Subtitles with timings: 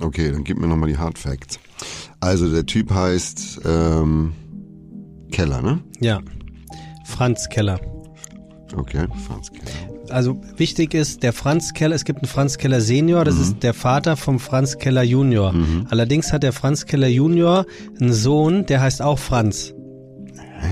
[0.00, 1.58] Okay, dann gib mir nochmal die Hard Facts.
[2.20, 4.32] Also der Typ heißt ähm,
[5.32, 5.80] Keller, ne?
[6.00, 6.20] Ja.
[7.04, 7.80] Franz Keller.
[8.76, 9.72] Okay, Franz Keller.
[10.10, 13.74] Also wichtig ist, der Franz Keller, es gibt einen Franz Keller Senior, das ist der
[13.74, 15.54] Vater vom Franz Keller Junior.
[15.90, 17.66] Allerdings hat der Franz Keller Junior
[18.00, 19.74] einen Sohn, der heißt auch Franz.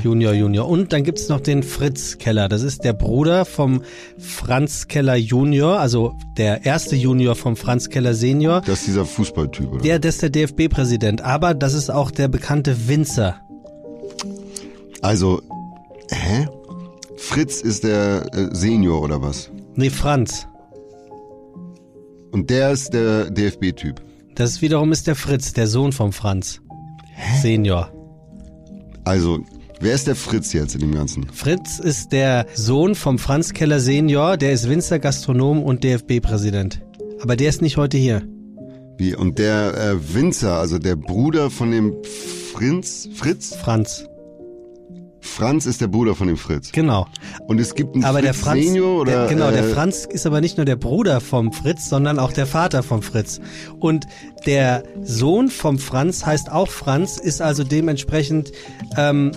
[0.07, 0.68] Junior, Junior.
[0.68, 2.48] Und dann gibt's noch den Fritz Keller.
[2.48, 3.82] Das ist der Bruder vom
[4.18, 8.61] Franz Keller Junior, also der erste Junior vom Franz Keller Senior.
[8.61, 9.82] Das ist dieser Fußballtyp, oder?
[9.82, 11.23] Der, das ist der DFB-Präsident.
[11.23, 13.41] Aber das ist auch der bekannte Winzer.
[15.02, 15.42] Also,
[16.12, 16.47] hä?
[17.16, 19.50] Fritz ist der äh, Senior oder was?
[19.75, 20.47] Nee, Franz.
[22.30, 24.00] Und der ist der DFB-Typ.
[24.36, 26.61] Das wiederum ist der Fritz, der Sohn vom Franz.
[27.42, 27.91] Senior.
[29.02, 29.41] Also,
[29.80, 31.29] wer ist der Fritz jetzt in dem Ganzen?
[31.33, 36.83] Fritz ist der Sohn vom Franz Keller Senior, der ist Winzer, Gastronom und DFB-Präsident.
[37.23, 38.23] Aber der ist nicht heute hier.
[38.98, 39.15] Wie?
[39.15, 41.95] Und der äh, Winzer, also der Bruder von dem
[42.55, 43.55] Fritz, Fritz?
[43.55, 44.06] Franz.
[45.20, 46.72] Franz ist der Bruder von dem Fritz.
[46.72, 47.06] Genau.
[47.47, 49.12] Und es gibt einen Aber Fritz der Franz, Senior oder?
[49.12, 52.33] der, genau, der äh, Franz ist aber nicht nur der Bruder vom Fritz, sondern auch
[52.33, 53.41] der Vater vom Fritz.
[53.78, 54.06] Und
[54.47, 58.53] der Sohn vom Franz heißt auch Franz, ist also dementsprechend
[58.97, 59.33] ähm,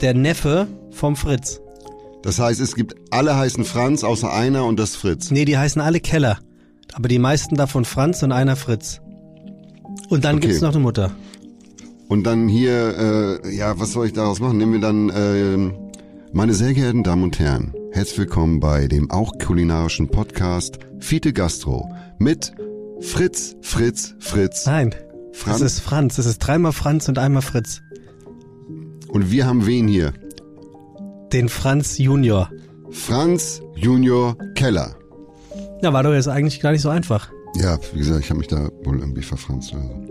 [0.00, 1.60] der Neffe vom Fritz.
[2.22, 5.30] Das heißt, es gibt alle heißen Franz außer einer und das Fritz.
[5.30, 6.38] Nee, die heißen alle Keller.
[6.94, 9.00] Aber die meisten davon Franz und einer Fritz.
[10.08, 10.48] Und dann Okay.
[10.48, 11.12] gibt's noch eine Mutter.
[12.08, 14.56] Und dann hier, äh, ja, was soll ich daraus machen?
[14.56, 15.72] Nehmen wir dann, äh,
[16.32, 21.88] meine sehr geehrten Damen und Herren, herzlich willkommen bei dem auch kulinarischen Podcast Fiete Gastro
[22.18, 22.52] mit
[23.00, 24.94] Fritz, Fritz, Fritz, Nein,
[25.32, 25.60] Franz.
[25.60, 26.16] das ist Franz.
[26.16, 27.82] Das ist dreimal Franz und einmal Fritz.
[29.08, 30.12] Und wir haben wen hier?
[31.32, 32.50] Den Franz Junior.
[32.90, 34.96] Franz Junior Keller.
[35.82, 37.30] Ja, war doch jetzt eigentlich gar nicht so einfach.
[37.56, 40.04] Ja, wie gesagt, ich habe mich da wohl irgendwie verfranst oder so.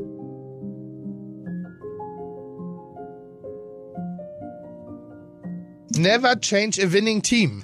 [5.96, 7.64] Never change a winning team.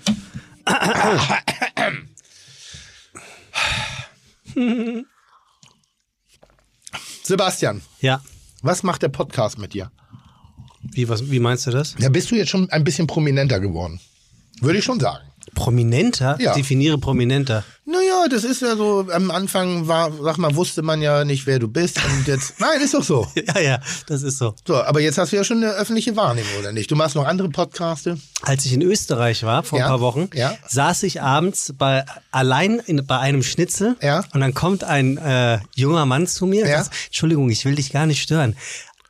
[7.24, 8.22] Sebastian, Ja.
[8.62, 9.92] was macht der Podcast mit dir?
[10.92, 11.96] Wie, was, wie meinst du das?
[12.00, 14.00] Ja, bist du jetzt schon ein bisschen prominenter geworden?
[14.62, 15.24] Würde ich schon sagen.
[15.56, 16.38] Prominenter?
[16.40, 16.54] Ja.
[16.54, 17.64] Definiere prominenter.
[17.86, 21.60] Naja, das ist ja so, am Anfang war, sag mal, wusste man ja nicht, wer
[21.60, 22.00] du bist.
[22.04, 23.28] Und jetzt, nein, ist doch so.
[23.36, 24.56] Ja, ja, das ist so.
[24.66, 26.90] So, aber jetzt hast du ja schon eine öffentliche Wahrnehmung, oder nicht?
[26.90, 28.18] Du machst noch andere Podcaste.
[28.42, 30.56] Als ich in Österreich war, vor Ja, ein paar Wochen, ja.
[30.68, 34.24] saß ich abends bei, allein in, bei einem Schnitzel Ja.
[34.34, 36.84] und dann kommt ein äh, junger Mann zu mir und Ja.
[36.84, 38.56] sagt, Entschuldigung, ich will dich gar nicht stören.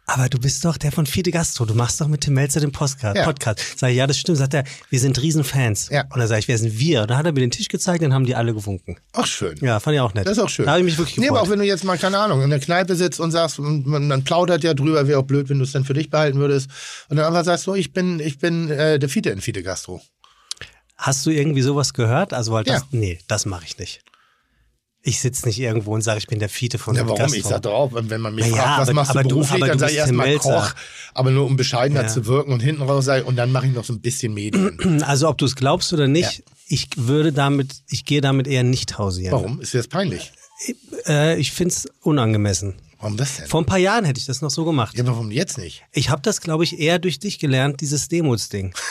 [0.06, 2.74] Aber du bist doch der von Fide Gastro, du machst doch mit Tim Melzer den
[2.74, 3.16] Podcast.
[3.16, 3.24] Ja.
[3.24, 3.62] Podcast.
[3.80, 4.38] Sag ich, ja, das stimmt.
[4.38, 5.88] Sagt er, wir sind Riesenfans.
[5.90, 6.02] Ja.
[6.04, 7.04] Und dann sage ich, wer sind wir?
[7.04, 8.98] Und dann hat er mir den Tisch gezeigt, dann haben die alle gewunken.
[9.14, 9.58] Ach, schön.
[9.62, 10.26] Ja, fand ich auch nett.
[10.26, 10.66] Das ist auch schön.
[10.66, 11.38] Da habe ich mich wirklich Nee, gefreut.
[11.40, 13.88] aber auch wenn du jetzt mal, keine Ahnung, in der Kneipe sitzt und sagst, und
[13.88, 16.38] man, man plaudert ja drüber, wäre auch blöd, wenn du es dann für dich behalten
[16.38, 16.70] würdest.
[17.08, 20.02] Und dann einfach sagst, so, ich bin, ich bin äh, der Fiete in Fiete Gastro.
[20.98, 22.34] Hast du irgendwie sowas gehört?
[22.34, 22.88] Also, weil das, Ja.
[22.92, 24.02] nee, das mache ich nicht.
[25.06, 27.18] Ich sitze nicht irgendwo und sage, ich bin der Fiete von Ja, warum?
[27.18, 27.38] Gastro.
[27.38, 29.24] Ich sag doch auch, wenn man mich Na ja, fragt, was aber- machst du aber
[29.28, 30.36] du- beruflich, aber dann du sage ich erstmal.
[30.38, 30.74] Koch,
[31.14, 32.08] aber nur um bescheidener Ja.
[32.08, 34.34] zu wirken und hinten raus sage ich, und dann mache ich noch so ein bisschen
[34.34, 35.04] Medien.
[35.06, 38.98] Also ob du es glaubst oder nicht, ich würde damit, ich gehe damit eher nicht
[38.98, 39.34] hausieren.
[39.34, 39.60] Warum?
[39.60, 40.32] Ist dir das peinlich?
[41.06, 42.76] Äh, ich find's unangemessen.
[43.00, 43.48] Warum das denn?
[43.48, 44.98] Vor ein paar Jahren hätte ich das noch so gemacht.
[44.98, 45.84] Ja, warum jetzt nicht?
[45.92, 48.74] Ich habe das, glaube ich, eher durch dich gelernt, dieses Demuts-Ding.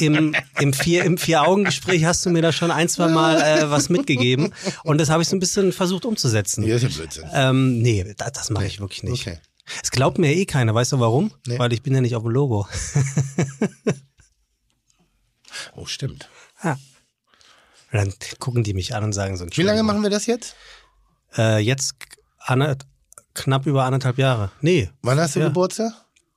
[0.00, 3.88] Im, im, vier, Im Vier-Augen-Gespräch hast du mir da schon ein, zwei Mal äh, was
[3.88, 4.52] mitgegeben
[4.84, 6.64] und das habe ich so ein bisschen versucht umzusetzen.
[6.64, 7.24] Ja, ist ja Blödsinn.
[7.32, 9.26] Ähm, nee, das, das mache ich wirklich nicht.
[9.26, 9.38] Okay.
[9.82, 10.74] Es glaubt mir eh keiner.
[10.74, 11.30] Weißt du warum?
[11.46, 11.58] Nee.
[11.58, 12.66] Weil ich bin ja nicht auf dem Logo.
[15.74, 16.28] Oh, stimmt.
[16.62, 16.72] Ja.
[16.72, 16.78] Und
[17.98, 19.46] dann gucken die mich an und sagen so.
[19.50, 20.54] Wie lange machen wir das jetzt?
[21.36, 21.94] Äh, jetzt
[23.34, 24.50] knapp über anderthalb Jahre.
[24.60, 25.48] Nee, Wann hast du Ja.
[25.48, 25.92] Geburtstag?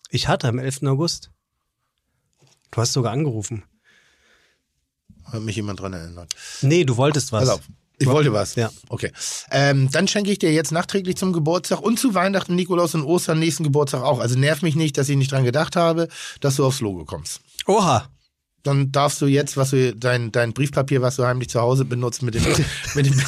[0.10, 0.84] ich hatte am 11.
[0.84, 1.30] August.
[2.72, 3.64] Du hast sogar angerufen.
[5.26, 6.34] Hat mich jemand dran erinnert.
[6.62, 7.50] Nee, du wolltest was.
[7.50, 7.62] Auf.
[8.00, 8.56] Ich wollte was.
[8.56, 8.72] Ja.
[8.90, 9.12] Okay.
[9.52, 13.40] Ähm, dann schenke ich dir jetzt nachträglich zum Geburtstag und zu Weihnachten, Nikolaus und Ostern
[13.40, 14.20] nächsten Geburtstag auch.
[14.20, 16.08] Also nerv mich nicht, dass ich nicht dran gedacht habe,
[16.40, 17.42] dass du aufs Logo kommst.
[17.68, 18.10] Oha.
[18.64, 22.22] Dann darfst du jetzt, was du dein, dein Briefpapier, was du heimlich zu Hause benutzt,
[22.22, 22.44] mit dem,
[22.96, 23.20] mit dem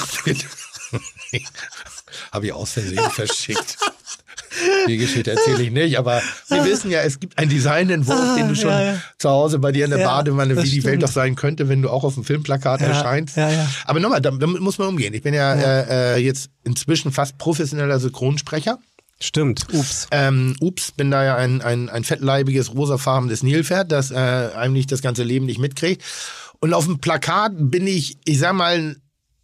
[2.32, 3.78] habe ich aus Versehen verschickt.
[4.88, 8.56] Die Geschichte erzähle ich nicht, aber wir wissen ja, es gibt einen Designentwurf, den du
[8.56, 9.02] schon Ah, ja, ja.
[9.18, 11.82] zu Hause bei dir in der Ja, Badewanne, wie die Welt doch sein könnte, wenn
[11.82, 13.38] du auch auf dem Filmplakat Ja, erscheinst.
[13.38, 13.68] ja, ja.
[13.86, 15.14] Aber nochmal, damit, muss man umgehen.
[15.14, 18.78] Ich bin ja, Äh, äh, jetzt inzwischen fast professioneller Synchronsprecher.
[19.20, 19.68] Stimmt.
[19.72, 20.08] Ups.
[20.12, 25.02] Ähm, ups, bin da ja ein, ein, ein fettleibiges, rosafarbenes Nilpferd, das äh, eigentlich das
[25.02, 26.04] ganze Leben nicht mitkriegt.
[26.60, 28.98] Und auf dem Plakat bin ich, ich sag mal,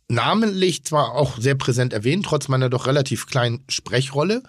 [0.09, 4.41] namentlich zwar auch sehr präsent erwähnt, trotz meiner doch relativ kleinen Sprechrolle.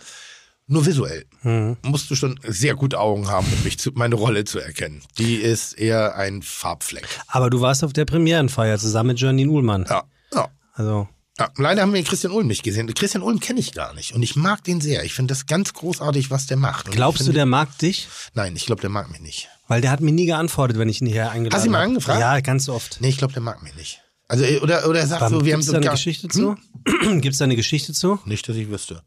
[0.72, 1.76] Nur visuell Mhm.
[1.82, 5.02] musst du schon sehr gut Augen haben, um mich zu, meine Rolle zu erkennen.
[5.18, 7.06] Die ist eher ein Farbfleck.
[7.26, 9.84] Aber du warst auf der Premierenfeier zusammen mit Janine Uhlmann.
[9.88, 10.48] Ja, ja.
[10.74, 11.08] Also,
[11.38, 12.86] Ja, leider haben wir Christian Ulm nicht gesehen.
[12.94, 15.02] Christian Ulm kenne ich gar nicht und ich mag den sehr.
[15.04, 16.86] Ich finde das ganz großartig, was der macht.
[16.86, 18.06] Und glaubst du, der mag dich?
[18.34, 19.48] Nein, ich glaube, der mag mich nicht.
[19.66, 21.82] Weil der hat mir nie geantwortet, wenn ich ihn hier eingeladen Hast du ihn mal
[21.82, 22.20] angefragt?
[22.20, 22.98] Ja, ganz oft.
[23.00, 24.02] Nee, ich glaube, der mag mich nicht.
[24.28, 26.56] Also äh, oder oder er sagt so, wir haben so da eine gar- Geschichte zu?
[27.20, 28.20] Gibt's da eine Geschichte zu?
[28.26, 29.02] Nicht, dass ich wüsste.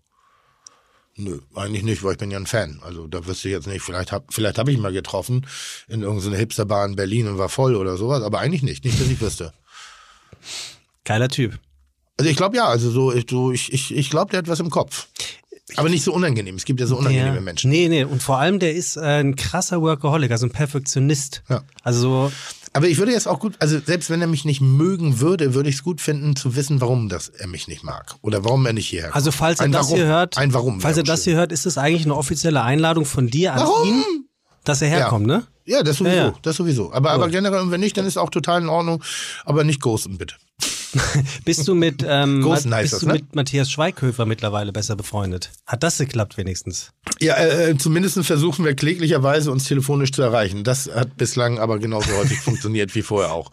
[1.15, 2.79] Nö, eigentlich nicht, weil ich bin ja ein Fan.
[2.83, 3.83] Also da wüsste ich jetzt nicht.
[3.83, 5.45] Vielleicht hab, vielleicht habe ich ihn mal getroffen
[5.87, 8.83] in irgendeiner Hipsterbar in Berlin und war voll oder sowas, aber eigentlich nicht.
[8.83, 9.53] Nicht, dass ich wüsste.
[11.05, 11.59] Geiler Typ.
[12.17, 14.59] Also ich glaube ja, also so, ich, so, ich, ich, ich glaube, der hat was
[14.59, 15.07] im Kopf.
[15.75, 16.55] Aber nicht so unangenehm.
[16.55, 17.71] Es gibt ja so unangenehme Der- Menschen.
[17.71, 18.03] Nee, nee.
[18.03, 21.41] Und vor allem, der ist äh, ein krasser Workaholic, also ein Perfektionist.
[21.49, 21.63] Ja.
[21.83, 22.31] Also so,
[22.75, 25.69] Aber ich würde jetzt auch gut, also selbst wenn er mich nicht mögen würde, würde
[25.69, 28.15] ich es gut finden zu wissen, warum das er mich nicht mag.
[28.21, 29.15] Oder warum er nicht hierher kommt.
[29.15, 30.81] also falls er ein das warum, hier hört, Ein Warum.
[30.81, 31.31] falls er das schön.
[31.33, 33.87] hier hört, ist es eigentlich eine offizielle Einladung von dir an Warum?
[33.87, 34.03] ihn,
[34.63, 35.45] dass er herkommt, ne?
[35.65, 36.33] Ja, das sowieso, Ja, ja.
[36.41, 36.91] das sowieso.
[36.91, 39.03] Aber, aber generell, und wenn nicht, dann ist auch total in Ordnung.
[39.45, 40.35] Aber nicht ghosten, bitte.
[41.45, 43.13] Bist du mit, ähm, Großen Ma- heißt bist das, du ne?
[43.13, 45.51] mit Matthias Schweighöfer mittlerweile besser befreundet?
[45.65, 46.91] Hat das geklappt wenigstens?
[47.19, 50.63] Ja, äh, zumindest versuchen wir kläglicherweise uns telefonisch zu erreichen.
[50.63, 53.51] Das hat bislang aber genauso häufig funktioniert wie vorher auch.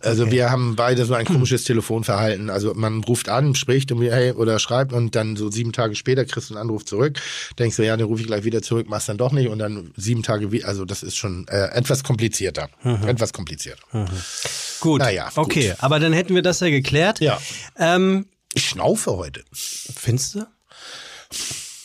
[0.00, 2.50] Also wir haben beide so ein komisches Telefonverhalten.
[2.50, 6.24] Also man ruft an, spricht irgendwie, hey, oder schreibt und dann so sieben Tage später
[6.24, 7.20] kriegst du einen Anruf zurück.
[7.58, 9.92] Denkst du, ja, dann rufe ich gleich wieder zurück, machst dann doch nicht und dann
[9.96, 12.68] sieben Tage wie, also das ist schon äh, etwas komplizierter.
[13.06, 13.82] Etwas komplizierter.
[14.80, 15.00] Gut.
[15.00, 15.38] Naja, gut.
[15.44, 17.20] Okay, aber dann hätten wir das ja geklärt.
[17.20, 17.40] Ja.
[17.78, 19.44] Ähm, Ich schnaufe heute.
[19.52, 20.46] findest du?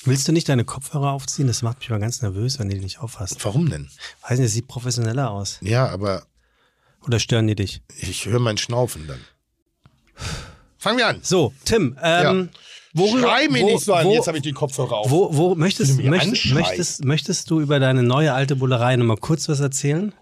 [0.06, 1.48] Willst du nicht deine Kopfhörer aufziehen?
[1.48, 3.44] Das macht mich mal ganz nervös, wenn du die nicht aufhast.
[3.46, 3.90] Warum denn?
[4.22, 5.60] Weiß nicht, das sieht professioneller aus.
[5.62, 6.24] Ja, aber
[7.06, 7.82] Oder stören die dich?
[8.00, 9.20] ich höre mein Schnaufen dann.
[10.78, 11.20] Fangen wir an.
[11.22, 12.50] So, Tim, ähm,
[12.94, 14.06] worüber, Schrei mich wo, nicht so an.
[14.06, 15.10] wo, Jetzt habe ich die Kopfhörer auf.
[15.12, 19.48] wo, wo möchtest, möchtest, möchtest, möchtest du über deine neue alte Bullerei noch mal kurz
[19.50, 20.14] was erzählen?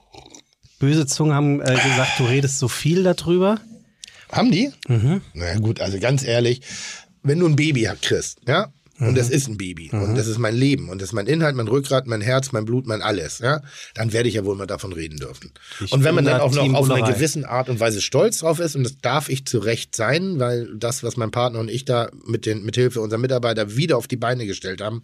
[0.79, 3.59] Böse Zungen haben äh, gesagt, du redest so viel darüber.
[4.31, 4.71] Haben die?
[4.87, 5.21] Mhm.
[5.33, 6.61] Na gut, also ganz ehrlich,
[7.21, 9.15] wenn du ein Baby kriegst, ja, und Mhm.
[9.15, 11.67] das ist ein Baby und das ist mein Leben und das ist mein Inhalt, mein
[11.67, 13.61] Rückgrat, mein Herz, mein Blut, mein alles, ja,
[13.95, 15.51] dann werde ich ja wohl mal davon reden dürfen.
[15.83, 18.39] Ich und wenn man dann da auch noch auf eine gewissen Art und Weise stolz
[18.39, 21.69] drauf ist und das darf ich zu Recht sein, weil das, was mein Partner und
[21.69, 25.01] ich da mit den mit Hilfe unserer Mitarbeiter wieder auf die Beine gestellt haben,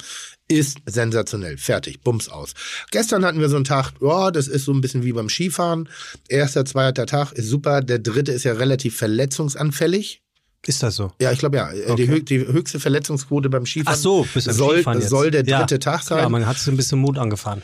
[0.47, 1.57] ist sensationell.
[1.57, 2.53] Fertig, bums aus.
[2.91, 5.89] Gestern hatten wir so einen Tag, ja, das ist so ein bisschen wie beim Skifahren.
[6.29, 7.81] Erster, zweiter Tag ist super.
[7.81, 10.21] Der dritte ist ja relativ verletzungsanfällig.
[10.67, 11.11] Ist das so?
[11.21, 11.95] Ja, ich glaube ja.
[11.95, 15.09] Die, hö die höchste Verletzungsquote beim Skifahren Ach so, bis soll, Skifahren jetzt.
[15.09, 16.19] soll der Ja, dritte Tag sein.
[16.19, 17.61] Ja, man hat so ein bisschen Mut angefahren.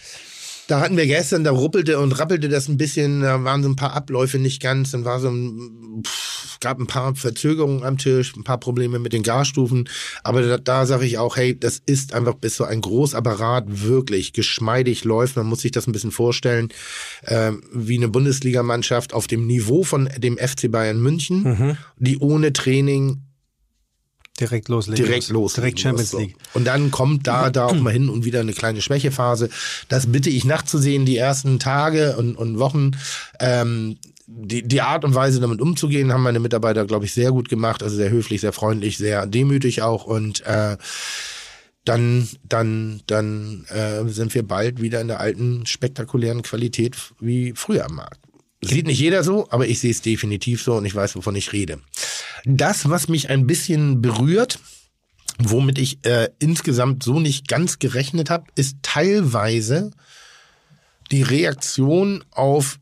[0.68, 3.76] Da hatten wir gestern, da ruppelte und rappelte das ein bisschen, da waren so ein
[3.76, 8.34] paar Abläufe nicht ganz, dann war so ein, pff, gab ein paar Verzögerungen am Tisch,
[8.38, 9.90] ein paar Probleme mit den Garstufen,
[10.24, 14.32] aber da, da sage ich auch, hey, das ist einfach, bis so ein Großapparat wirklich
[14.32, 16.70] geschmeidig läuft, man muss sich das ein bisschen vorstellen,
[17.28, 21.78] ähm, wie eine Bundesligamannschaft auf dem Niveau von dem FC Bayern München, Mhm.
[22.00, 23.22] die ohne Training
[24.50, 25.06] Direkt loslegen.
[25.06, 25.54] direkt los.
[25.54, 26.20] Direkt Champions So.
[26.20, 26.36] League.
[26.54, 29.50] Und dann kommt da, da auch mal hin und wieder eine kleine Schwächephase.
[29.90, 32.92] Das bitte ich nachzusehen, die ersten Tage und, und Wochen.
[33.40, 33.98] Ähm,
[34.28, 37.84] die, die Art und Weise, damit umzugehen, haben meine Mitarbeiter, glaube ich, sehr gut gemacht.
[37.84, 40.06] Also sehr höflich, sehr freundlich, sehr demütig auch.
[40.06, 40.78] Und äh,
[41.86, 47.86] dann, dann, dann äh, sind wir bald wieder in der alten, spektakulären Qualität wie früher
[47.86, 48.20] am Markt.
[48.66, 51.52] Sieht nicht jeder so, aber ich sehe es definitiv so und ich weiß, wovon ich
[51.52, 51.80] rede.
[52.46, 54.60] Das, was mich ein bisschen berührt,
[55.40, 59.92] womit ich äh, insgesamt so nicht ganz gerechnet habe, ist teilweise
[61.12, 62.80] die Reaktion auf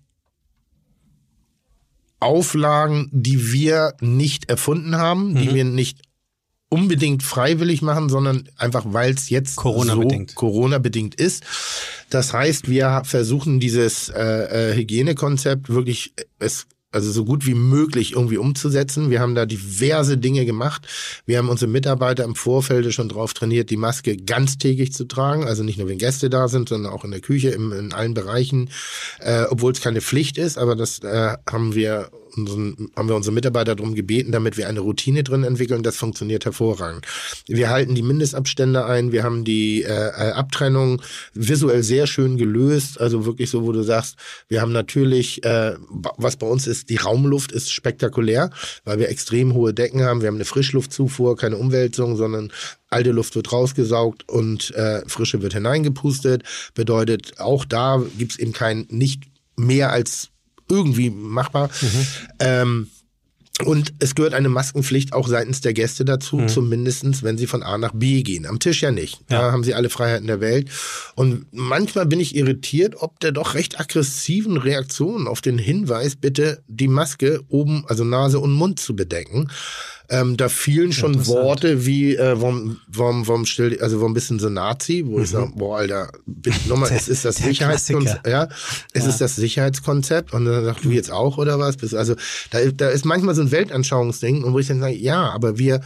[2.19, 6.01] Auflagen, die wir nicht erfunden haben, die wir nicht
[6.69, 10.31] unbedingt freiwillig machen, sondern einfach, weil es jetzt Corona-bedingt.
[10.31, 11.43] so Corona-bedingt ist.
[12.09, 14.21] Das heißt, wir versuchen dieses äh,
[14.71, 19.09] äh, Hygienekonzept wirklich äh, es also so gut wie möglich irgendwie umzusetzen.
[19.09, 20.87] Wir haben da diverse Dinge gemacht.
[21.25, 25.45] Wir haben unsere Mitarbeiter im Vorfeld schon drauf trainiert, die Maske ganztägig zu tragen.
[25.45, 28.13] Also nicht nur, wenn Gäste da sind, sondern auch in der Küche, im, in allen
[28.13, 28.69] Bereichen,
[29.19, 30.57] äh, obwohl es keine Pflicht ist.
[30.57, 34.79] Aber das äh, haben wir unseren, haben wir unsere Mitarbeiter darum gebeten, damit wir eine
[34.79, 35.83] Routine drin entwickeln.
[35.83, 37.05] Das funktioniert hervorragend.
[37.47, 39.11] Wir halten die Mindestabstände ein.
[39.11, 41.01] Wir haben die äh, äh, Abtrennung
[41.33, 42.99] visuell sehr schön gelöst.
[42.99, 44.15] Also wirklich so, wo du sagst,
[44.47, 48.49] wir haben natürlich, äh, was bei uns ist, die Raumluft ist spektakulär,
[48.83, 50.21] weil wir extrem hohe Decken haben.
[50.21, 52.51] Wir haben eine Frischluftzufuhr, keine Umwälzung, sondern
[52.89, 56.43] alte Luft wird rausgesaugt und äh, frische wird hineingepustet.
[56.75, 59.23] Bedeutet, auch da gibt's eben kein nicht
[59.57, 60.29] mehr als
[60.71, 61.69] irgendwie machbar.
[62.39, 62.87] Ähm,
[63.65, 66.47] Und es gehört eine Maskenpflicht auch seitens der Gäste dazu, mhm.
[66.47, 68.47] zumindestens, wenn sie von A nach B gehen.
[68.47, 69.19] Am Tisch ja nicht.
[69.29, 69.41] Ja.
[69.41, 70.69] Da haben sie alle Freiheiten der Welt.
[71.13, 76.63] Und manchmal bin ich irritiert, ob der doch recht aggressiven Reaktionen auf den Hinweis, bitte
[76.67, 79.51] die Maske oben, also Nase und Mund zu bedecken.
[80.11, 84.37] Ähm, da fielen schon Worte wie, äh, warum, warum, warum still, also warum bist du
[84.39, 85.05] so Nazi?
[85.05, 85.23] Wo mhm.
[85.23, 86.11] ich sage, boah, Alter,
[86.67, 88.49] nochmal, es ist das Sicherheitskonzept, ja,
[88.91, 89.09] es ja.
[89.09, 91.77] ist das Sicherheitskonzept und dann sagst du jetzt auch oder was?
[91.93, 92.15] Also
[92.49, 95.79] da, da ist manchmal so ein Weltanschauungsding und wo ich dann sage, ja, aber wir,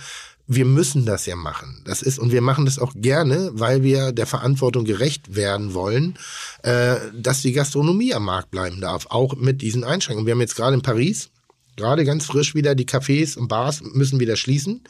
[0.47, 1.83] wir müssen das ja machen.
[1.85, 6.17] Das ist und wir machen das auch gerne, weil wir der Verantwortung gerecht werden wollen,
[6.63, 10.25] äh, dass die Gastronomie am Markt bleiben darf, auch mit diesen Einschränkungen.
[10.25, 11.29] Wir haben jetzt gerade in Paris
[11.75, 14.83] Gerade ganz frisch wieder, die Cafés und Bars müssen wieder schließen.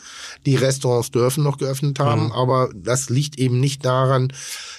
[0.46, 2.32] Die Restaurants dürfen noch geöffnet haben, mhm.
[2.32, 4.32] aber das liegt eben nicht daran,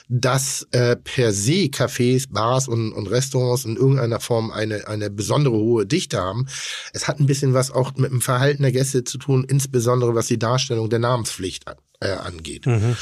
[0.08, 5.56] dass äh, per se Cafés, Bars und, und Restaurants in irgendeiner Form eine, eine besondere
[5.56, 6.46] hohe Dichte haben.
[6.92, 10.28] Es hat ein bisschen was auch mit dem Verhalten der Gäste zu tun, insbesondere was
[10.28, 11.64] die Darstellung der Namenspflicht
[12.00, 12.66] äh, angeht.
[12.66, 12.96] Mhm.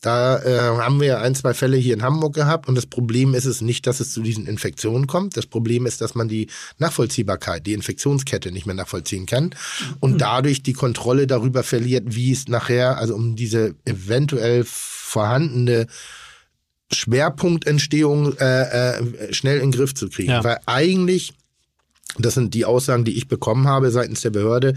[0.00, 3.46] Da äh, haben wir ein, zwei Fälle hier in Hamburg gehabt und das Problem ist
[3.46, 5.36] es nicht, dass es zu diesen Infektionen kommt.
[5.36, 9.54] Das Problem ist, dass man die Nachvollziehbarkeit, die Infektionskette nicht mehr nachvollziehen kann
[10.00, 10.18] und mhm.
[10.18, 15.86] dadurch die Kontrolle darüber verliert, wie es nachher, also um diese eventuell vorhandene
[16.92, 20.30] Schwerpunktentstehung äh, äh, schnell in den Griff zu kriegen.
[20.30, 20.44] Ja.
[20.44, 21.34] Weil eigentlich
[22.16, 24.74] das sind die Aussagen, die ich bekommen habe seitens der Behörde,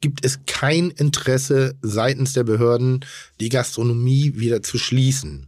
[0.00, 3.04] gibt es kein Interesse seitens der Behörden,
[3.38, 5.46] die Gastronomie wieder zu schließen.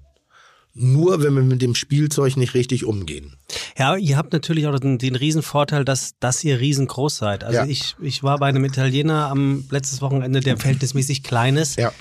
[0.75, 3.37] Nur wenn wir mit dem Spielzeug nicht richtig umgehen.
[3.77, 7.45] Ja, ihr habt natürlich auch den, den Riesenvorteil, dass, dass ihr riesengroß seid.
[7.45, 7.67] Also ja.
[7.67, 11.77] ich, ich war bei einem Italiener am letztes Wochenende, der verhältnismäßig klein ist.
[11.77, 11.93] Ja.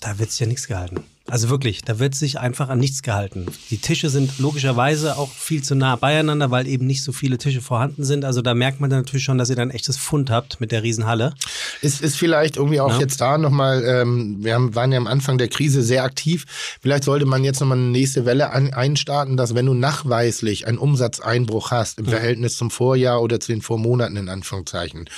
[0.00, 1.02] Da wird sich ja nichts gehalten.
[1.30, 3.46] Also wirklich, da wird sich einfach an nichts gehalten.
[3.70, 7.60] Die Tische sind logischerweise auch viel zu nah beieinander, weil eben nicht so viele Tische
[7.60, 8.24] vorhanden sind.
[8.24, 10.72] Also da merkt man dann natürlich schon, dass ihr dann ein echtes Fund habt mit
[10.72, 11.34] der Riesenhalle.
[11.82, 13.00] Ist, ist vielleicht irgendwie auch ja.
[13.00, 16.46] jetzt da nochmal, ähm, wir haben, waren ja am Anfang der Krise sehr aktiv.
[16.80, 20.78] Vielleicht sollte man jetzt nochmal eine nächste Welle an, einstarten, dass wenn du nachweislich einen
[20.78, 22.12] Umsatzeinbruch hast im ja.
[22.12, 25.08] Verhältnis zum Vorjahr oder zu den Vormonaten in Anführungszeichen,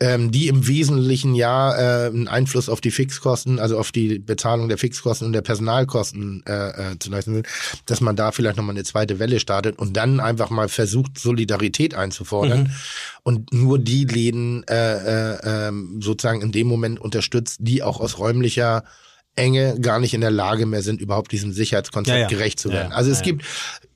[0.00, 4.68] ähm, die im Wesentlichen ja äh, einen Einfluss auf die Fixkosten, also auf die Bezahlung
[4.68, 7.46] der Fixkosten und der Personalkosten äh, äh, zu leisten sind,
[7.86, 11.94] dass man da vielleicht nochmal eine zweite Welle startet und dann einfach mal versucht, Solidarität
[11.94, 12.70] einzufordern mhm.
[13.22, 18.18] und nur die Läden äh, äh, ähm, sozusagen in dem Moment unterstützt, die auch aus
[18.18, 18.84] räumlicher
[19.36, 22.28] Enge gar nicht in der Lage mehr sind, überhaupt diesem Sicherheitskonzept ja, ja.
[22.28, 22.90] gerecht zu werden.
[22.90, 23.44] Ja, also es gibt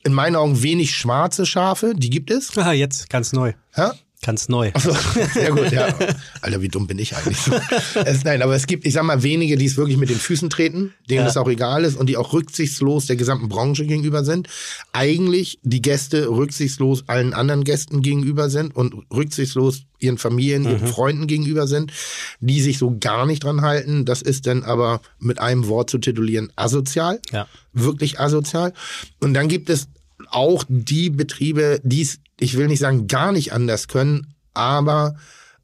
[0.03, 2.57] in meinen Augen wenig schwarze Schafe, die gibt es.
[2.57, 3.53] Aha, jetzt ganz neu.
[3.77, 3.95] Ja?
[4.21, 4.73] Ganz neu.
[4.75, 4.97] Achso,
[5.33, 5.95] sehr gut, ja.
[6.41, 7.53] Alter, wie dumm bin ich eigentlich so.
[8.05, 10.51] es, nein, aber es gibt, ich sag mal, wenige, die es wirklich mit den Füßen
[10.51, 11.25] treten, denen ja.
[11.25, 14.49] das auch egal ist und die auch rücksichtslos der gesamten Branche gegenüber sind.
[14.93, 20.71] Eigentlich die Gäste rücksichtslos allen anderen Gästen gegenüber sind und rücksichtslos ihren Familien, mhm.
[20.71, 21.93] ihren Freunden gegenüber sind,
[22.41, 24.05] die sich so gar nicht dran halten.
[24.05, 27.21] Das ist dann aber mit einem Wort zu titulieren asozial.
[27.31, 27.47] Ja.
[27.73, 28.73] Wirklich asozial.
[29.21, 29.87] Und dann gibt es
[30.31, 35.17] auch die Betriebe, die es ich will nicht sagen, gar nicht anders können, aber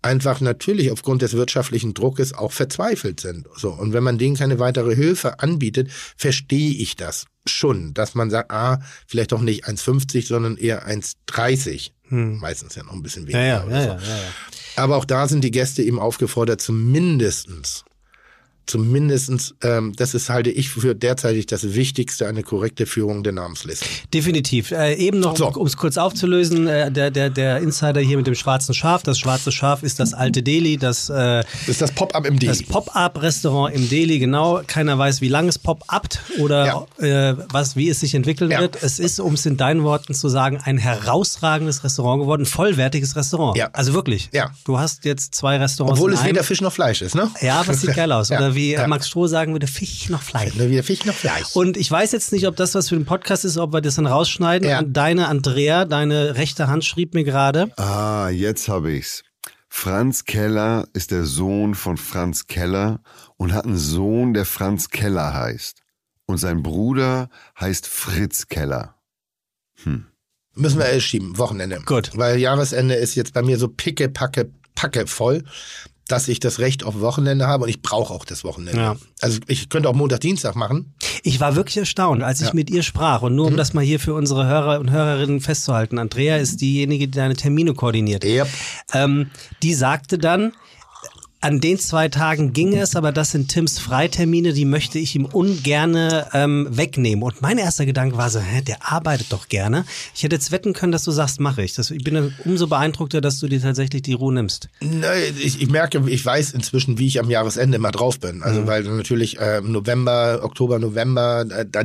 [0.02, 3.47] einfach natürlich aufgrund des wirtschaftlichen Druckes auch verzweifelt sind.
[3.57, 3.71] So.
[3.71, 8.50] Und wenn man denen keine weitere Hilfe anbietet, verstehe ich das schon, dass man sagt,
[8.50, 11.93] ah, vielleicht doch nicht 1,50, sondern eher 1,30.
[12.09, 12.38] Hm.
[12.38, 13.38] Meistens ja noch ein bisschen weniger.
[13.40, 14.12] Ja, ja, ja, so.
[14.76, 17.85] Aber auch da sind die Gäste eben aufgefordert, zumindestens
[18.66, 23.87] zumindestens, ähm, das ist, halte ich für derzeitig das Wichtigste, eine korrekte Führung der Namensliste.
[24.12, 24.71] Definitiv.
[24.71, 25.49] Äh, eben noch, so.
[25.49, 29.02] um es kurz aufzulösen, äh, der, der, der Insider hier mit dem schwarzen Schaf.
[29.02, 32.52] Das schwarze Schaf ist das alte Delhi, das, äh, das ist das Pop-Up im Delhi.
[32.52, 34.62] Das Pop-Up-Restaurant im Delhi, genau.
[34.66, 37.30] Keiner weiß, wie lange es Pop-Upt oder ja.
[37.30, 38.61] äh, was, wie es sich entwickeln ja.
[38.61, 38.83] wird.
[38.83, 43.16] Es ist, um es in deinen Worten zu sagen, ein herausragendes Restaurant geworden, ein vollwertiges
[43.16, 43.56] Restaurant.
[43.56, 43.68] Ja.
[43.73, 44.30] Also wirklich.
[44.33, 44.50] Ja.
[44.64, 45.99] Du hast jetzt zwei Restaurants.
[45.99, 47.30] Obwohl es weder Fisch noch Fleisch ist, ne?
[47.40, 48.30] Ja, aber es sieht geil aus.
[48.35, 48.87] Oder wie ja.
[48.87, 50.56] Max Stroh sagen würde, Fisch noch Fleisch.
[50.56, 51.54] Weder Fisch noch Fleisch.
[51.54, 53.96] Und ich weiß jetzt nicht, ob das was für den Podcast ist, ob wir das
[53.96, 54.68] dann rausschneiden.
[54.68, 54.82] Ja.
[54.82, 57.70] Deine Andrea, deine rechte Hand schrieb mir gerade.
[57.76, 59.23] Ah, jetzt habe ich's.
[59.68, 63.00] Franz Keller ist der Sohn von Franz Keller
[63.37, 65.82] und hat einen Sohn, der Franz Keller heißt.
[66.26, 67.28] Und sein Bruder
[67.61, 68.94] heißt Fritz Keller.
[69.82, 70.06] Hm.
[70.54, 71.80] Müssen wir schieben, Wochenende.
[71.84, 72.12] Gut.
[72.14, 75.42] Weil Jahresende ist jetzt bei mir so picke, packe, packe voll
[76.08, 78.80] dass ich das Recht auf Wochenende habe und ich brauche auch das Wochenende.
[78.80, 78.96] Ja.
[79.20, 80.94] Also ich könnte auch Montag, Dienstag machen.
[81.23, 82.54] Ich war wirklich erstaunt, als ich ja.
[82.54, 83.56] mit ihr sprach und nur um mhm.
[83.56, 85.99] das mal hier für unsere Hörer und Hörerinnen festzuhalten.
[85.99, 88.25] Andrea ist diejenige, die deine Termine koordiniert.
[88.25, 88.49] Yep.
[88.92, 89.30] Ähm,
[89.62, 90.52] die sagte dann,
[91.45, 95.27] An den zwei Tagen ging es, aber das sind Tims Freitermine, die möchte ich ihm
[95.27, 97.23] ungerne ähm, wegnehmen.
[97.23, 99.85] Und mein erster Gedanke war so, hä, der arbeitet doch gerne.
[100.15, 101.75] Ich hätte jetzt wetten können, dass du sagst, mache ich.
[101.75, 104.71] Das, ich bin umso beeindruckter, dass du dir tatsächlich die Ruhe nimmst.
[104.81, 105.07] Nee,
[105.39, 108.43] ich, ich merke, ich weiß inzwischen, wie ich am Jahresende immer drauf bin.
[108.43, 108.67] Also mhm.
[108.67, 111.83] weil natürlich äh, November, Oktober, November, da, da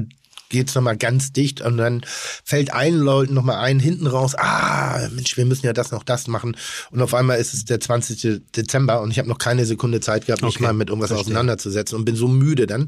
[0.49, 2.01] geht's nochmal ganz dicht und dann
[2.43, 6.27] fällt allen Leuten nochmal ein hinten raus, ah, Mensch, wir müssen ja das noch das
[6.27, 6.57] machen.
[6.91, 8.41] Und auf einmal ist es der 20.
[8.55, 10.63] Dezember und ich habe noch keine Sekunde Zeit gehabt, mich okay.
[10.63, 11.27] mal mit irgendwas Verstehe.
[11.27, 12.87] auseinanderzusetzen und bin so müde dann.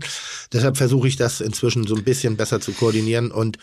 [0.51, 3.57] Deshalb versuche ich das inzwischen so ein bisschen besser zu koordinieren und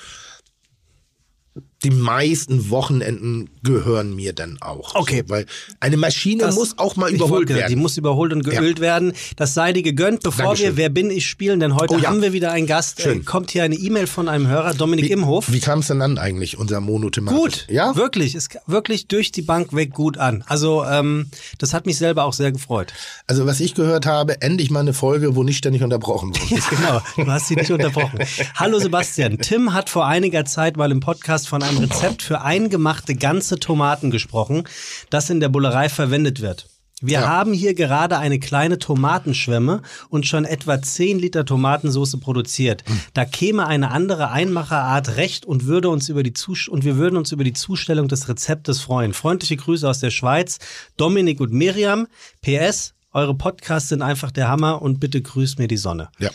[1.84, 4.96] die meisten Wochenenden gehören mir dann auch.
[4.96, 5.22] Okay.
[5.24, 5.46] So, weil
[5.78, 7.68] eine Maschine das, muss auch mal überholt werden.
[7.68, 8.82] Die muss überholt und geölt ja.
[8.82, 9.12] werden.
[9.36, 10.70] Das sei dir gegönnt, bevor Dankeschön.
[10.70, 12.08] wir Wer bin ich spielen, denn heute oh, ja.
[12.08, 13.00] haben wir wieder einen Gast.
[13.00, 13.20] Schön.
[13.20, 15.52] Äh, kommt hier eine E-Mail von einem Hörer, Dominik wie, Imhof.
[15.52, 17.38] Wie kam es denn an eigentlich, unser Monothematik?
[17.38, 17.94] Gut, ja?
[17.94, 20.42] Wirklich, ist wirklich durch die Bank weg gut an.
[20.48, 22.92] Also ähm, das hat mich selber auch sehr gefreut.
[23.28, 26.54] Also was ich gehört habe, endlich mal eine Folge, wo nicht ständig unterbrochen wurde.
[26.54, 28.18] ja, genau, du hast sie nicht unterbrochen.
[28.56, 33.14] Hallo Sebastian, Tim hat vor einiger Zeit mal im Podcast von einem Rezept für eingemachte
[33.14, 34.64] ganze Tomaten gesprochen,
[35.10, 36.68] das in der Bullerei verwendet wird.
[37.00, 37.28] Wir ja.
[37.28, 42.82] haben hier gerade eine kleine Tomatenschwemme und schon etwa 10 Liter Tomatensauce produziert.
[42.88, 43.00] Mhm.
[43.14, 47.16] Da käme eine andere Einmacherart recht und würde uns über die Zus und wir würden
[47.16, 49.12] uns über die Zustellung des Rezeptes freuen.
[49.12, 50.58] Freundliche Grüße aus der Schweiz,
[50.96, 52.08] Dominik und Miriam.
[52.42, 56.08] PS, eure Podcasts sind einfach der Hammer und bitte grüßt mir die Sonne.
[56.18, 56.30] Ja.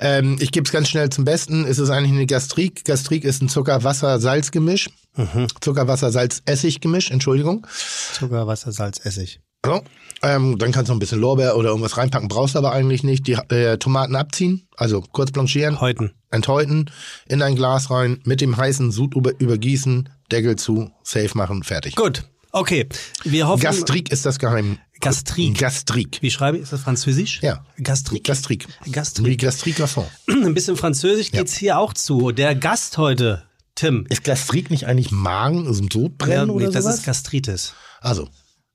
[0.00, 1.64] Ähm, ich gebe es ganz schnell zum Besten.
[1.64, 2.84] Es ist eigentlich eine Gastrik.
[2.84, 4.90] Gastrik ist ein Zucker-Wasser-Salz-Gemisch.
[5.16, 5.46] Mhm.
[5.60, 7.66] Zucker-Wasser-Salz-Essig-Gemisch, Entschuldigung.
[8.14, 9.40] Zucker-Wasser-Salz-Essig.
[9.64, 9.82] So.
[10.22, 13.26] Ähm, dann kannst du noch ein bisschen Lorbeer oder irgendwas reinpacken, brauchst aber eigentlich nicht.
[13.26, 15.80] Die äh, Tomaten abziehen, also kurz blanchieren.
[15.80, 16.12] Häuten.
[16.30, 16.90] Enthäuten,
[17.26, 21.96] in ein Glas rein, mit dem heißen Sud über, übergießen, Deckel zu, safe machen, fertig.
[21.96, 22.24] Gut.
[22.52, 22.88] Okay,
[23.24, 23.62] wir hoffen.
[23.62, 24.78] Gastrik ist das Geheim.
[25.00, 25.58] Gastrik.
[25.58, 26.18] Gastrik.
[26.22, 26.64] Wie schreibe ich?
[26.64, 27.40] Ist das Französisch?
[27.42, 27.64] Ja.
[27.82, 28.24] Gastrik.
[28.24, 28.66] Gastrik.
[28.90, 29.26] Gastrik.
[29.26, 29.76] Wie Gastrik.
[30.28, 31.58] Ein bisschen Französisch geht's ja.
[31.60, 32.32] hier auch zu.
[32.32, 34.06] Der Gast heute, Tim.
[34.08, 36.96] Ist Gastrik nicht eigentlich Magen, also Sodbrennen ja, nee, oder das sowas?
[36.96, 37.74] ist Gastritis.
[38.00, 38.28] Also.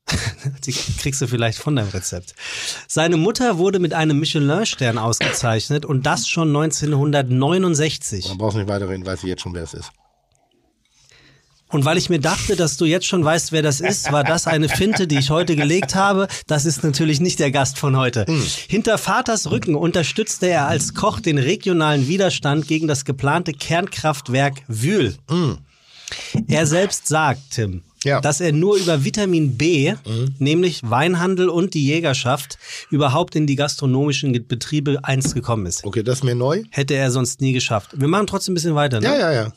[0.65, 2.35] Die kriegst du vielleicht von deinem Rezept.
[2.87, 8.27] Seine Mutter wurde mit einem Michelin-Stern ausgezeichnet und das schon 1969.
[8.29, 9.91] Man braucht nicht weiterreden, weiß ich jetzt schon, wer es ist.
[11.73, 14.45] Und weil ich mir dachte, dass du jetzt schon weißt, wer das ist, war das
[14.45, 16.27] eine Finte, die ich heute gelegt habe.
[16.45, 18.25] Das ist natürlich nicht der Gast von heute.
[18.27, 18.45] Mhm.
[18.67, 25.15] Hinter Vaters Rücken unterstützte er als Koch den regionalen Widerstand gegen das geplante Kernkraftwerk Wühl.
[25.27, 25.57] Mhm.
[26.47, 28.21] Er selbst sagt, Tim, ja.
[28.21, 30.35] dass er nur über Vitamin B, mhm.
[30.37, 32.59] nämlich Weinhandel und die Jägerschaft,
[32.91, 35.83] überhaupt in die gastronomischen Betriebe einst gekommen ist.
[35.83, 36.61] Okay, das ist mir neu.
[36.69, 37.99] Hätte er sonst nie geschafft.
[37.99, 38.99] Wir machen trotzdem ein bisschen weiter.
[38.99, 39.07] Ne?
[39.07, 39.53] Ja, ja, ja.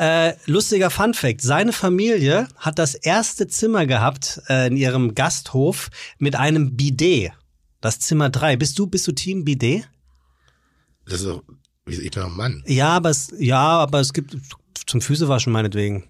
[0.00, 5.90] Äh, lustiger Fun Fact: Seine Familie hat das erste Zimmer gehabt äh, in ihrem Gasthof
[6.18, 7.32] mit einem Bidet.
[7.82, 8.56] Das Zimmer 3.
[8.56, 9.90] Bist du, bist du Team Bidet?
[11.04, 11.42] Das ist doch,
[11.86, 12.64] ich bin doch ein Mann.
[12.66, 14.38] Ja, aber es, ja, aber es gibt
[14.86, 16.08] zum Füßewaschen meinetwegen.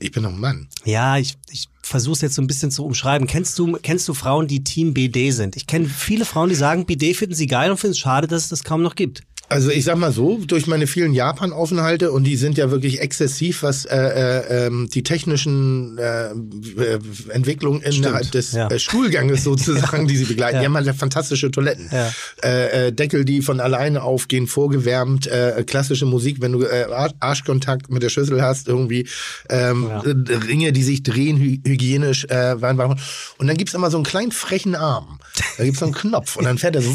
[0.00, 0.68] Ich bin doch ein Mann.
[0.84, 3.28] Ja, ich, ich versuche es jetzt so ein bisschen zu umschreiben.
[3.28, 5.54] Kennst du, kennst du Frauen, die Team BD sind?
[5.54, 8.42] Ich kenne viele Frauen, die sagen, BD finden sie geil und finden es schade, dass
[8.42, 9.22] es das kaum noch gibt.
[9.50, 13.64] Also ich sag mal so, durch meine vielen Japan-Aufenthalte und die sind ja wirklich exzessiv,
[13.64, 18.68] was äh, äh, ähm, die technischen äh, äh Entwicklungen innerhalb des ja.
[18.68, 20.54] äh, Schulganges sozusagen, die sie begleiten.
[20.54, 20.60] Ja.
[20.60, 21.90] Die haben halt fantastische Toiletten.
[21.90, 22.12] Ja.
[22.44, 26.86] Äh, äh, Deckel, die von alleine aufgehen, vorgewärmt, äh, klassische Musik, wenn du äh,
[27.18, 29.08] Arschkontakt mit der Schüssel hast, irgendwie
[29.48, 30.00] ähm, ja.
[30.46, 32.24] Ringe, die sich drehen, hy hygienisch.
[32.26, 35.18] Äh, und dann gibt's immer so einen kleinen frechen Arm.
[35.58, 36.90] Da gibt's so einen Knopf und dann fährt er so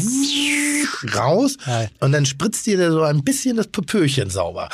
[1.14, 1.56] raus
[2.00, 4.68] und dann spritzt dir so ein bisschen das Popöchen sauber.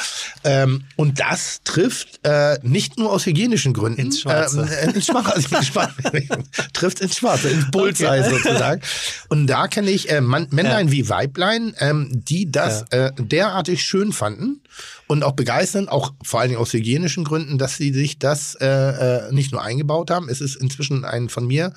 [0.45, 4.01] Ähm, und das trifft äh, nicht nur aus hygienischen Gründen.
[4.01, 4.69] Ins Schwarze.
[4.71, 5.49] Äh, ins Schwarze.
[6.73, 8.31] trifft ins Schwarze, ins Bullseye okay.
[8.31, 8.83] sozusagen.
[9.29, 10.93] Und da kenne ich äh, Männlein ja.
[10.93, 13.07] wie Weiblein, ähm, die das ja.
[13.07, 14.61] äh, derartig schön fanden
[15.07, 18.67] und auch begeistern, auch vor allen Dingen aus hygienischen Gründen, dass sie sich das äh,
[18.67, 20.29] äh, nicht nur eingebaut haben.
[20.29, 21.73] Es ist inzwischen ein von mir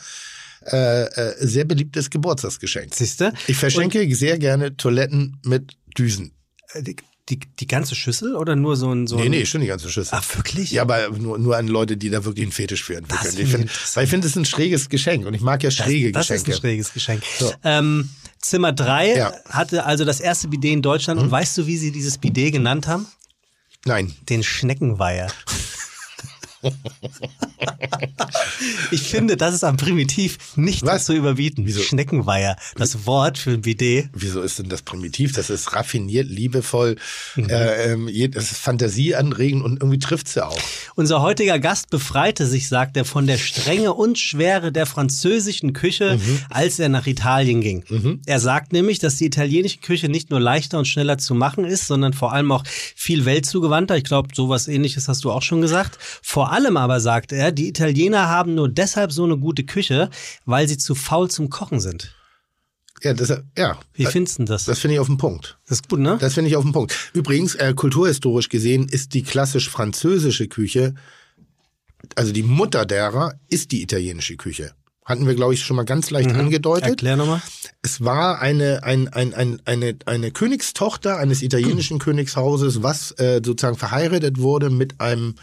[0.71, 2.93] äh, äh, sehr beliebtes Geburtstagsgeschenk.
[2.93, 3.34] Siehste?
[3.47, 6.32] Ich verschenke Und sehr gerne Toiletten mit Düsen.
[6.73, 6.95] Äh, die,
[7.30, 10.17] die, die ganze Schüssel oder nur so ein so Nee, nee, schon die ganze Schüssel.
[10.19, 10.71] Ach, wirklich?
[10.71, 13.34] Ja, aber nur, nur an Leute, die da wirklich einen Fetisch für entwickeln.
[13.38, 16.12] Ich find, weil ich finde, es ist ein schräges Geschenk und ich mag ja schräge
[16.12, 16.51] das, das Geschenke.
[16.51, 17.23] Das ist ein schräges Geschenk.
[17.39, 17.54] So.
[17.63, 19.34] Ähm, Zimmer 3 ja.
[19.49, 21.25] hatte also das erste Bidet in Deutschland mhm.
[21.25, 23.08] und weißt du, wie sie dieses Bidet genannt haben?
[23.86, 24.15] Nein.
[24.30, 25.32] Den Schneckenweiher.
[28.91, 31.06] Ich finde, das ist am Primitiv nicht Was?
[31.06, 31.65] zu überbieten.
[31.65, 31.82] Wieso?
[31.82, 34.10] Schneckenweiher, das Wort für ein Bidet.
[34.13, 35.34] Wieso ist denn das primitiv?
[35.34, 36.95] Das ist raffiniert, liebevoll,
[37.36, 37.49] Mhm.
[37.49, 40.58] äh, ähm, das ist fantasieanregend und irgendwie trifft's ja auch.
[40.95, 46.17] Unser heutiger Gast befreite sich, sagt er, von der Strenge und Schwere der französischen Küche,
[46.17, 46.39] Mhm.
[46.49, 47.84] als er nach Italien ging.
[48.25, 51.88] Er sagt nämlich, dass die italienische Küche nicht nur leichter und schneller zu machen ist,
[51.88, 52.63] sondern vor allem auch
[52.95, 53.97] viel weltzugewandter.
[53.97, 55.97] Ich glaube, sowas ähnliches hast du auch schon gesagt.
[56.21, 60.10] Vor allem aber, sagt er, die Italiener haben nur deshalb so eine gute Küche,
[60.46, 62.15] weil sie zu faul zum Kochen sind.
[63.04, 63.78] Ja, das, ja.
[63.94, 64.65] Wie findest du das?
[64.65, 65.58] das finde ich auf den Punkt.
[65.68, 66.18] Das ist gut, ne?
[66.20, 66.96] Das finde ich auf den Punkt.
[67.13, 70.96] Übrigens, äh, kulturhistorisch gesehen ist die klassisch französische Küche,
[72.15, 74.72] also die Mutter derer, ist die italienische Küche.
[75.06, 76.89] Hatten wir, glaube ich, schon mal ganz leicht angedeutet.
[76.89, 77.41] Erklär nochmal.
[77.84, 83.78] Es war eine, ein, ein, ein, eine, eine Königstochter eines italienischen Königshauses, was äh, sozusagen
[83.78, 85.36] verheiratet wurde mit einem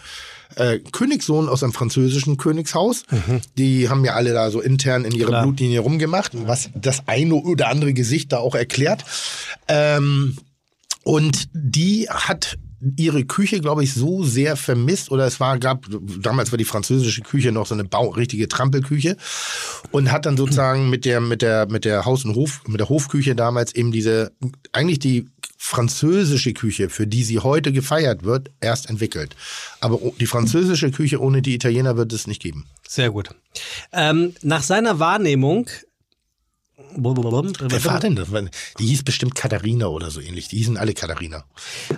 [0.56, 3.04] äh, Königssohn aus einem französischen Königshaus.
[3.56, 5.42] Die haben ja alle da so intern in ihrer Klar.
[5.44, 9.04] Blutlinie rumgemacht, was das eine oder andere Gesicht da auch erklärt.
[9.68, 10.36] Ähm,
[11.04, 12.58] und die hat
[12.96, 15.86] ihre Küche, glaube ich, so sehr vermisst oder es war gab
[16.20, 19.16] damals war die französische Küche noch so eine Bau, richtige Trampelküche
[19.90, 22.88] und hat dann sozusagen mit der mit der mit der Haus und Hof mit der
[22.88, 24.32] Hofküche damals eben diese
[24.72, 29.36] eigentlich die französische Küche, für die sie heute gefeiert wird, erst entwickelt.
[29.80, 32.66] Aber die französische Küche ohne die Italiener wird es nicht geben.
[32.86, 33.30] Sehr gut.
[33.92, 35.70] Ähm, nach seiner Wahrnehmung.
[36.96, 38.28] Wer war denn das?
[38.78, 40.48] Die hieß bestimmt Katharina oder so ähnlich.
[40.48, 41.44] Die hießen alle Katharina.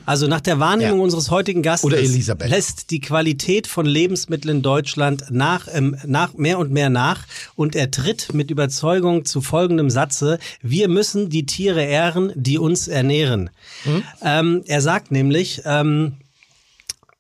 [0.07, 1.05] Also nach der Wahrnehmung Ja.
[1.05, 2.49] unseres heutigen Gastes Oder Elisabeth.
[2.51, 7.27] lässt die Qualität von Lebensmitteln in Deutschland nach, ähm, nach mehr und mehr nach
[7.57, 12.89] und er tritt mit Überzeugung zu folgendem Satze: Wir müssen die Tiere ehren, die uns
[12.89, 13.51] ernähren.
[13.85, 14.03] Mhm.
[14.23, 16.15] Ähm, er sagt nämlich, ähm,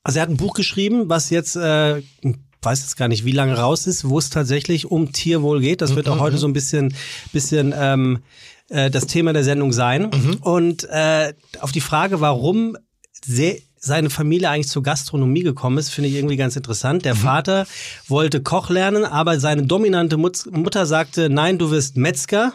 [0.03, 2.03] also er hat ein Buch geschrieben, was jetzt äh,
[2.65, 5.81] weiß jetzt gar nicht, wie lange raus ist, wo es tatsächlich um Tierwohl geht.
[5.81, 6.95] Das wird auch heute so ein bisschen,
[7.33, 8.23] bisschen ähm,
[8.69, 10.11] äh, das Thema der Sendung sein.
[10.41, 12.77] Und äh, auf die Frage, warum
[13.79, 17.05] seine Familie eigentlich zur Gastronomie gekommen ist, finde ich irgendwie ganz interessant.
[17.05, 17.67] Der Vater
[18.09, 22.55] wollte Koch lernen, aber seine dominante Mut Mutter sagte, nein, du wirst Metzger.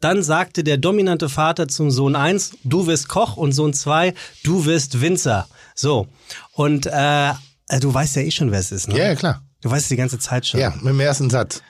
[0.00, 4.64] Dann sagte der dominante Vater zum Sohn 1, du wirst Koch und Sohn 2, du
[4.64, 5.48] wirst Winzer.
[5.74, 6.06] So.
[6.52, 7.32] Und äh,
[7.80, 8.96] du weißt ja eh schon, wer es ist, ne?
[8.96, 9.42] Ja, ja, klar.
[9.62, 10.60] Du weißt es die ganze Zeit schon.
[10.60, 11.62] Ja, mit dem ersten Satz.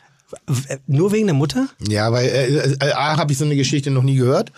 [0.46, 1.68] W- Nur wegen der Mutter?
[1.88, 4.52] Ja, weil äh, äh, A, habe ich so eine Geschichte noch nie gehört.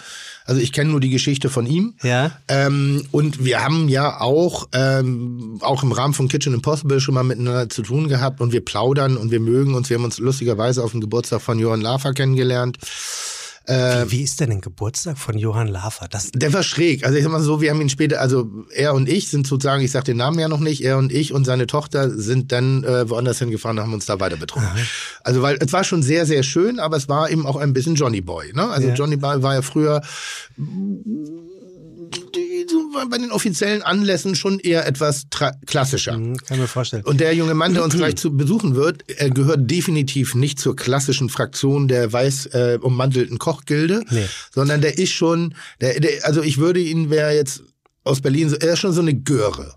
[0.44, 1.94] Also ich kenne nur die Geschichte von ihm.
[2.02, 2.32] Ja.
[2.48, 7.22] Ähm, und wir haben ja auch, ähm, auch im Rahmen von Kitchen Impossible schon mal
[7.22, 9.90] miteinander zu tun gehabt und wir plaudern und wir mögen uns.
[9.90, 12.78] Wir haben uns lustigerweise auf dem Geburtstag von Johann Lafer kennengelernt.
[14.10, 16.08] Wie ist denn ein Geburtstag von Johann Lafer?
[16.08, 17.04] Das, Der war schräg.
[17.04, 19.82] Also ich sag mal so, wir haben ihn später, also er und ich sind sozusagen,
[19.82, 22.84] ich sag den Namen ja noch nicht, er und ich und seine Tochter sind dann
[22.84, 24.70] äh, woanders hingefahren und haben uns da weiter betrunken.
[25.22, 27.94] Also weil es war schon sehr, sehr schön, aber es war eben auch ein bisschen
[27.94, 28.52] Johnny Boy.
[28.54, 28.68] Ne?
[28.68, 28.94] Also Ja.
[28.94, 30.02] Johnny Boy war ja früher
[30.56, 30.64] so
[33.10, 35.26] bei den offiziellen Anlässen schon eher etwas
[35.66, 36.14] klassischer.
[36.14, 37.04] Hm, kann mir vorstellen.
[37.04, 40.76] Und der junge Mann, der uns gleich zu besuchen wird, er gehört definitiv nicht zur
[40.76, 44.26] klassischen Fraktion der weiß äh, ummantelten Kochgilde, Nee.
[44.54, 47.62] sondern der ist schon, der, der, also ich würde ihn, wer jetzt
[48.04, 49.74] aus Berlin, so- er ist schon so eine Göre.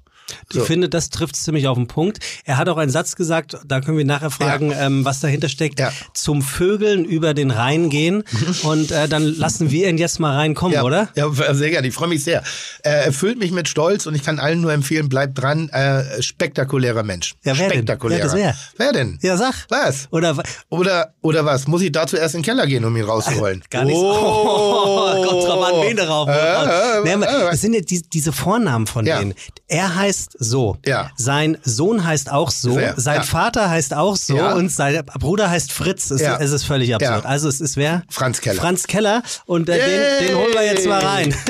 [0.54, 2.20] Ich finde, das trifft ziemlich auf den Punkt.
[2.46, 5.80] Er hat auch einen Satz gesagt, da können wir nachher fragen, ähm, was dahinter steckt.
[5.80, 5.92] Ja.
[6.14, 8.24] Zum Vögeln über den Rhein gehen.
[8.64, 11.10] Und äh, dann lassen wir ihn jetzt mal reinkommen, Ja, oder?
[11.16, 11.88] Ja, sehr gerne.
[11.88, 12.44] Ich freue mich sehr.
[12.84, 15.70] Äh, erfüllt mich mit Stolz und ich kann allen nur empfehlen, bleibt dran.
[15.70, 17.34] Äh, spektakulärer Mensch.
[17.44, 17.78] Ja, wer denn?
[17.78, 18.34] Spektakulärer.
[18.34, 18.58] Wer das?
[18.78, 19.20] Wer denn?
[19.22, 19.54] Ja, sag.
[19.70, 20.08] Was?
[20.12, 20.36] Oder
[20.70, 21.68] Oder, oder was?
[21.68, 23.64] Muss ich dazu erst in den Keller gehen, um ihn rauszuholen?
[23.70, 23.96] Gar nicht.
[23.98, 26.28] Oh, kommt drauf an, wen darauf.
[26.30, 29.20] Äh, äh, nee, aber äh, das sind ja die, diese Vornamen von Ja.
[29.20, 29.34] denen.
[29.68, 30.78] Er heißt so.
[30.86, 31.12] Ja.
[31.16, 32.76] Sein Sohn heißt auch so.
[32.78, 33.00] Wer?
[33.00, 33.24] Sein Ja.
[33.24, 34.36] Vater heißt auch so.
[34.38, 34.54] Ja.
[34.54, 36.12] Und sein Bruder heißt Fritz.
[36.12, 36.38] Es, Ja.
[36.40, 37.26] es ist völlig absurd.
[37.26, 38.04] Also es ist wer?
[38.10, 38.62] Franz Keller.
[38.62, 39.24] Franz Keller.
[39.46, 39.78] Und äh,
[40.20, 41.34] den, den holen wir jetzt mal rein.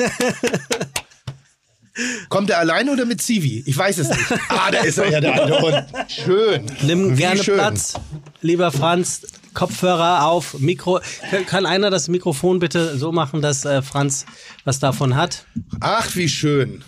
[2.28, 3.62] Kommt er alleine oder mit Zivi?
[3.66, 4.20] Ich weiß es nicht.
[4.48, 5.84] Ah, da ist er ja, der Hund.
[6.08, 6.66] Schön.
[6.82, 7.54] Nimm Wie gerne schön.
[7.54, 7.94] Platz,
[8.40, 9.22] lieber Franz.
[9.52, 10.98] Kopfhörer auf, Mikro.
[11.46, 14.26] Kann einer das Mikrofon bitte so machen, dass äh, Franz
[14.64, 15.46] was davon hat?
[15.78, 16.82] Ach, wie schön.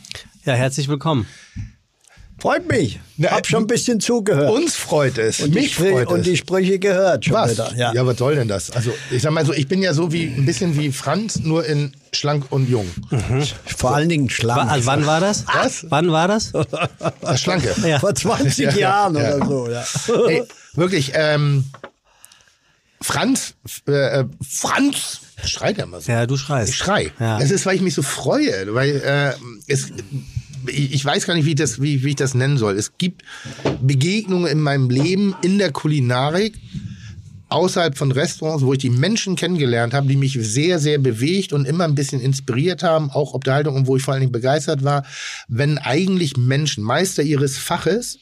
[0.45, 1.27] Ja, herzlich willkommen.
[2.47, 3.01] Freut mich.
[3.17, 4.49] Na, Hab schon ein bisschen zugehört.
[4.53, 5.41] Uns freut es.
[5.41, 6.27] und, Mich freut und es.
[6.27, 7.51] die Sprüche gehört schon was?
[7.51, 7.75] wieder.
[7.75, 7.93] Ja.
[7.93, 8.07] Ja.
[8.07, 8.71] was soll denn das?
[8.71, 11.67] Also, ich sag mal so, ich bin ja so wie ein bisschen wie Franz, nur
[11.67, 12.87] in schlank und jung.
[13.77, 14.71] Vor allen Dingen schlank.
[14.71, 15.45] Also wann war das?
[15.53, 15.87] Was?
[15.89, 16.53] Wann war das?
[17.21, 17.75] Das Schlanke.
[17.85, 17.99] Ja.
[17.99, 19.35] Vor 20 Ja, ja, Jahren ja.
[19.39, 19.69] oder so.
[19.69, 20.29] Ja.
[20.29, 21.65] Ey, wirklich, ähm,
[23.03, 23.55] Franz,
[23.89, 26.13] äh, äh, Franz, schreit er mal so.
[26.13, 26.71] Ja, du schreist.
[26.71, 27.11] Ich schrei.
[27.19, 27.41] Ja.
[27.41, 29.33] Das ist, weil ich mich so freue, weil äh,
[29.67, 29.91] es
[30.69, 32.77] ich, weiß gar nicht, wie ich, das, wie, wie ich das nennen soll.
[32.77, 33.23] Es gibt
[33.81, 36.55] Begegnungen in meinem Leben in der Kulinarik,
[37.49, 41.65] außerhalb von Restaurants, wo ich die Menschen kennengelernt habe, die mich sehr, sehr bewegt und
[41.65, 44.83] immer ein bisschen inspiriert haben, auch ob der Haltung wo ich vor allen Dingen begeistert
[44.83, 45.05] war,
[45.49, 48.19] wenn eigentlich Menschen, Meister ihres Faches,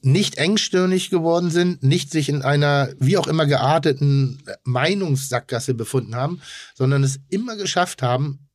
[0.00, 6.40] nicht engstirnig geworden sind, nicht sich in einer wie auch immer gearteten Meinungssackgasse befunden haben,
[6.74, 8.48] sondern es immer geschafft haben,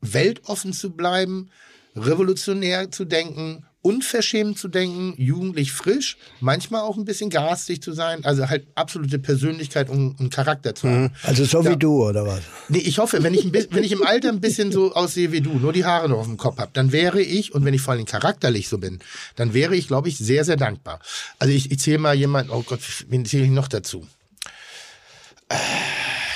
[0.00, 1.50] weltoffen zu bleiben,
[1.96, 8.24] revolutionär zu denken, unverschämt zu denken, jugendlich frisch, manchmal auch ein bisschen garstig zu sein,
[8.24, 11.12] also halt absolute Persönlichkeit und, und Charakter zu haben.
[11.22, 11.70] Also so Ja.
[11.70, 12.40] wie du, oder was?
[12.68, 15.40] Nee, ich hoffe, wenn ich, ein wenn ich im Alter ein bisschen so aussehe wie
[15.40, 17.80] du, nur die Haare noch auf dem Kopf habe, dann wäre ich, und wenn ich
[17.80, 18.98] vor allem charakterlich so bin,
[19.36, 20.98] dann wäre ich, glaube ich, sehr, sehr dankbar.
[21.38, 24.04] Also ich, ich zähle mal jemanden, oh Gott, wen zähle ich noch dazu?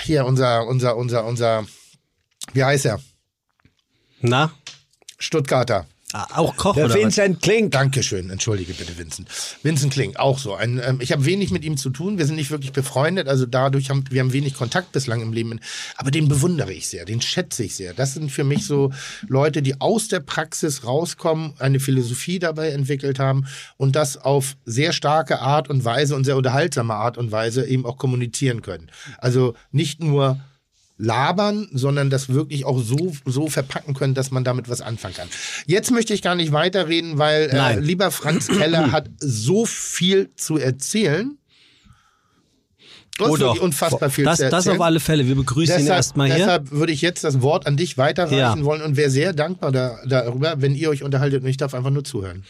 [0.05, 1.66] Hier, unser, unser, unser, unser,
[2.53, 3.01] wie heißt er?
[4.20, 4.53] Na?
[5.21, 5.87] Stuttgarter.
[6.13, 7.01] Ah, Auch Koch Der oder was?
[7.01, 7.71] Vincent Klink.
[7.71, 9.29] Dankeschön, entschuldige bitte, Vincent.
[9.63, 10.55] Vincent Kling, auch so.
[10.57, 13.47] Ein, ähm, ich habe wenig mit ihm zu tun, wir sind nicht wirklich befreundet, also
[13.47, 15.61] dadurch haben wir haben wenig Kontakt bislang im Leben.
[15.97, 17.95] Aber den bewundere ich sehr, den schätze ich sehr.
[17.95, 18.91] Das sind für mich so
[19.29, 24.93] Leute, die aus der Praxis rauskommen, eine Philosophie dabei entwickelt haben und das auf sehr
[24.93, 28.91] starke Art und Weise und sehr unterhaltsame Art und Weise eben auch kommunizieren können.
[29.19, 30.41] Also nicht nur
[31.01, 35.29] labern, sondern das wirklich auch so, so verpacken können, dass man damit was anfangen kann.
[35.67, 40.59] Jetzt möchte ich gar nicht weiterreden, weil äh, lieber Franz Keller hat so viel zu
[40.59, 41.37] erzählen.
[43.23, 43.61] Oh doch.
[43.61, 45.27] unfassbar viel Das, zu das auf alle Fälle.
[45.27, 46.37] Wir begrüßen ihn Deshalb, erstmal hier.
[46.39, 48.65] deshalb würde ich jetzt das Wort an dich weiterreichen Ja.
[48.65, 51.91] wollen und wäre sehr dankbar da, darüber, wenn ihr euch unterhaltet und ich darf einfach
[51.91, 52.45] nur zuhören.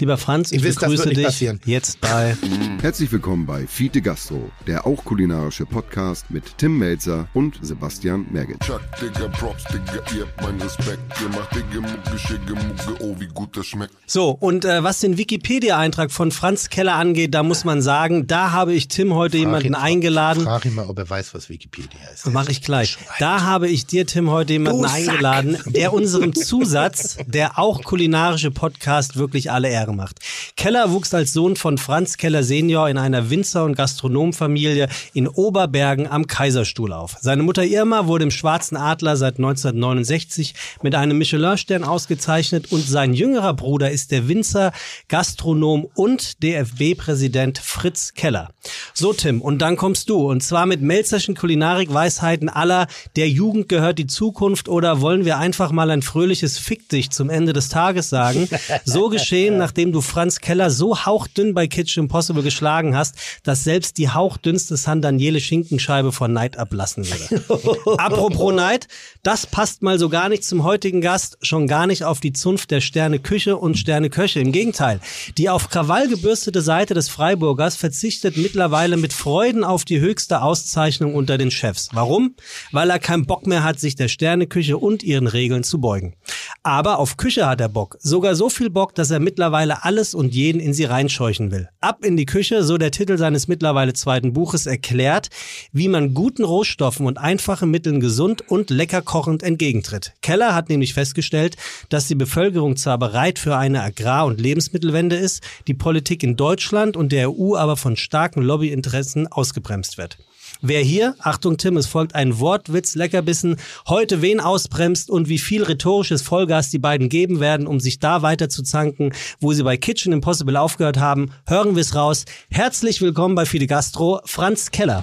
[0.00, 1.60] Lieber Franz, ich Ihr wisst, begrüße dich passieren.
[1.66, 2.34] jetzt bei
[2.80, 8.60] Herzlich willkommen bei Fiete Gastro, der auch kulinarische Podcast mit Tim Melzer und Sebastian Merget.
[8.60, 11.00] Chuck, Digga, Props, Digga, ihr habt meinen Respekt.
[11.20, 13.92] Ihr macht Digga, Mucke, Schicke, Mucke, oh, wie gut das schmeckt.
[14.06, 18.52] So, und äh, was den Wikipedia-Eintrag von Franz Keller angeht, da muss man sagen, da
[18.52, 20.44] habe ich Tim heute jemanden ihn- eingeladen.
[20.44, 22.26] Frag ihn mal, ob er weiß, was Wikipedia ist.
[22.32, 22.96] Mache ich gleich.
[23.18, 24.96] Da habe ich dir, Tim, heute jemanden Du Sack.
[24.96, 30.18] eingeladen, der unserem Zusatz, der auch kulinarische Podcast, wirklich alle Ehre macht.
[30.56, 36.06] Keller wuchs als Sohn von Franz Keller Senior in einer Winzer- und Gastronomfamilie in Oberbergen
[36.06, 37.16] am Kaiserstuhl auf.
[37.20, 43.14] Seine Mutter Irma wurde im Schwarzen Adler seit 1969 mit einem Michelin-Stern ausgezeichnet und sein
[43.14, 44.72] jüngerer Bruder ist der Winzer,
[45.08, 48.50] Gastronom und DFB-Präsident Fritz Keller.
[48.92, 50.30] So, Tim, und dann kommst du.
[50.30, 55.72] Und zwar mit melzerschen Kulinarik-Weisheiten aller, der Jugend gehört die Zukunft oder wollen wir einfach
[55.72, 58.48] mal ein fröhliches Fick dich zum Ende des Tages sagen?
[58.84, 63.98] So geschehen, nachdem du Franz Keller so hauchdünn bei Kitchen Impossible geschlagen hast, dass selbst
[63.98, 67.98] die hauchdünnste San Daniele Schinkenscheibe vor Neid ablassen würde.
[67.98, 68.86] Apropos Neid,
[69.22, 72.70] das passt mal so gar nicht zum heutigen Gast, schon gar nicht auf die Zunft
[72.70, 74.40] der Sterne Küche und Sterne Köche.
[74.40, 75.00] Im Gegenteil,
[75.36, 81.14] die auf Krawall gebürstete Seite des Freiburgers verzichtet mittlerweile mit Freuden auf die höchste Auszeichnung
[81.14, 81.90] unter den Chefs.
[81.92, 82.34] Warum?
[82.72, 86.14] Weil er keinen Bock mehr hat, sich der Sterneküche und ihren Regeln zu beugen.
[86.62, 87.98] Aber auf Küche hat er Bock.
[88.00, 91.68] Sogar so viel Bock, dass er mittlerweile alles und jeden in sie reinscheuchen will.
[91.80, 95.28] Ab in die Küche, so der Titel seines mittlerweile zweiten Buches erklärt,
[95.72, 100.12] wie man guten Rohstoffen und einfachen Mitteln gesund und lecker kochend entgegentritt.
[100.22, 101.56] Keller hat nämlich festgestellt,
[101.88, 106.96] dass die Bevölkerung zwar bereit für eine Agrar- und Lebensmittelwende ist, die Politik in Deutschland
[106.96, 110.18] und der EU aber von starken Lobbyinteressen ausgebremst wird.
[110.62, 113.56] Wer hier, Achtung Tim, es folgt ein Wortwitz, Leckerbissen,
[113.88, 118.22] heute wen ausbremst und wie viel rhetorisches Vollgas die beiden geben werden, um sich da
[118.22, 122.26] weiter zu zanken, wo sie bei Kitchen Impossible aufgehört haben, hören wir es raus.
[122.48, 125.02] Herzlich willkommen bei Fide Gastro, Franz Keller.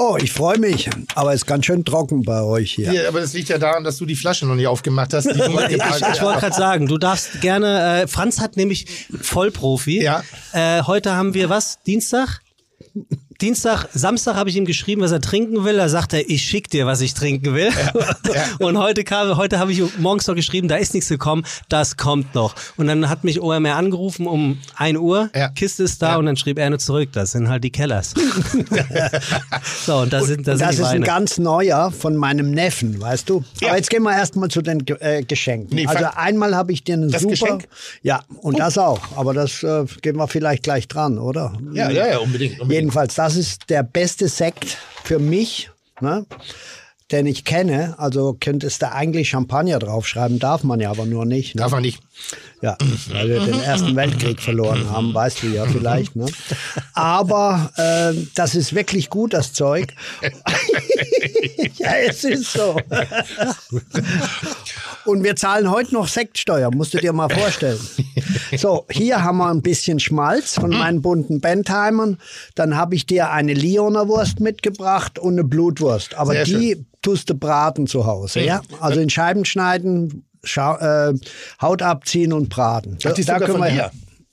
[0.00, 0.88] Oh, ich freue mich.
[1.16, 2.92] Aber es ist ganz schön trocken bei euch hier.
[2.92, 5.24] Ja, aber das liegt ja daran, dass du die Flasche noch nicht aufgemacht hast.
[5.24, 10.00] Die Ich, ich wollte gerade sagen, du darfst gerne, äh, Franz hat nämlich Vollprofi.
[10.00, 10.22] Ja.
[10.52, 11.82] Äh, heute haben wir was?
[11.82, 12.38] Dienstag?
[13.40, 15.76] Dienstag, Samstag habe ich ihm geschrieben, was er trinken will.
[15.76, 17.70] Da sagt er, ich schick dir, was ich trinken will.
[18.58, 22.34] Und heute kam, heute habe ich morgens noch geschrieben, da ist nichts gekommen, das kommt
[22.34, 22.56] noch.
[22.76, 25.50] Und dann hat mich OMR angerufen um 1 Uhr, Ja.
[25.50, 28.12] Kiste ist da und dann schrieb er nur zurück, das sind halt die Kellers.
[29.86, 32.50] so, und das sind, das Und sind das die ist ein ganz neuer von meinem
[32.50, 33.44] Neffen, weißt du?
[33.60, 33.68] Ja.
[33.68, 35.76] Aber jetzt gehen wir erstmal zu den äh, Geschenken.
[35.76, 37.30] Nee, also einmal habe ich dir Das super.
[37.34, 37.68] Geschenk?
[38.02, 38.98] Ja, und das auch.
[39.14, 41.56] Aber das äh, gehen wir vielleicht gleich dran, oder?
[41.72, 42.54] Ja, ja, ja, unbedingt.
[42.60, 42.72] unbedingt.
[42.72, 46.26] Jedenfalls, das ist der beste Sekt für mich, ne?
[47.10, 47.94] den ich kenne.
[47.98, 51.54] Also könntest du eigentlich Champagner draufschreiben, darf man ja aber nur nicht.
[51.54, 51.62] Ne?
[51.62, 52.00] Darf man nicht.
[52.60, 52.76] Ja,
[53.10, 56.16] weil wir den Ersten Weltkrieg verloren haben, weißt du ja vielleicht.
[56.16, 56.26] Ne?
[56.92, 59.94] Aber äh, das ist wirklich gut, das Zeug.
[61.78, 62.76] ja, es ist so.
[65.08, 67.80] Und wir zahlen heute noch Sektsteuer, musst du dir mal vorstellen.
[68.56, 72.18] So, hier haben wir ein bisschen Schmalz von meinen bunten Bentheimern.
[72.54, 76.14] Dann habe ich dir eine Lioner Wurst mitgebracht und eine Blutwurst.
[76.14, 78.62] Aber Sehr die tust du braten zu Hause, ja?
[78.80, 81.14] Also in Scheiben schneiden, Schau äh,
[81.60, 82.98] Haut abziehen und braten.
[83.04, 83.90] Ach, die ist sogar von dir?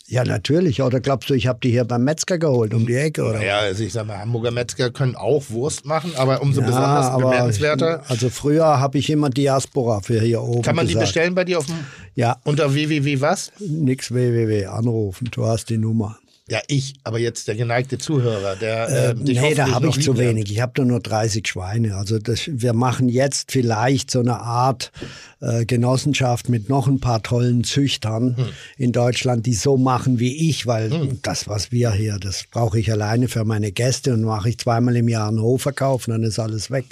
[0.08, 0.82] Ja, natürlich.
[0.84, 3.24] Oder glaubst du, ich habe die hier beim Metzger geholt, um die Ecke?
[3.24, 3.44] Oder?
[3.44, 7.06] Ja, also ich sag mal, Hamburger Metzger können auch Wurst machen, aber umso Ja, besonders
[7.08, 8.04] aber bemerkenswerter.
[8.08, 11.08] Also früher habe ich immer Diaspora für hier oben Kann man die gesagt.
[11.14, 11.76] bestellen bei dir auf dem
[12.14, 13.52] Ja, unter www was?
[13.60, 16.18] nix www, anrufen, du hast die Nummer.
[16.48, 20.00] Ja, ich, aber jetzt der geneigte Zuhörer, der Äh, äh, dich nee, da habe ich
[20.02, 20.52] zu wenig.
[20.52, 21.96] Ich habe da nur 30 Schweine.
[21.96, 24.92] Also das, wir machen jetzt vielleicht so eine Art
[25.40, 28.46] äh, Genossenschaft mit noch ein paar tollen Züchtern Hm.
[28.78, 32.92] in Deutschland, die so machen wie ich, weil das, was wir hier, das brauche ich
[32.92, 36.38] alleine für meine Gäste und mache ich zweimal im Jahr einen Hofverkauf und dann ist
[36.38, 36.86] alles weg.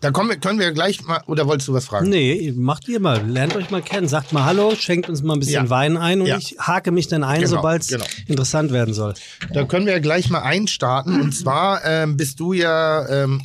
[0.00, 2.08] Da kommen wir, können wir gleich mal, oder wolltest du was fragen?
[2.08, 3.20] Nee, macht ihr mal.
[3.28, 4.08] Lernt euch mal kennen.
[4.08, 5.70] Sagt mal Hallo, schenkt uns mal ein bisschen Ja.
[5.70, 6.38] Wein ein und Ja.
[6.38, 8.06] ich hake mich dann ein, Genau, sobald es genau.
[8.26, 9.12] interessant werden soll.
[9.52, 11.20] Da können wir gleich mal einstarten.
[11.20, 13.42] Und zwar ähm, bist du ja, ähm,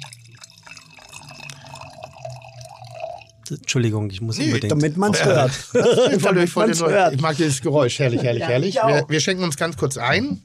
[3.50, 4.72] Entschuldigung, ich muss Nee, unbedingt.
[4.72, 5.52] Damit man es hört.
[6.24, 7.14] Damit man's hört.
[7.14, 8.76] ich mag dieses Geräusch, herrlich, herrlich, Ja, herrlich.
[8.76, 10.42] Wir, wir schenken uns ganz kurz ein.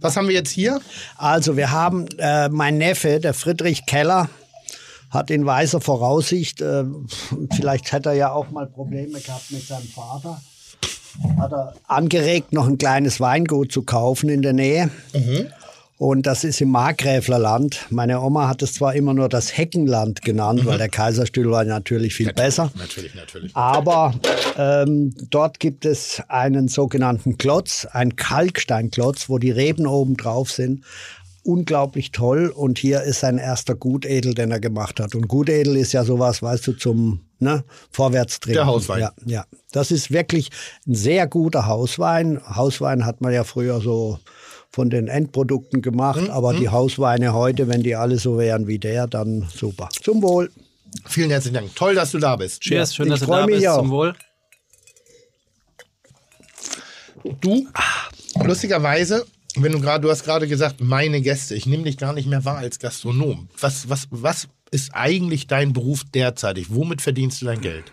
[0.00, 0.80] Was haben wir jetzt hier?
[1.16, 4.30] Also wir haben äh, mein Neffe, der Friedrich Keller,
[5.10, 6.84] hat in weiser Voraussicht, äh,
[7.54, 10.40] vielleicht hätte er ja auch mal Probleme gehabt mit seinem Vater,
[11.38, 14.90] hat er angeregt, noch ein kleines Weingut zu kaufen in der Nähe.
[15.98, 17.86] Und das ist im Markgräflerland.
[17.90, 22.14] Meine Oma hat es zwar immer nur das Heckenland genannt, weil der Kaiserstuhl war natürlich
[22.14, 22.70] viel besser.
[22.76, 23.56] Natürlich, natürlich.
[23.56, 24.14] Aber
[24.56, 30.84] ähm, dort gibt es einen sogenannten Klotz, ein Kalksteinklotz, wo die Reben oben drauf sind.
[31.44, 32.48] Unglaublich toll.
[32.48, 35.14] Und hier ist sein erster Gutedel, den er gemacht hat.
[35.14, 38.54] Und Gutedel ist ja sowas, weißt du, zum ne, Vorwärtstrinken.
[38.58, 39.00] Der Hauswein.
[39.00, 39.44] Ja, ja.
[39.72, 40.50] Das ist wirklich
[40.86, 42.40] ein sehr guter Hauswein.
[42.54, 44.18] Hauswein hat man ja früher so
[44.70, 48.78] von den Endprodukten gemacht, Mhm, aber die Hausweine heute, wenn die alle so wären wie
[48.78, 49.88] der, dann super.
[50.02, 50.50] Zum Wohl.
[51.06, 51.74] Vielen herzlichen Dank.
[51.74, 52.60] Toll, dass du da bist.
[52.60, 53.68] Cheers, schön, Ich dass du da mich bist.
[53.68, 53.78] auch.
[53.78, 54.14] Zum Wohl.
[57.40, 57.66] Du,
[58.44, 59.24] lustigerweise,
[59.62, 62.44] wenn du gerade, du hast gerade gesagt, meine Gäste, ich nehme dich gar nicht mehr
[62.44, 63.48] wahr als Gastronom.
[63.60, 66.66] Was, was, was ist eigentlich dein Beruf derzeitig?
[66.70, 67.92] Womit verdienst du dein Geld?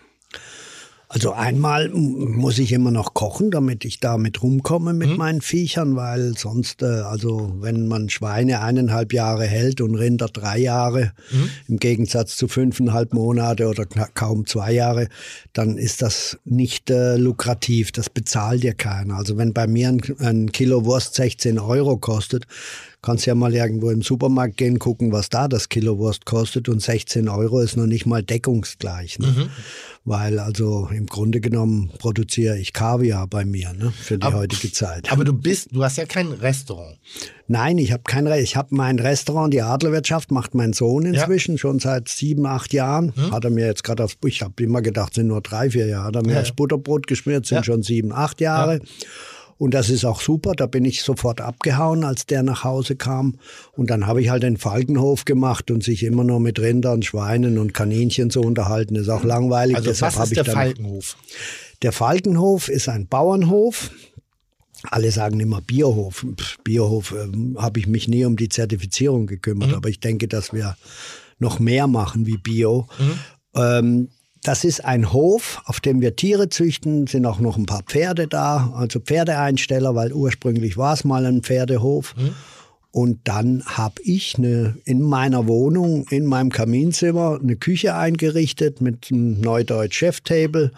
[1.08, 6.36] Also einmal muss ich immer noch kochen, damit ich damit rumkomme mit meinen Viechern, weil
[6.36, 11.12] sonst, äh, also wenn man Schweine eineinhalb Jahre hält und Rinder drei Jahre,
[11.68, 15.08] im Gegensatz zu fünfeinhalb Monate oder kaum zwei Jahre,
[15.52, 17.92] dann ist das nicht äh, lukrativ.
[17.92, 19.16] Das bezahlt dir keiner.
[19.16, 22.46] Also wenn bei mir ein, ein Kilo Wurst 16 Euro kostet,
[23.06, 26.82] kannst ja mal irgendwo im Supermarkt gehen, gucken, was da das Kilo Wurst kostet und
[26.82, 29.20] 16 Euro ist noch nicht mal deckungsgleich.
[29.20, 29.48] Ne?
[30.04, 33.92] Weil also im Grunde genommen produziere ich Kaviar bei mir ne?
[33.92, 35.10] für die Aber- heutige Zeit.
[35.12, 36.98] Aber du bist, du hast ja kein Restaurant.
[37.48, 41.12] Nein, ich habe kein Re Ich habe mein Restaurant, die Adlerwirtschaft, macht mein Sohn Ja.
[41.22, 43.12] inzwischen schon seit sieben, acht Jahren.
[43.30, 46.06] Hat er mir jetzt gerade aufs, ich habe immer gedacht, sind nur drei, vier Jahre.
[46.08, 46.54] Hat er mir Ja, aufs ja.
[46.56, 47.62] Butterbrot geschmiert, sind Ja.
[47.64, 48.80] schon sieben, acht Jahre.
[49.58, 50.52] Und das ist auch super.
[50.54, 53.38] Da bin ich sofort abgehauen, als der nach Hause kam.
[53.72, 57.58] Und dann habe ich halt den Falkenhof gemacht und sich immer nur mit Rindern, Schweinen
[57.58, 58.96] und Kaninchen zu unterhalten.
[58.96, 59.76] ist auch langweilig.
[59.76, 61.16] Also Deshalb was ist der Falkenhof?
[61.82, 63.90] der Falkenhof ist ein Bauernhof.
[64.82, 66.24] Alle sagen immer Biohof.
[66.38, 70.52] Pff, Biohof ähm, habe ich mich nie um die Zertifizierung gekümmert, aber ich denke, dass
[70.52, 70.76] wir
[71.38, 72.88] noch mehr machen wie Bio.
[73.54, 74.08] Ähm,
[74.46, 78.28] das ist ein Hof, auf dem wir Tiere züchten, sind auch noch ein paar Pferde
[78.28, 82.14] da, also Pferdeeinsteller, weil ursprünglich war es mal ein Pferdehof.
[82.92, 89.08] Und dann habe ich eine, in meiner Wohnung, in meinem Kaminzimmer, eine Küche eingerichtet mit
[89.10, 90.70] einem Neudeutsch Chef-Table.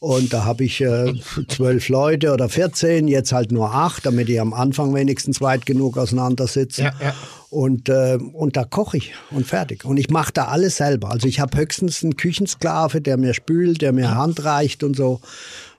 [0.00, 1.14] Und da habe ich äh,
[1.48, 5.96] zwölf Leute oder 14, jetzt halt nur acht, damit ich am Anfang wenigstens weit genug
[5.96, 6.84] auseinandersitzen.
[6.84, 7.14] Ja, ja.
[7.50, 9.84] Und, äh, und da koche ich und fertig.
[9.84, 11.10] Und ich mache da alles selber.
[11.10, 15.20] Also ich habe höchstens einen Küchensklave, der mir spült, der mir Hand reicht und so.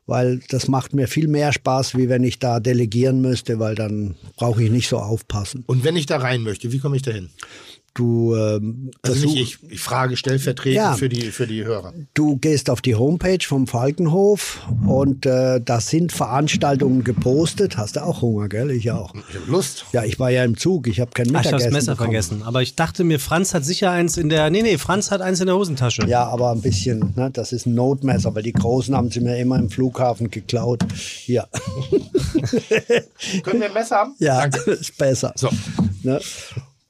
[0.08, 4.16] Weil das macht mir viel mehr Spaß, wie wenn ich da delegieren müsste, weil dann
[4.38, 5.64] brauche ich nicht so aufpassen.
[5.68, 7.30] Und wenn ich da rein möchte, wie komme ich da hin?
[8.00, 10.94] Du, ähm, Also versuch- nicht ich, ich frage stellvertretend Ja.
[10.94, 11.94] für, die, für die Hörer.
[12.14, 17.76] Du gehst auf die Homepage vom Falkenhof und äh, da sind Veranstaltungen gepostet.
[17.76, 18.72] Hast du auch Hunger, gell?
[18.72, 19.14] Ich auch.
[19.30, 19.84] Ich habe Lust.
[19.92, 20.88] Ja, ich war ja im Zug.
[20.88, 22.08] Ich habe kein Ach, ich Mittagessen habe das Messer bekommen.
[22.12, 22.44] vergessen.
[22.44, 24.50] Aber ich dachte mir, Franz hat sicher eins in der.
[24.50, 26.08] Nee, nee, Franz hat eins in der Hosentasche.
[26.08, 29.38] Ja, aber ein bisschen, ne, das ist ein Notmesser, weil die Großen haben sie mir
[29.40, 30.84] immer im Flughafen geklaut.
[30.96, 31.50] Hier.
[33.44, 34.16] Können wir ein Messer haben?
[34.20, 34.72] Ja, Danke.
[34.72, 35.34] ist besser.
[35.36, 35.50] So.
[36.04, 36.22] Ne?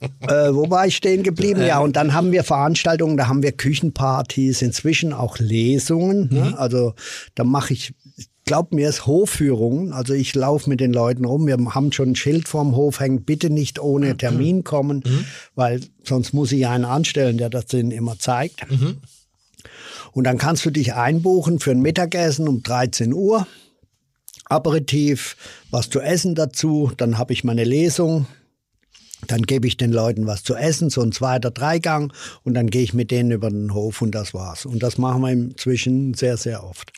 [0.02, 1.62] Äh, wo war ich stehen geblieben?
[1.62, 6.30] Ja, und dann haben wir Veranstaltungen, da haben wir Küchenpartys, inzwischen auch Lesungen.
[6.32, 6.58] Ne?
[6.58, 6.93] Also
[7.36, 7.93] da mache ich,
[8.45, 9.91] glaub mir, es Hofführungen.
[9.91, 11.47] Also ich laufe mit den Leuten rum.
[11.47, 15.04] Wir haben schon ein Schild vorm Hof hängen, bitte nicht ohne Termin kommen,
[15.56, 18.66] weil sonst muss ich einen anstellen, der das denen immer zeigt.
[20.14, 23.45] Und dann kannst du dich einbuchen für ein Mittagessen um 13 Uhr.
[24.45, 25.36] Aperitif,
[25.70, 28.26] was zu essen dazu, dann habe ich meine Lesung,
[29.32, 32.12] dann gebe ich den Leuten was zu essen, so ein zweiter Dreigang
[32.44, 34.66] und dann gehe ich mit denen über den Hof und das war's.
[34.66, 36.92] Und das machen wir inzwischen sehr, sehr oft.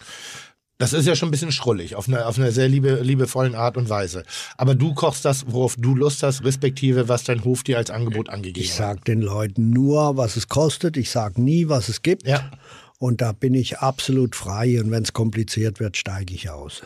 [0.77, 3.77] Das ist ja schon ein bisschen schrullig, auf einer auf eine sehr liebe, liebevollen Art
[3.77, 4.23] und Weise.
[4.57, 8.29] Aber du kochst das, worauf du Lust hast, respektive was dein Hof dir als Angebot
[8.29, 8.77] angegeben Ich hat.
[8.77, 10.97] sage den Leuten nur, was es kostet.
[10.97, 12.25] Ich sage nie, was es gibt.
[12.25, 12.49] Ja.
[12.97, 14.81] Und da bin ich absolut frei.
[14.81, 16.81] Und wenn es kompliziert wird, steige ich aus.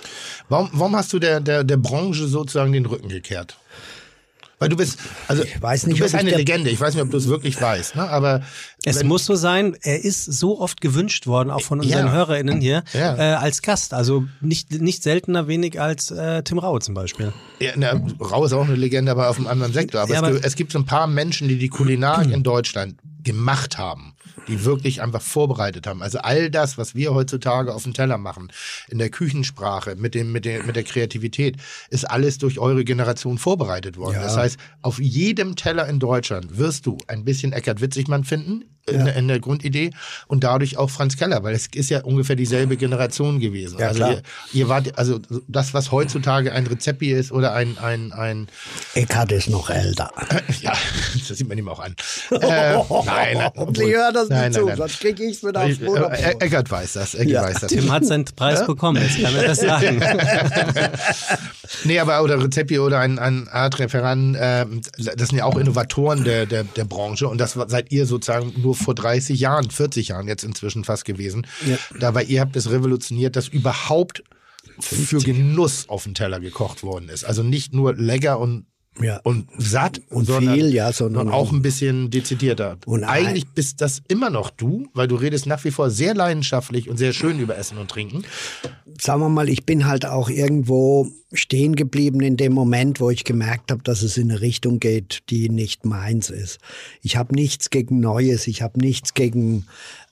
[0.50, 3.58] Warum, warum hast du der, der, der Branche sozusagen den Rücken gekehrt?
[4.66, 4.98] Weil du bist,
[5.28, 6.70] also weiß nicht, du bist ich eine Legende.
[6.72, 8.10] Ich weiß nicht, ob du es wirklich weißt, ne?
[8.10, 8.42] aber
[8.84, 12.12] Es muss so sein, er ist so oft gewünscht worden, auch von unseren Ja.
[12.12, 13.16] HörerInnen hier, Ja.
[13.16, 13.94] äh, als Gast.
[13.94, 17.32] Also nicht, nicht seltener wenig als äh, Tim Raue zum Beispiel.
[17.60, 20.02] Ja, na, Rau ist auch eine Legende, aber auf einem anderen Sektor.
[20.02, 22.44] Aber, Ja, es, aber- gibt- es gibt so ein paar Menschen, die die Kulinarik in
[22.44, 22.96] Deutschland
[23.26, 24.14] gemacht haben,
[24.48, 26.02] die wirklich einfach vorbereitet haben.
[26.02, 28.50] Also all das, was wir heutzutage auf dem Teller machen,
[28.88, 31.58] in der Küchensprache, mit dem, mit der, mit der Kreativität,
[31.90, 34.20] ist alles durch eure Generation vorbereitet worden.
[34.22, 38.64] Das heißt, auf jedem Teller in Deutschland wirst du ein bisschen Eckart Witzigmann finden.
[38.88, 39.90] In, der- in der Grundidee
[40.28, 43.80] und dadurch auch Franz Keller, weil es ist ja ungefähr dieselbe Generation gewesen.
[43.80, 44.12] Ja, also klar.
[44.12, 44.22] ihr,
[44.54, 48.48] ihr wart, also das, was heutzutage ein Rezepi ist oder ein, ein, ein
[48.94, 50.12] Eckhard ist noch älter.
[50.62, 50.74] ja,
[51.28, 51.96] das sieht man ihm auch an.
[52.30, 52.76] Äh,
[53.16, 54.78] nein, nein, Hoffentlich hört das nicht nein, zu, nein, nein.
[54.78, 56.12] sonst kriege ich es wieder aufs Ich, äh, Brot.
[56.42, 57.42] Eckert weiß das, Eckert Ja.
[57.44, 57.72] weiß das.
[57.72, 60.02] Tim hat seinen Preis bekommen, jetzt kann er das sagen.
[61.84, 64.66] Nee, aber oder Rezepi oder ein, ein Art Referent, äh,
[64.98, 68.76] das sind ja auch Innovatoren der, der, der Branche und das seid ihr sozusagen nur
[68.76, 71.48] vor 30 Jahren, 40 Jahren jetzt inzwischen fast gewesen.
[71.66, 71.78] Ja.
[72.00, 74.24] Dabei ihr habt es revolutioniert, dass überhaupt
[74.80, 77.24] für Genuss auf den Teller gekocht worden ist.
[77.24, 78.66] Also nicht nur lecker und
[79.02, 79.20] Ja.
[79.24, 82.78] und satt Und sondern, viel, ja, sondern auch auch- ein bisschen dezidierter.
[82.86, 86.90] Und eigentlich bist das immer noch du, weil du redest nach wie vor sehr leidenschaftlich
[86.90, 88.24] und sehr schön über Essen und Trinken.
[89.02, 93.26] sagen wir mal, ich bin halt auch irgendwo stehen geblieben in dem Moment, wo ich
[93.26, 96.60] gemerkt habe, dass es in eine Richtung geht, die nicht meins ist.
[97.02, 99.66] Ich habe nichts gegen Neues, ich habe nichts gegen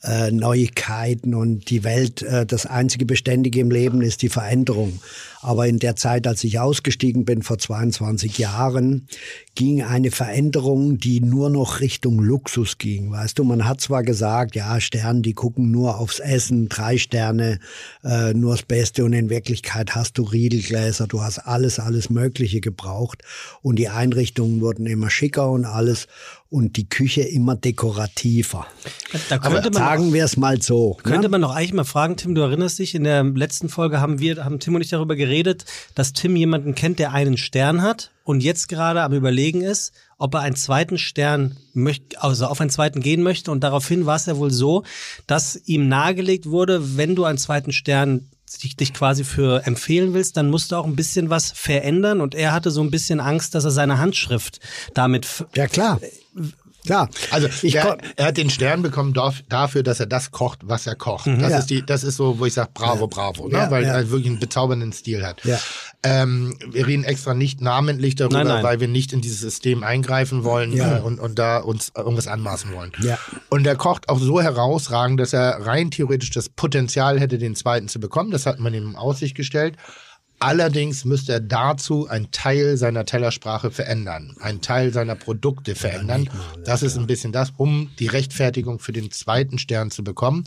[0.03, 4.99] äh, Neuigkeiten und die Welt, äh, das einzige Beständige im Leben ist die Veränderung.
[5.43, 9.07] Aber in der Zeit, als ich ausgestiegen bin, vor 22 Jahren,
[9.55, 13.11] ging eine Veränderung, die nur noch Richtung Luxus ging.
[13.11, 17.59] Weißt du, man hat zwar gesagt, ja, Sterne, die gucken nur aufs Essen, drei Sterne,
[18.03, 22.61] äh, nur das Beste und in Wirklichkeit hast du Riedelgläser, du hast alles, alles Mögliche
[22.61, 23.21] gebraucht
[23.61, 26.07] und die Einrichtungen wurden immer schicker und alles
[26.53, 28.67] und die Küche immer dekorativer.
[29.27, 30.99] Da könnte man Sagen wir es mal so.
[31.01, 31.29] Könnte ne?
[31.29, 34.45] man doch eigentlich mal fragen, Tim, du erinnerst dich, in der letzten Folge haben wir,
[34.45, 35.32] haben Tim und ich darüber geredet,
[35.95, 40.35] dass Tim jemanden kennt, der einen Stern hat und jetzt gerade am überlegen ist, ob
[40.35, 44.25] er einen zweiten Stern möchte, also auf einen zweiten gehen möchte und daraufhin war es
[44.25, 44.83] ja wohl so,
[45.27, 48.29] dass ihm nahegelegt wurde, wenn du einen zweiten Stern
[48.61, 52.35] dich, dich quasi für empfehlen willst, dann musst du auch ein bisschen was verändern und
[52.35, 54.59] er hatte so ein bisschen Angst, dass er seine Handschrift
[54.93, 55.99] damit Ja, klar.
[56.85, 57.09] Klar.
[57.31, 59.13] Also der, er hat den Stern bekommen
[59.49, 61.27] dafür, dass er das kocht, was er kocht.
[61.27, 61.57] Das, Ja.
[61.59, 63.53] ist die, das ist so, wo ich sage, bravo, bravo, ne?
[63.57, 63.93] Ja, weil ja.
[63.93, 65.41] er wirklich einen bezaubernden Stil hat.
[66.05, 68.63] Ähm, wir reden extra nicht namentlich darüber, Nein, nein.
[68.63, 72.73] weil wir nicht in dieses System eingreifen wollen äh, und, und da uns irgendwas anmaßen
[72.73, 72.91] wollen.
[73.49, 77.87] Und er kocht auch so herausragend, dass er rein theoretisch das Potenzial hätte, den zweiten
[77.87, 78.31] zu bekommen.
[78.31, 79.77] Das hat man ihm in Aussicht gestellt.
[80.43, 86.29] Allerdings müsste er dazu einen Teil seiner Tellersprache verändern, einen Teil seiner Produkte verändern.
[86.65, 90.43] Das ist ein bisschen das, um die Rechtfertigung für den zweiten Stern zu bekommen.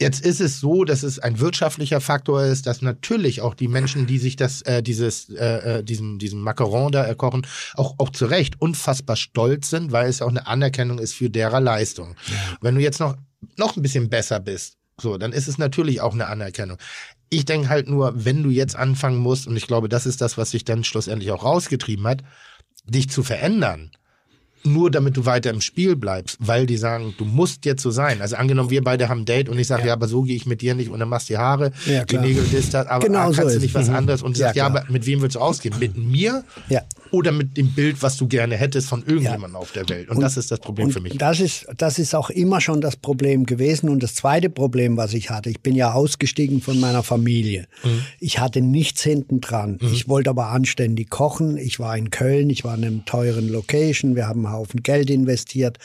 [0.00, 4.08] Jetzt ist es so, dass es ein wirtschaftlicher Faktor ist, dass natürlich auch die Menschen,
[4.08, 8.26] die sich das, äh, dieses, äh, äh, diesen, diesen Macaron da erkochen, auch, auch zu
[8.26, 12.16] Recht unfassbar stolz sind, weil es auch eine Anerkennung ist für derer Leistung.
[12.60, 13.14] Wenn du jetzt noch,
[13.56, 16.78] noch ein bisschen besser bist, so, dann ist es natürlich auch eine Anerkennung.
[17.30, 20.38] Ich denke halt nur, wenn du jetzt anfangen musst, und ich glaube, das ist das,
[20.38, 22.22] was sich dann schlussendlich auch rausgetrieben hat,
[22.84, 23.90] dich zu verändern,
[24.66, 28.20] nur damit du weiter im Spiel bleibst, weil die sagen, du musst jetzt so sein.
[28.22, 29.92] Also angenommen, wir beide haben ein Date und ich sage, ja.
[29.92, 32.16] aber so gehe ich mit dir nicht und dann machst du die Haare, Ja, die.
[32.18, 33.94] Nägel, das, das, aber Genau ah, so kannst du ist nicht was Mhm.
[33.96, 34.82] anderes und du Ja, sagst, ja, klar.
[34.84, 35.74] aber mit wem willst du ausgehen?
[35.78, 36.80] Mit mir Ja.
[37.10, 40.08] oder mit dem Bild, was du gerne hättest von irgendjemandem auf der Welt?
[40.08, 41.18] Und, das ist das Problem und für mich.
[41.18, 43.88] Das ist, das ist auch immer schon das Problem gewesen.
[43.90, 47.66] Und das zweite Problem, was ich hatte, ich bin ja ausgestiegen von meiner Familie.
[47.84, 48.00] Mhm.
[48.20, 49.78] Ich hatte nichts hinten dran.
[49.92, 51.58] Ich wollte aber anständig kochen.
[51.58, 54.16] Ich war in Köln, ich war in einem teuren Location.
[54.16, 55.78] Wir haben ein Haufen Geld investiert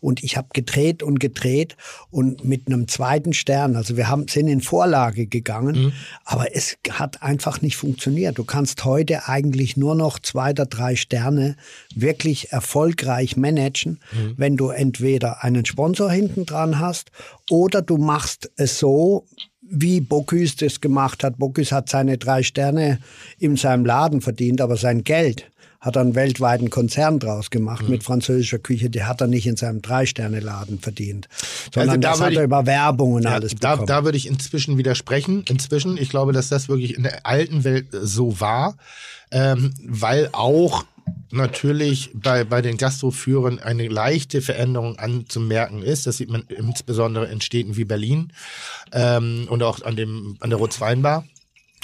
[0.00, 1.76] und ich habe gedreht und gedreht
[2.10, 5.92] und mit einem zweiten Stern, also wir haben, sind in Vorlage gegangen, mhm.
[6.24, 8.38] aber es hat einfach nicht funktioniert.
[8.38, 11.56] Du kannst heute eigentlich nur noch zwei oder drei Sterne
[11.94, 14.34] wirklich erfolgreich managen, mhm.
[14.36, 17.10] wenn du entweder einen Sponsor hinten dran hast
[17.50, 19.24] oder du machst es so,
[19.68, 21.38] wie Bocuse das gemacht hat.
[21.38, 23.00] Bocuse hat seine drei Sterne
[23.38, 25.50] in seinem Laden verdient, aber sein Geld
[25.80, 27.90] hat er einen weltweiten Konzern draus gemacht mhm.
[27.90, 28.90] mit französischer Küche.
[28.90, 31.28] Die hat er nicht in seinem Drei-Sterne-Laden verdient,
[31.72, 33.86] sondern also da das hat er über Werbung und ja, alles bekommen.
[33.86, 35.44] Da, da würde ich inzwischen widersprechen.
[35.48, 38.76] Inzwischen, ich glaube, dass das wirklich in der alten Welt so war,
[39.30, 40.84] ähm, weil auch
[41.30, 46.06] natürlich bei, bei den Gastroführern eine leichte Veränderung anzumerken ist.
[46.06, 48.32] Das sieht man insbesondere in Städten wie Berlin
[48.92, 51.24] ähm, und auch an, dem, an der Rotzweinbar.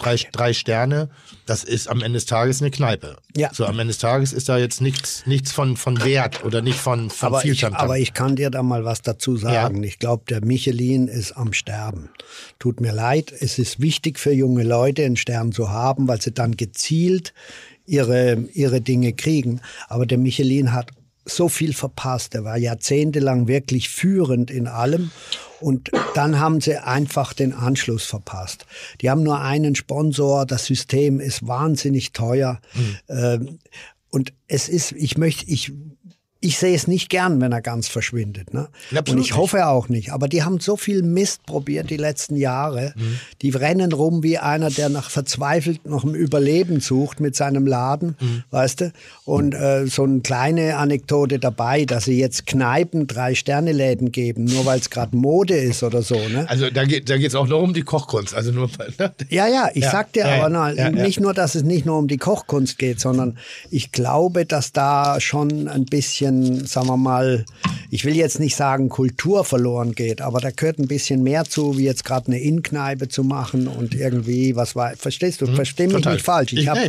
[0.03, 1.11] Drei, drei Sterne,
[1.47, 3.17] das ist am Ende des Tages eine Kneipe.
[3.37, 3.51] Ja.
[3.53, 6.79] So am Ende des Tages ist da jetzt nichts, nichts von, von Wert oder nicht
[6.79, 9.83] von, von aber viel ich, Aber ich kann dir da mal was dazu sagen.
[9.83, 9.89] Ja.
[9.89, 12.11] Ich glaube, der Michelin ist am Sterben.
[12.59, 16.33] Tut mir leid, es ist wichtig für junge Leute, einen Stern zu haben, weil sie
[16.33, 17.33] dann gezielt
[17.87, 19.61] ihre, ihre Dinge kriegen.
[19.89, 20.91] Aber der Michelin hat
[21.25, 22.35] so viel verpasst.
[22.35, 25.11] Er war jahrzehntelang wirklich führend in allem.
[25.61, 28.67] Und dann haben sie einfach den Anschluss verpasst.
[29.01, 30.45] Die haben nur einen Sponsor.
[30.45, 32.61] Das System ist wahnsinnig teuer.
[33.09, 33.59] Mhm.
[34.11, 35.73] Und es ist, ich möchte, ich
[36.43, 38.53] ich sehe es nicht gern, wenn er ganz verschwindet.
[38.53, 38.69] Ne?
[39.09, 40.11] Und ich hoffe auch nicht.
[40.11, 42.93] Aber die haben so viel Mist probiert die letzten Jahre.
[42.97, 43.21] Mhm.
[43.43, 48.17] Die rennen rum wie einer, der nach verzweifelt noch im Überleben sucht mit seinem Laden,
[48.21, 48.43] mhm.
[48.51, 48.93] weißt du?
[49.25, 54.67] Und äh, so eine kleine Anekdote dabei, dass sie jetzt Kneipen drei Sterne-Läden geben, nur
[54.67, 56.17] weil es gerade Mode ist oder so.
[56.17, 56.45] Ne?
[56.49, 58.35] Also da geht da geht's auch noch um die Kochkunst.
[58.35, 58.69] Also nur,
[58.99, 59.15] ne?
[59.31, 59.93] Ja, ja, ich ja.
[59.93, 62.79] sag dir ja, aber na, ja, nicht nur, dass es nicht nur um die Kochkunst
[62.79, 63.39] geht, sondern
[63.71, 67.45] ich glaube, dass da schon ein bisschen bisschen, sagen wir mal,
[67.91, 71.77] ich will jetzt nicht sagen Kultur verloren geht, aber da gehört ein bisschen mehr zu,
[71.77, 75.87] wie jetzt gerade eine Innenkneipe zu machen und irgendwie, was war, verstehst du, mhm, versteh
[75.87, 76.15] mich total.
[76.15, 76.53] nicht falsch.
[76.53, 76.81] Ich habe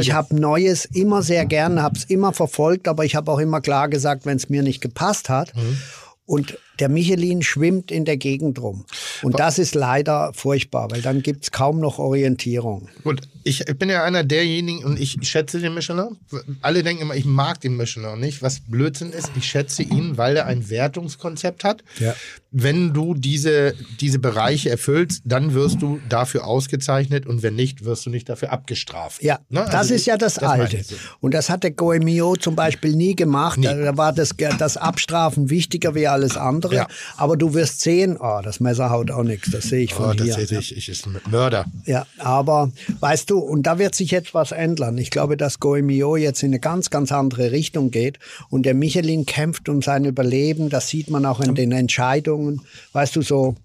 [0.00, 3.60] ich hab Neues immer sehr gern, habe es immer verfolgt, aber ich habe auch immer
[3.60, 5.54] klar gesagt, wenn es mir nicht gepasst hat.
[5.56, 5.78] Mhm.
[6.26, 8.84] Und der Michelin schwimmt in der Gegend rum.
[9.22, 12.88] Und das ist leider furchtbar, weil dann gibt es kaum noch Orientierung.
[13.04, 16.16] Gut, ich bin ja einer derjenigen und ich schätze den Michelin.
[16.60, 18.42] Alle denken immer, ich mag den Michelin nicht.
[18.42, 21.82] Was Blödsinn ist, ich schätze ihn, weil er ein Wertungskonzept hat.
[21.98, 22.14] Ja.
[22.50, 28.06] Wenn du diese, diese Bereiche erfüllst, dann wirst du dafür ausgezeichnet und wenn nicht, wirst
[28.06, 29.22] du nicht dafür abgestraft.
[29.22, 29.60] Ja, ne?
[29.60, 30.84] also das ist ja das, das Alte.
[31.20, 33.58] Und das hat der Goemio zum Beispiel nie gemacht.
[33.58, 33.66] Nie.
[33.66, 36.69] Da war das, das Abstrafen wichtiger wie alles andere.
[36.76, 36.86] Ja.
[37.16, 39.50] Aber du wirst sehen, oh, das Messer haut auch nichts.
[39.50, 40.36] Das sehe ich von oh, hier.
[40.36, 40.76] Das sehe ich.
[40.76, 41.66] Ich ist ein Mörder.
[41.86, 44.98] Ja, aber weißt du, und da wird sich jetzt was ändern.
[44.98, 48.18] Ich glaube, dass Goemio jetzt in eine ganz, ganz andere Richtung geht.
[48.48, 50.70] Und der Michelin kämpft um sein Überleben.
[50.70, 52.62] Das sieht man auch in den Entscheidungen.
[52.92, 53.56] Weißt du, so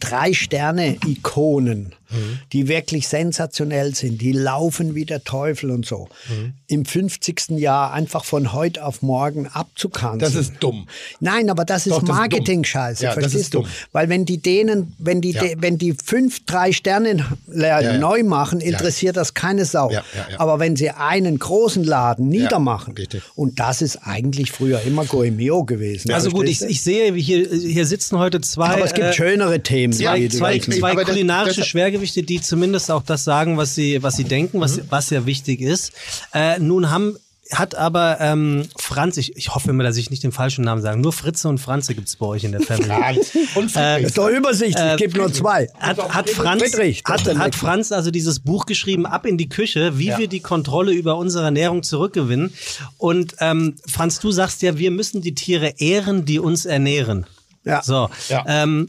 [0.00, 2.38] drei Sterne Ikonen mhm.
[2.52, 4.20] die wirklich sensationell sind.
[4.20, 6.08] Die laufen wie der Teufel und so.
[6.28, 6.54] Mhm.
[6.66, 7.50] Im 50.
[7.50, 10.20] Jahr einfach von heute auf morgen abzukanzeln.
[10.20, 10.86] Das ist dumm.
[11.20, 13.60] Nein, aber das ist Marketing-Scheiße, ja, verstehst du?
[13.60, 13.68] Dumm.
[13.92, 15.42] Weil wenn die denen, wenn die, ja.
[15.42, 19.92] de, wenn die fünf, drei Sterne ja, neu machen, interessiert das keine Sau.
[20.38, 22.94] Aber wenn sie einen großen Laden niedermachen,
[23.34, 26.12] und das ist eigentlich früher immer Goemio gewesen.
[26.12, 28.68] Also gut, ich, ich, sehe, hier, hier sitzen heute zwei.
[28.68, 29.92] Aber es gibt äh, schönere Themen.
[29.92, 31.64] Zwei, zwei, zwei kulinarische
[31.94, 34.82] Schwergewichte die zumindest auch das sagen, was sie, was sie denken, was, mhm.
[34.90, 35.92] was ja wichtig ist.
[36.32, 37.16] Äh, nun haben
[37.52, 40.98] hat aber ähm, Franz, ich, ich hoffe immer, dass ich nicht den falschen Namen sage,
[40.98, 43.20] nur Fritze und Franze gibt es bei euch in der Familie.
[43.54, 45.68] und äh, ist doch Übersicht, äh, es gibt nur zwei.
[45.78, 46.62] Hat, hat, Franz,
[47.04, 50.18] hat, hat Franz also dieses Buch geschrieben, Ab in die Küche, wie ja.
[50.18, 52.54] wir die Kontrolle über unsere Ernährung zurückgewinnen.
[52.96, 57.26] Und ähm, Franz, du sagst ja, wir müssen die Tiere ehren, die uns ernähren.
[57.64, 57.82] Ja.
[57.82, 58.08] So.
[58.30, 58.42] Ja.
[58.48, 58.88] Ähm,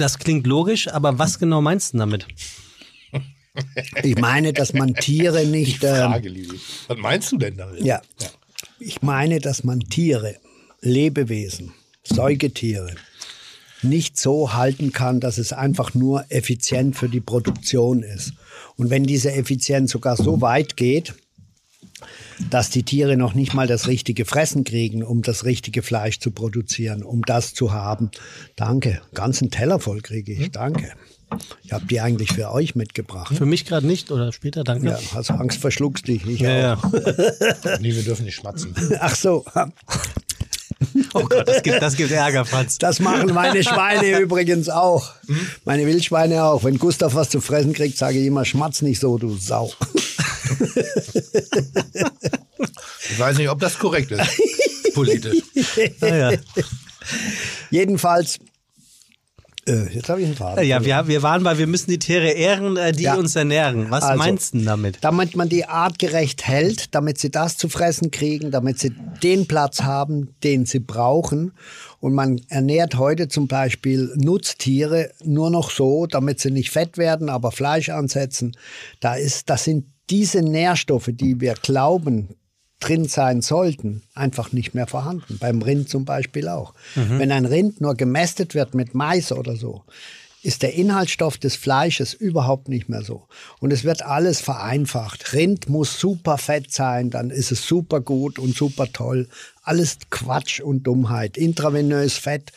[0.00, 2.26] das klingt logisch, aber was genau meinst du damit?
[4.02, 5.78] Ich meine, dass man Tiere nicht.
[5.78, 7.84] Frage, ähm, Was meinst du denn damit?
[7.84, 8.00] Ja.
[8.20, 8.28] ja.
[8.78, 10.36] Ich meine, dass man Tiere,
[10.80, 11.72] Lebewesen,
[12.02, 12.94] Säugetiere
[13.82, 18.32] nicht so halten kann, dass es einfach nur effizient für die Produktion ist.
[18.76, 21.14] Und wenn diese Effizienz sogar so weit geht,
[22.50, 26.30] dass die Tiere noch nicht mal das richtige Fressen kriegen, um das richtige Fleisch zu
[26.30, 28.10] produzieren, um das zu haben.
[28.56, 30.44] Danke, ganzen Teller voll kriege ich.
[30.44, 30.52] Hm?
[30.52, 30.92] Danke.
[31.62, 33.36] Ich habe die eigentlich für euch mitgebracht.
[33.36, 34.88] Für mich gerade nicht oder später, danke.
[34.88, 36.26] Ja, hast Angst, verschluckst dich.
[36.26, 36.92] Ich ja, auch.
[36.92, 37.78] Ja.
[37.80, 38.74] nee, wir dürfen nicht schmatzen.
[39.00, 39.44] Ach so.
[41.14, 42.78] Oh Gott, das gibt, das gibt Ärger, Franz.
[42.78, 45.12] Das machen meine Schweine übrigens auch.
[45.26, 45.46] Hm?
[45.64, 46.64] Meine Wildschweine auch.
[46.64, 49.72] Wenn Gustav was zu fressen kriegt, sage ich immer, schmatz nicht so, du Sau.
[53.10, 54.94] Ich weiß nicht, ob das korrekt ist.
[54.94, 55.42] politisch.
[56.00, 56.32] Ah, ja.
[57.70, 58.38] Jedenfalls,
[59.66, 60.64] jetzt habe ich einen Faden.
[60.66, 63.14] ja, wir, wir waren bei, wir müssen die Tiere ehren, äh, die Ja.
[63.14, 63.90] uns ernähren.
[63.90, 64.98] Was Also, meinst du damit?
[65.02, 68.92] Damit man die artgerecht hält, damit sie das zu fressen kriegen, damit sie
[69.22, 71.52] den Platz haben, den sie brauchen.
[72.00, 77.28] Und man ernährt heute zum Beispiel Nutztiere nur noch so, damit sie nicht fett werden,
[77.28, 78.56] aber Fleisch ansetzen.
[79.00, 82.30] Da ist, das sind diese Nährstoffe, die wir glauben,
[82.80, 85.38] drin sein sollten, einfach nicht mehr vorhanden.
[85.38, 86.74] Beim Rind zum Beispiel auch.
[86.94, 89.84] Wenn ein Rind nur gemästet wird mit Mais oder so,
[90.42, 93.26] ist der Inhaltsstoff des Fleisches überhaupt nicht mehr so.
[93.58, 95.34] Und es wird alles vereinfacht.
[95.34, 99.28] Rind muss super fett sein, dann ist es super gut und super toll.
[99.62, 101.36] Alles Quatsch und Dummheit.
[101.36, 102.52] Intravenös Fett.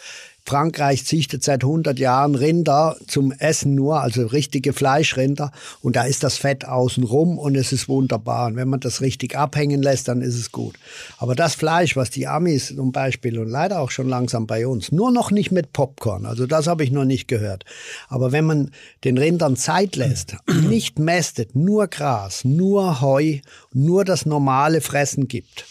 [0.45, 5.51] Frankreich züchtet seit 100 Jahren Rinder zum Essen nur, also richtige Fleischrinder.
[5.81, 8.47] Und da ist das Fett außen rum und es ist wunderbar.
[8.47, 10.75] Und wenn man das richtig abhängen lässt, dann ist es gut.
[11.17, 14.91] Aber das Fleisch, was die Amis zum Beispiel und leider auch schon langsam bei uns,
[14.91, 17.63] nur noch nicht mit Popcorn, also das habe ich noch nicht gehört.
[18.09, 18.71] Aber wenn man
[19.05, 20.35] den Rindern Zeit lässt,
[20.67, 23.39] nicht mästet, nur Gras, nur Heu,
[23.73, 25.65] nur das normale Fressen gibt,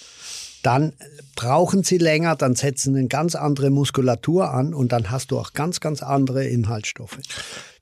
[0.62, 0.94] dann
[1.36, 5.52] brauchen sie länger, dann setzen eine ganz andere Muskulatur an und dann hast du auch
[5.52, 7.18] ganz, ganz andere Inhaltsstoffe.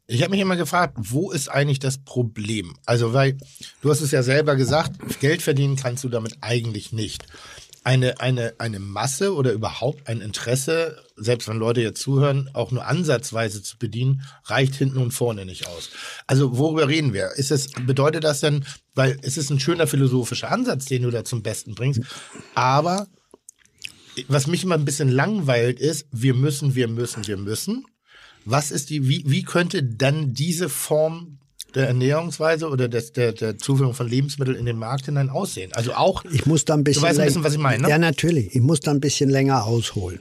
[0.06, 2.74] Ich habe mich immer gefragt, wo ist eigentlich das Problem?
[2.84, 3.36] Also, weil
[3.80, 7.26] du hast es ja selber gesagt, Geld verdienen kannst du damit eigentlich nicht.
[7.82, 12.86] Eine, eine, eine Masse oder überhaupt ein Interesse, selbst wenn Leute jetzt zuhören, auch nur
[12.86, 15.88] ansatzweise zu bedienen, reicht hinten und vorne nicht aus.
[16.26, 17.32] Also worüber reden wir?
[17.36, 21.24] Ist es, bedeutet das denn, weil es ist ein schöner philosophischer Ansatz, den du da
[21.24, 22.02] zum Besten bringst,
[22.54, 23.06] aber
[24.28, 27.84] was mich immer ein bisschen langweilt ist, wir müssen, wir müssen, wir müssen.
[28.44, 31.39] Was ist die, wie, wie könnte dann diese Form
[31.74, 35.72] der Ernährungsweise oder des, der, der Zuführung von Lebensmitteln in den Markt hinein aussehen?
[35.74, 37.02] Also auch, Ich muss da ein bisschen.
[37.02, 37.88] du weißt ein bisschen, was ich meine, ne?
[37.88, 38.54] Ja, natürlich.
[38.54, 40.20] Ich muss da ein bisschen länger ausholen.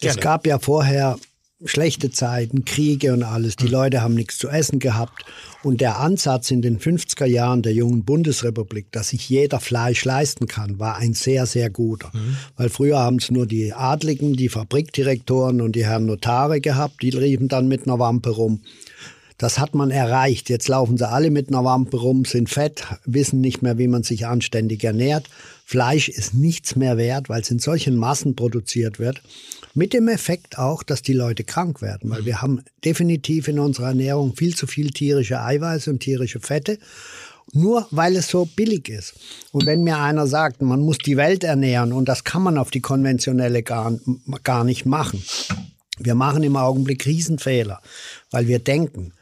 [0.00, 0.16] Gerne.
[0.16, 1.16] Es gab ja vorher
[1.64, 3.54] schlechte Zeiten, Kriege und alles.
[3.58, 3.66] Hm.
[3.66, 5.24] Die Leute haben nichts zu essen gehabt.
[5.62, 10.46] Und der Ansatz in den 50er Jahren der jungen Bundesrepublik, dass sich jeder Fleisch leisten
[10.46, 12.12] kann, war ein sehr, sehr guter.
[12.12, 12.36] Hm.
[12.56, 17.02] Weil früher haben es nur die Adligen, die Fabrikdirektoren und die Herren Notare gehabt.
[17.02, 18.60] Die riefen dann mit einer Wampe rum.
[19.38, 20.48] Das hat man erreicht.
[20.48, 24.04] Jetzt laufen sie alle mit einer Wampe rum, sind fett, wissen nicht mehr, wie man
[24.04, 25.28] sich anständig ernährt.
[25.64, 29.22] Fleisch ist nichts mehr wert, weil es in solchen Massen produziert wird.
[29.74, 33.88] Mit dem Effekt auch, dass die Leute krank werden, weil wir haben definitiv in unserer
[33.88, 36.78] Ernährung viel zu viel tierische Eiweiße und tierische Fette.
[37.52, 39.14] Nur weil es so billig ist.
[39.52, 42.70] Und wenn mir einer sagt, man muss die Welt ernähren und das kann man auf
[42.70, 43.98] die konventionelle gar,
[44.44, 45.22] gar nicht machen.
[45.98, 47.80] Wir machen im Augenblick Riesenfehler,
[48.30, 49.12] weil wir denken,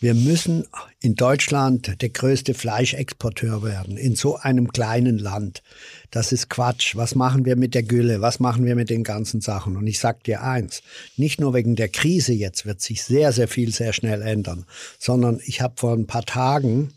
[0.00, 0.66] wir müssen
[1.00, 5.62] in Deutschland der größte Fleischexporteur werden, in so einem kleinen Land.
[6.10, 6.94] Das ist Quatsch.
[6.94, 8.20] Was machen wir mit der Gülle?
[8.20, 9.76] Was machen wir mit den ganzen Sachen?
[9.76, 10.82] Und ich sag dir eins,
[11.16, 14.66] nicht nur wegen der Krise jetzt wird sich sehr, sehr viel sehr schnell ändern,
[14.98, 16.92] sondern ich habe vor ein paar Tagen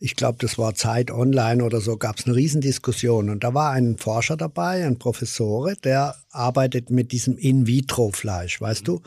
[0.00, 3.30] ich glaube, das war Zeit Online oder so, gab es eine Riesendiskussion.
[3.30, 9.00] Und da war ein Forscher dabei, ein Professor, der arbeitet mit diesem In-vitro-Fleisch, weißt du?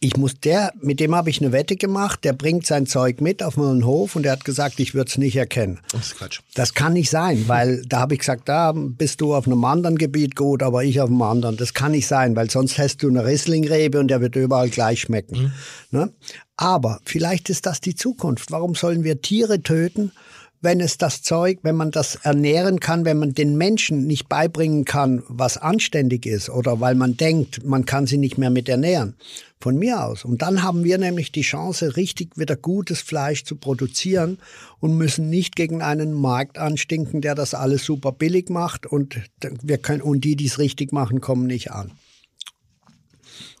[0.00, 3.42] Ich muss der, mit dem habe ich eine Wette gemacht, der bringt sein Zeug mit
[3.42, 5.80] auf meinen Hof und der hat gesagt, ich würde es nicht erkennen.
[5.90, 6.40] Das ist Quatsch.
[6.54, 9.98] Das kann nicht sein, weil da habe ich gesagt, da bist du auf einem anderen
[9.98, 11.56] Gebiet gut, aber ich auf einem anderen.
[11.56, 15.00] Das kann nicht sein, weil sonst hast du eine Risslingrebe und der wird überall gleich
[15.00, 15.52] schmecken.
[15.90, 16.12] Ne?
[16.56, 18.52] Aber vielleicht ist das die Zukunft.
[18.52, 20.12] Warum sollen wir Tiere töten,
[20.60, 24.84] wenn es das Zeug, wenn man das ernähren kann, wenn man den Menschen nicht beibringen
[24.84, 29.14] kann, was anständig ist oder weil man denkt, man kann sie nicht mehr mit ernähren.
[29.60, 30.24] Von mir aus.
[30.24, 34.38] Und dann haben wir nämlich die Chance, richtig wieder gutes Fleisch zu produzieren
[34.78, 39.78] und müssen nicht gegen einen Markt anstinken, der das alles super billig macht und wir
[39.78, 41.90] können, und die, die es richtig machen, kommen nicht an.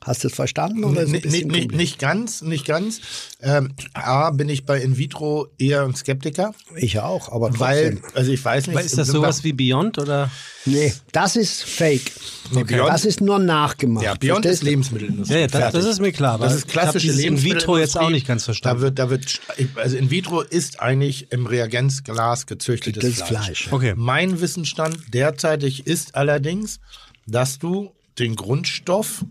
[0.04, 0.84] Hast du es verstanden?
[0.84, 3.00] Oder ist Nicht, nicht, bisschen nicht, ganz, nicht ganz.
[3.42, 7.60] Ähm, A, bin ich bei In vitro eher ein Skeptiker, Ich auch, aber trotzdem.
[7.60, 8.76] weil, also ich weiß nicht.
[8.76, 10.30] Aber ist das sowas wie Beyond oder?
[10.64, 12.12] Nee, das ist fake.
[12.52, 14.04] Nee, Beyond- das ist nur nachgemacht.
[14.04, 14.62] Ja, Beyond ist Verstehst?
[14.62, 15.34] Lebensmittelindustrie.
[15.34, 16.34] Ja, ja das, das ist mir klar.
[16.34, 18.78] aber Das ist klassische In vitro jetzt auch nicht ganz verstanden.
[18.80, 19.40] Da wird, da wird,
[19.76, 23.44] also in vitro ist eigentlich im Reagenzglas gezüchtetes Das Fleisch.
[23.44, 23.68] Fleisch.
[23.72, 23.94] Okay.
[23.96, 26.78] Mein Wissensstand derzeitig ist allerdings,
[27.26, 29.24] dass du den Grundstoff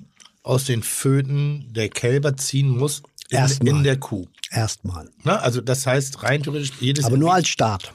[0.48, 3.76] aus den Föten der Kälber ziehen musst in, Erstmal.
[3.76, 4.26] in der Kuh.
[4.50, 5.10] Erstmal.
[5.24, 5.40] Ne?
[5.42, 7.92] Also das heißt rein theoretisch jedes Aber nur als Start.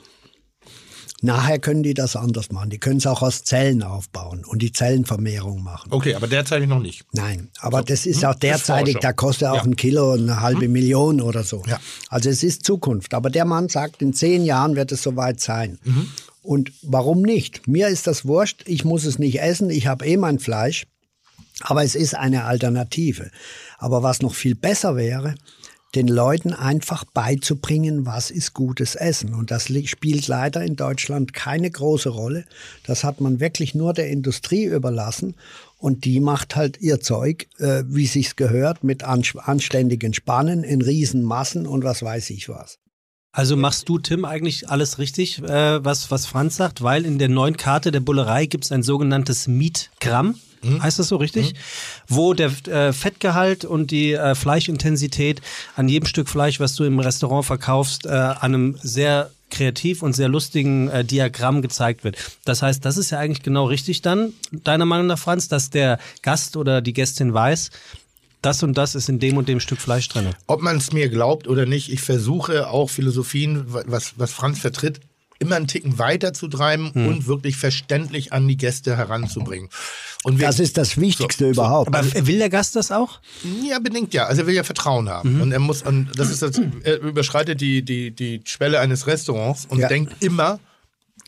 [1.24, 2.68] Nachher können die das anders machen.
[2.70, 5.92] Die können es auch aus Zellen aufbauen und die Zellenvermehrung machen.
[5.92, 7.05] Okay, aber derzeitig noch nicht.
[7.12, 9.62] Nein, aber das ist hm, auch derzeitig, da kostet auch Ja.
[9.62, 9.70] Hm.
[9.70, 11.62] ein Kilo eine halbe Million oder so.
[11.68, 11.78] Ja.
[12.09, 13.14] Also es ist Zukunft.
[13.14, 15.78] Aber der Mann sagt, in zehn Jahren wird es soweit sein.
[15.84, 16.09] Mhm.
[16.42, 17.68] Und warum nicht?
[17.68, 20.86] Mir ist das wurscht, ich muss es nicht essen, ich habe eh mein Fleisch,
[21.62, 23.30] aber es ist eine Alternative.
[23.78, 25.34] Aber was noch viel besser wäre,
[25.94, 29.34] den Leuten einfach beizubringen, was ist gutes Essen.
[29.34, 32.44] Und das spielt leider in Deutschland keine große Rolle.
[32.86, 35.34] Das hat man wirklich nur der Industrie überlassen.
[35.76, 40.80] Und die macht halt ihr Zeug, äh, wie sich's gehört, mit ans- anständigen Spannen in
[40.80, 42.78] Riesenmassen und was weiß ich was.
[43.32, 47.28] Also machst du, Tim, eigentlich alles richtig, äh, was, was Franz sagt, weil in der
[47.28, 50.36] neuen Karte der Bullerei gibt es ein sogenanntes Mietgramm.
[50.64, 51.54] Heißt das so richtig?
[52.08, 55.40] Wo der äh, Fettgehalt und die äh, Fleischintensität
[55.76, 60.14] an jedem Stück Fleisch, was du im Restaurant verkaufst, äh, an einem sehr kreativ und
[60.14, 62.16] sehr lustigen äh, Diagramm gezeigt wird.
[62.44, 65.98] Das heißt, das ist ja eigentlich genau richtig dann, deiner Meinung nach, Franz, dass der
[66.22, 67.70] Gast oder die Gästin weiß,
[68.40, 70.30] das und das ist in dem und dem Stück Fleisch drin.
[70.48, 75.00] Ob man es mir glaubt oder nicht, ich versuche auch Philosophien, was, was Franz vertritt,
[75.43, 77.07] immer einen Ticken weiter zu treiben Hm.
[77.09, 79.68] und wirklich verständlich an die Gäste heranzubringen.
[80.24, 81.61] Und wir, Das ist das Wichtigste So, so.
[81.61, 81.88] überhaupt.
[81.95, 83.20] Aber will der Gast das auch?
[83.68, 84.26] Ja, bedingt ja.
[84.26, 85.34] Also er will ja Vertrauen haben.
[85.36, 85.40] Mhm.
[85.43, 89.66] Und er muss, und das ist das, er überschreitet die, die, die Schwelle eines Restaurants
[89.66, 89.88] und Ja.
[89.88, 90.61] denkt immer,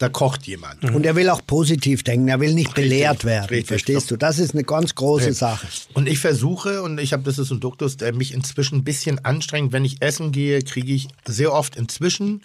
[0.00, 0.82] da kocht jemand.
[0.84, 3.68] Und er will auch positiv denken, er will nicht belehrt werden, richtig.
[3.68, 4.16] verstehst du?
[4.16, 5.68] Das ist eine ganz große Sache.
[5.92, 9.24] Und ich versuche, und ich habe, das ist ein Duktus, der mich inzwischen ein bisschen
[9.24, 9.72] anstrengt.
[9.72, 12.42] Wenn ich essen gehe, kriege ich sehr oft inzwischen,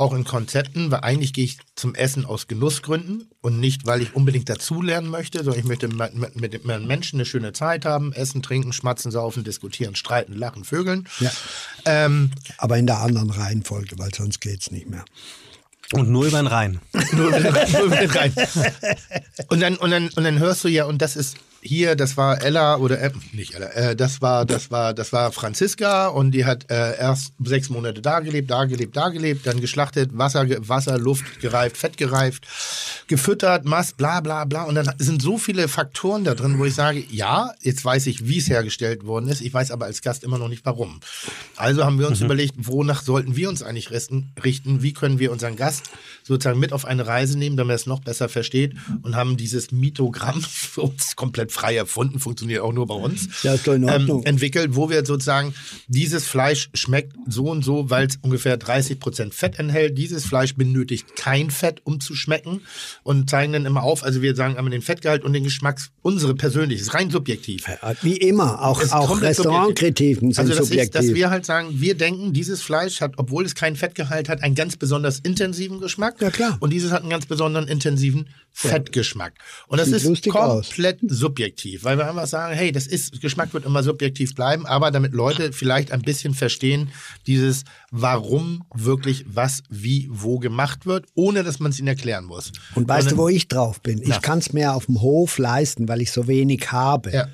[0.00, 4.16] auch in Konzepten, weil eigentlich gehe ich zum Essen aus Genussgründen und nicht, weil ich
[4.16, 8.12] unbedingt dazulernen möchte, sondern ich möchte mit, mit, mit meinen Menschen eine schöne Zeit haben,
[8.14, 11.06] essen, trinken, schmatzen, saufen, diskutieren, streiten, lachen, vögeln.
[11.20, 11.30] Ja.
[11.84, 15.04] Ähm, Aber in der anderen Reihenfolge, weil sonst geht's nicht mehr.
[15.92, 16.80] Und nur über den Rhein.
[17.12, 18.32] nur nur mit rein.
[19.48, 22.42] Und dann, und, dann, und dann hörst du ja, und das ist hier, das war
[22.42, 26.44] Ella oder äh, nicht Ella, äh, das war, das war, das war Franziska und die
[26.44, 30.98] hat äh, erst sechs Monate da gelebt, da gelebt, da gelebt, dann geschlachtet, Wasser, Wasser,
[30.98, 32.46] Luft gereift, Fett gereift,
[33.08, 34.64] gefüttert, Mast, bla bla bla.
[34.64, 38.26] Und dann sind so viele Faktoren da drin, wo ich sage, ja, jetzt weiß ich,
[38.26, 41.00] wie es hergestellt worden ist, ich weiß aber als Gast immer noch nicht warum.
[41.56, 45.30] Also haben wir uns überlegt, wonach sollten wir uns eigentlich richten, richten, wie können wir
[45.30, 45.90] unseren Gast
[46.22, 49.72] sozusagen mit auf eine Reise nehmen, damit er es noch besser versteht und haben dieses
[49.72, 54.90] Mitogramm für uns komplett frei erfunden, funktioniert auch nur bei uns, Ja, ähm, entwickelt, wo
[54.90, 55.54] wir sozusagen
[55.88, 59.98] dieses Fleisch schmeckt so und so, weil es ungefähr 30 Prozent Fett enthält.
[59.98, 62.62] Dieses Fleisch benötigt kein Fett, um zu schmecken
[63.02, 66.34] und zeigen dann immer auf, also wir sagen einmal den Fettgehalt und den Geschmack, unsere
[66.34, 67.66] persönlich, ist rein subjektiv.
[68.02, 71.00] Wie immer, auch, Ist auch komplett Restaurantkritiken sind also das subjektiv.
[71.00, 74.42] Ist, dass wir halt sagen, wir denken, dieses Fleisch hat, obwohl es keinen Fettgehalt hat,
[74.42, 76.20] einen ganz besonders intensiven Geschmack.
[76.20, 76.56] Ja, klar.
[76.60, 79.34] Und dieses hat einen ganz besonderen intensiven Fettgeschmack.
[79.68, 80.66] Und das Sieht ist lustig aus.
[80.66, 80.98] komplett
[81.40, 85.12] subjektiv, weil wir einfach sagen, hey, das ist, Geschmack wird immer subjektiv bleiben, aber damit
[85.12, 86.90] Leute vielleicht ein bisschen verstehen,
[87.26, 92.52] dieses, warum wirklich was, wie, wo gemacht wird, ohne dass man es ihnen erklären muss.
[92.74, 94.02] Und weißt du, wo ich drauf bin?
[94.02, 97.10] Ich kann es mir auf dem Hof leisten, weil ich so wenig habe.
[97.10, 97.28] Ja.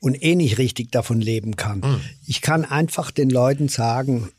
[0.00, 1.80] und eh nicht richtig davon leben kann.
[1.80, 2.00] Mhm.
[2.24, 4.30] Ich kann einfach den Leuten sagen,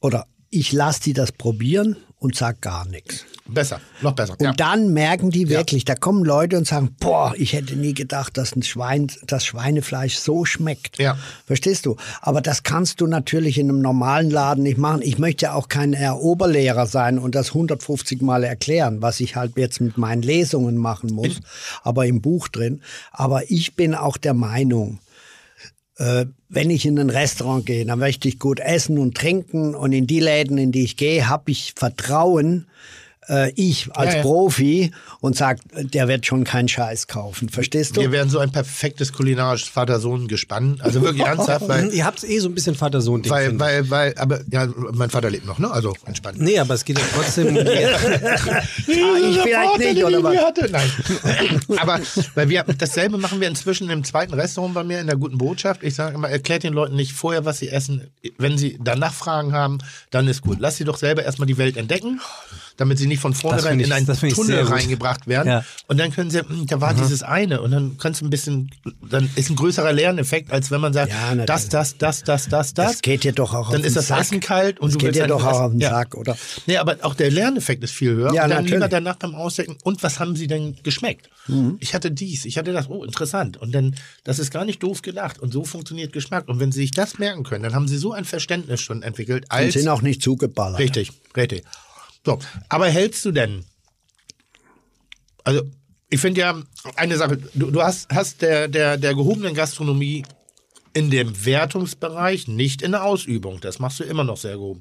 [0.00, 3.26] oder ich lasse die das probieren und sag gar nichts.
[3.46, 4.34] Besser, noch besser.
[4.38, 4.52] Und ja.
[4.52, 8.54] dann merken die wirklich, da kommen Leute und sagen, boah, ich hätte nie gedacht, dass
[8.54, 10.98] ein Schwein, das Schweinefleisch so schmeckt.
[10.98, 11.18] Ja.
[11.44, 11.96] Verstehst du?
[12.20, 15.02] Aber das kannst du natürlich in einem normalen Laden nicht machen.
[15.02, 19.56] Ich möchte ja auch kein Eroberlehrer sein und das 150 Mal erklären, was ich halt
[19.56, 21.40] jetzt mit meinen Lesungen machen muss,
[21.82, 22.80] aber im Buch drin.
[23.10, 25.00] Aber ich bin auch der Meinung,
[26.48, 29.74] wenn ich in ein Restaurant gehe, dann möchte ich gut essen und trinken.
[29.74, 32.66] Und in die Läden, in die ich gehe, habe ich Vertrauen,
[33.28, 34.22] äh, ich als Ja, ja.
[34.22, 37.48] Profi und sag, der wird schon keinen Scheiß kaufen.
[37.48, 38.00] Verstehst du?
[38.00, 40.80] Wir wären so ein perfektes kulinarisches Vater-Sohn-Gespann.
[40.82, 43.30] Also wirklich ernsthaft, weil, Ihr habt eh so ein bisschen Vater-Sohn-Ding.
[43.30, 45.70] weil, weil, weil, aber ja, mein Vater lebt noch, ne?
[45.70, 46.40] Also entspannt.
[46.40, 47.56] Nee, aber es geht ja trotzdem.
[48.42, 50.36] Ah, ich vielleicht nicht, oder was?
[50.36, 50.68] Hatte.
[50.70, 50.90] Nein.
[51.78, 52.00] aber
[52.34, 55.82] weil wir dasselbe machen wir inzwischen im zweiten Restaurant bei mir in der guten Botschaft.
[55.82, 58.08] Ich sage immer, erklärt den Leuten nicht vorher, was sie essen.
[58.38, 59.78] Wenn sie danach Fragen haben,
[60.10, 60.58] dann ist gut.
[60.60, 62.20] Lass sie doch selber erstmal die Welt entdecken,
[62.76, 65.48] damit sie nicht von vornherein in einen Tunnel reingebracht werden.
[65.48, 65.64] Ja.
[65.88, 68.70] Und dann können sie, da war dieses eine und dann kannst du ein bisschen,
[69.08, 72.74] dann ist ein größerer Lerneffekt, als wenn man sagt, Ja, das, das, das, das, das,
[72.74, 72.92] das.
[72.92, 74.20] Das geht dir doch auch auf Dann ist das Sack.
[74.20, 75.90] Essen kalt und das du geht dir halt doch auch auf den ja.
[75.90, 76.36] Sack, oder?
[76.66, 78.32] Nee, aber auch der Lerneffekt ist viel höher.
[78.34, 78.72] Ja, und dann natürlich.
[78.72, 81.28] lieber danach beim Ausdenken, und was haben sie denn geschmeckt?
[81.48, 81.76] Mhm.
[81.80, 83.56] Ich hatte dies, ich hatte das, oh, interessant.
[83.56, 83.94] Und dann,
[84.24, 85.38] das ist gar nicht doof gedacht.
[85.38, 86.48] Und so funktioniert Geschmack.
[86.48, 89.44] Und wenn sie sich das merken können, dann haben sie so ein Verständnis schon entwickelt,
[89.44, 89.74] Und als.
[89.74, 90.78] sind auch nicht zugeballert.
[90.78, 91.64] Richtig, richtig.
[92.24, 93.64] So, aber hältst du denn,
[95.44, 95.62] also
[96.08, 96.62] ich finde ja
[96.96, 100.24] eine Sache, du, du hast, hast der, der, der gehobenen Gastronomie
[100.94, 104.80] in dem Wertungsbereich, nicht in der Ausübung, das machst du immer noch sehr gehoben,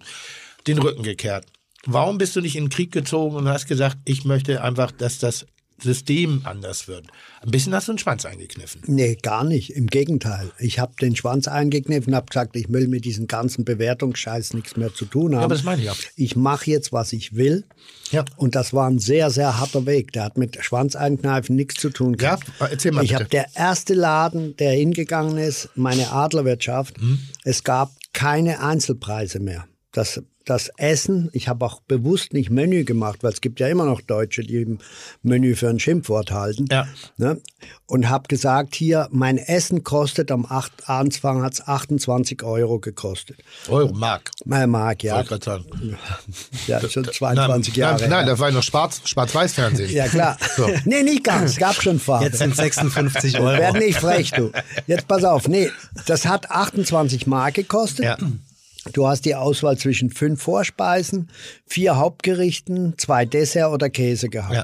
[0.67, 1.45] den Rücken gekehrt.
[1.85, 5.17] warum bist du nicht in den Krieg gezogen und hast gesagt, ich möchte einfach, dass
[5.17, 5.47] das
[5.82, 7.07] System anders wird?
[7.41, 8.82] Ein bisschen hast du den Schwanz eingekniffen.
[8.86, 9.71] Nee, gar nicht.
[9.71, 10.51] Im Gegenteil.
[10.59, 14.93] Ich habe den Schwanz eingekniffen, habe gesagt, ich will mit diesem ganzen Bewertungsscheiß nichts mehr
[14.93, 15.43] zu tun haben.
[15.43, 15.97] aber das meine ich auch.
[16.15, 17.65] Ich mache jetzt, was ich will.
[18.11, 18.25] Ja.
[18.38, 20.11] Und das war ein sehr, sehr harter Weg.
[20.11, 22.71] Der hat mit Schwanz einkneifen nichts zu tun Ja, gehabt.
[22.71, 27.01] erzähl mal Ich habe der erste Laden, der hingegangen ist, meine Adlerwirtschaft.
[27.01, 27.19] Mhm.
[27.43, 29.65] Es gab keine Einzelpreise mehr.
[29.93, 33.85] Das, das Essen, ich habe auch bewusst nicht Menü gemacht, weil es gibt ja immer
[33.85, 34.79] noch Deutsche, die im
[35.23, 36.65] Menü für ein Schimpfwort halten.
[36.71, 36.87] Ja.
[37.17, 37.39] Ne?
[37.85, 43.37] Und habe gesagt, hier, mein Essen kostet am 8, Anfang hat es 28 Euro gekostet.
[43.67, 44.31] Euro, Mark.
[44.45, 45.21] Mein Mark, ja.
[45.21, 45.65] Ich sagen.
[46.67, 48.01] ja schon 22 nein, Jahre.
[48.01, 49.91] Nein, nein das war ja noch Schwarz- Schwarz-Weiß-Fernsehen.
[50.01, 50.37] Ja, klar.
[50.55, 50.69] So.
[50.85, 51.51] Nee, nicht ganz.
[51.51, 52.25] Es gab schon Farbe.
[52.25, 53.57] Jetzt sind 56 Euro.
[53.57, 54.51] Werd nicht frech, du.
[54.87, 55.47] Jetzt pass auf.
[55.47, 55.69] Nee,
[56.05, 58.05] das hat 28 Mark gekostet.
[58.05, 58.17] Ja.
[58.93, 61.29] Du hast die Auswahl zwischen fünf Vorspeisen,
[61.67, 64.53] vier Hauptgerichten, zwei Dessert oder Käse gehabt.
[64.55, 64.63] Ja.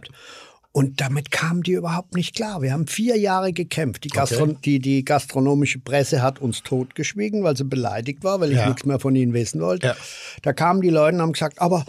[0.72, 2.62] Und damit kamen die überhaupt nicht klar.
[2.62, 4.04] Wir haben vier Jahre gekämpft.
[4.04, 4.58] Die, Gastro Okay.
[4.64, 8.68] die, die gastronomische Presse hat uns totgeschwiegen, weil sie beleidigt war, weil ich Ja.
[8.68, 9.88] nichts mehr von ihnen wissen wollte.
[9.88, 9.96] Ja.
[10.44, 11.86] Da kamen die Leute und haben gesagt, aber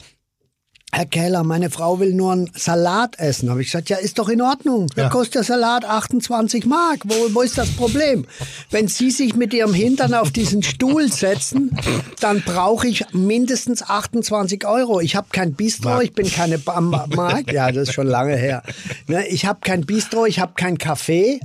[0.90, 3.50] Herr Keller, meine Frau will nur einen Salat essen.
[3.50, 4.86] Habe ich gesagt, ja, ist doch in Ordnung.
[4.96, 5.08] Da Ja.
[5.10, 7.00] kostet der Salat 28 Mark.
[7.04, 8.26] Wo, wo ist das Problem?
[8.70, 11.76] Wenn Sie sich mit Ihrem Hintern auf diesen Stuhl setzen,
[12.20, 15.00] dann brauche ich mindestens 28 Euro.
[15.00, 16.04] Ich habe kein Bistro, Mark.
[16.04, 17.52] ich bin keine ba Ma- Mark.
[17.52, 18.62] Ja, das ist schon lange her.
[19.08, 21.38] Ne, ich habe kein Bistro, ich habe kein Café.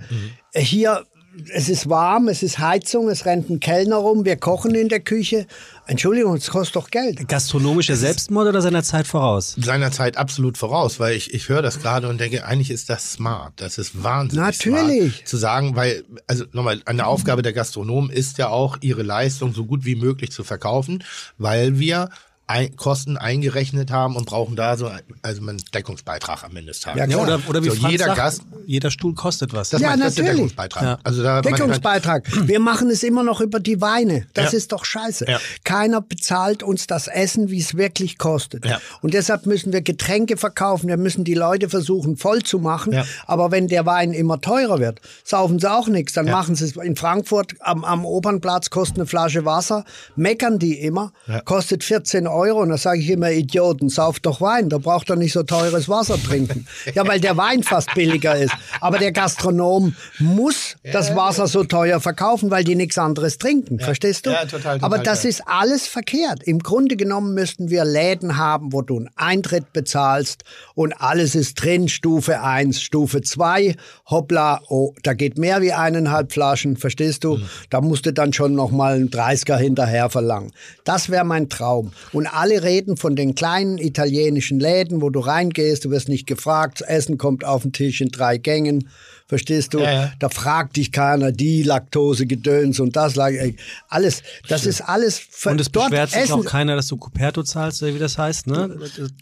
[0.55, 1.03] Hier,
[1.51, 4.99] es ist warm, es ist Heizung, es rennt ein Kellner rum, wir kochen in der
[4.99, 5.47] Küche.
[5.85, 7.27] Entschuldigung, es kostet doch Geld.
[7.27, 9.55] Gastronomischer Selbstmord oder seiner Zeit voraus?
[9.57, 13.13] seiner Zeit absolut voraus, weil ich, ich höre das gerade und denke, eigentlich ist das
[13.13, 13.53] smart.
[13.57, 15.13] Das ist wahnsinnig Natürlich.
[15.15, 15.27] smart.
[15.27, 19.65] Zu sagen, weil, also nochmal, eine Aufgabe der Gastronomen ist ja auch, ihre Leistung so
[19.65, 21.03] gut wie möglich zu verkaufen,
[21.37, 22.09] weil wir
[22.45, 24.91] ein, Kosten eingerechnet haben und brauchen da so
[25.21, 26.99] also einen Deckungsbeitrag am Ende des Tages.
[26.99, 29.69] Ja, Ja, oder, oder wie so, Franz jeder sagt, Gast, jeder Stuhl kostet was.
[29.69, 30.41] das, Ja, mein, das ist der natürlich.
[30.51, 30.83] Deckungsbeitrag.
[30.83, 30.99] Ja.
[31.03, 32.47] Also da, Deckungsbeitrag.
[32.47, 34.27] Wir machen es immer noch über die Weine.
[34.33, 34.57] Das Ja.
[34.57, 35.25] ist doch scheiße.
[35.27, 35.39] Ja.
[35.63, 38.65] Keiner bezahlt uns das Essen, wie es wirklich kostet.
[38.65, 38.79] Ja.
[39.01, 40.89] Und deshalb müssen wir Getränke verkaufen.
[40.89, 42.91] Wir müssen die Leute versuchen, voll zu machen.
[42.91, 43.05] Ja.
[43.25, 46.11] Aber wenn der Wein immer teurer wird, saufen sie auch nichts.
[46.13, 46.33] Dann Ja.
[46.33, 49.85] machen sie es in Frankfurt am, am Opernplatz kostet eine Flasche Wasser.
[50.17, 51.13] Meckern die immer.
[51.27, 51.39] Ja.
[51.39, 52.32] Kostet 14 Euro.
[52.33, 54.69] Und da sage ich immer, Idioten, sauft doch Wein.
[54.69, 56.67] Da braucht ihr nicht so teures Wasser trinken.
[56.93, 58.53] ja, weil der Wein fast billiger ist.
[58.81, 63.79] Aber der Gastronom muss das Wasser so teuer verkaufen, weil die nichts anderes trinken.
[63.79, 64.31] Verstehst du?
[64.31, 66.43] Ja, total, total, Aber das ist alles verkehrt.
[66.43, 70.43] Im Grunde genommen müssten wir Läden haben, wo du einen Eintritt bezahlst
[70.75, 71.87] und alles ist drin.
[71.87, 73.75] Stufe 1, Stufe 2.
[74.09, 76.77] Hoppla, oh, da geht mehr wie eineinhalb Flaschen.
[76.77, 77.39] Verstehst du?
[77.69, 80.51] Da musst du dann schon noch mal einen 30er hinterher verlangen.
[80.83, 81.91] Das wäre mein Traum.
[82.11, 86.81] Und alle reden von den kleinen italienischen Läden, wo du reingehst, du wirst nicht gefragt,
[86.81, 88.89] das Essen kommt auf den Tisch in drei Gängen.
[89.27, 89.79] Verstehst du?
[89.79, 90.11] Ja, ja.
[90.19, 93.55] Da fragt dich keiner, die Laktose gedöns und das ey,
[93.87, 94.21] alles.
[94.47, 97.81] Das ist alles ver- Und es beschwert sich essen- auch keiner, dass du Coperto zahlst,
[97.83, 98.77] wie das heißt, ne?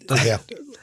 [0.08, 0.41] Das, Kuvert.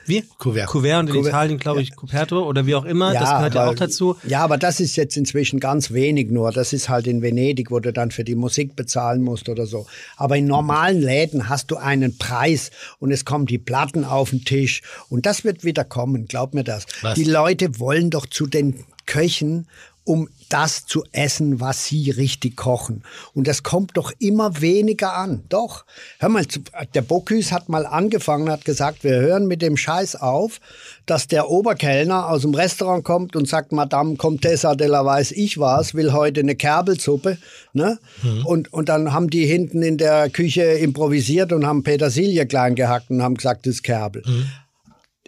[0.09, 0.25] Wie?
[0.39, 0.67] Kuvert.
[0.69, 1.29] Kuvert und in Kuvert.
[1.33, 3.13] Italien, glaube ich, Coperto oder wie auch immer.
[3.13, 4.17] das gehört ja aber- auch dazu.
[4.27, 6.51] Ja, aber das ist jetzt inzwischen ganz wenig nur.
[6.53, 9.87] Das ist halt in Venedig, wo du dann für die Musik bezahlen musst oder so.
[10.17, 14.45] Aber in normalen Läden hast du einen Preis und es kommen die Platten auf den
[14.45, 16.87] Tisch und das wird wieder kommen, glaub mir das.
[17.03, 17.15] Was?
[17.15, 19.67] Die Leute wollen doch zu den Köchen,
[20.09, 23.03] um das zu essen, was sie richtig kochen.
[23.35, 25.43] Und das kommt doch immer weniger an.
[25.51, 25.85] Doch.
[26.19, 26.61] Hör mal, zu-
[26.95, 30.61] der Bocuse hat mal angefangen, hat gesagt, wir hören mit dem Scheiß auf,
[31.05, 35.59] dass der Oberkellner aus dem Restaurant kommt und sagt, Madame Comtessa de la Weiß, ich
[35.59, 37.37] war's, will heute eine Kerbelsuppe.
[37.75, 37.99] Ne?
[38.47, 43.11] Und, und dann haben die hinten in der Küche improvisiert und haben Petersilie klein gehackt
[43.11, 44.23] und haben gesagt, das ist Kerbel.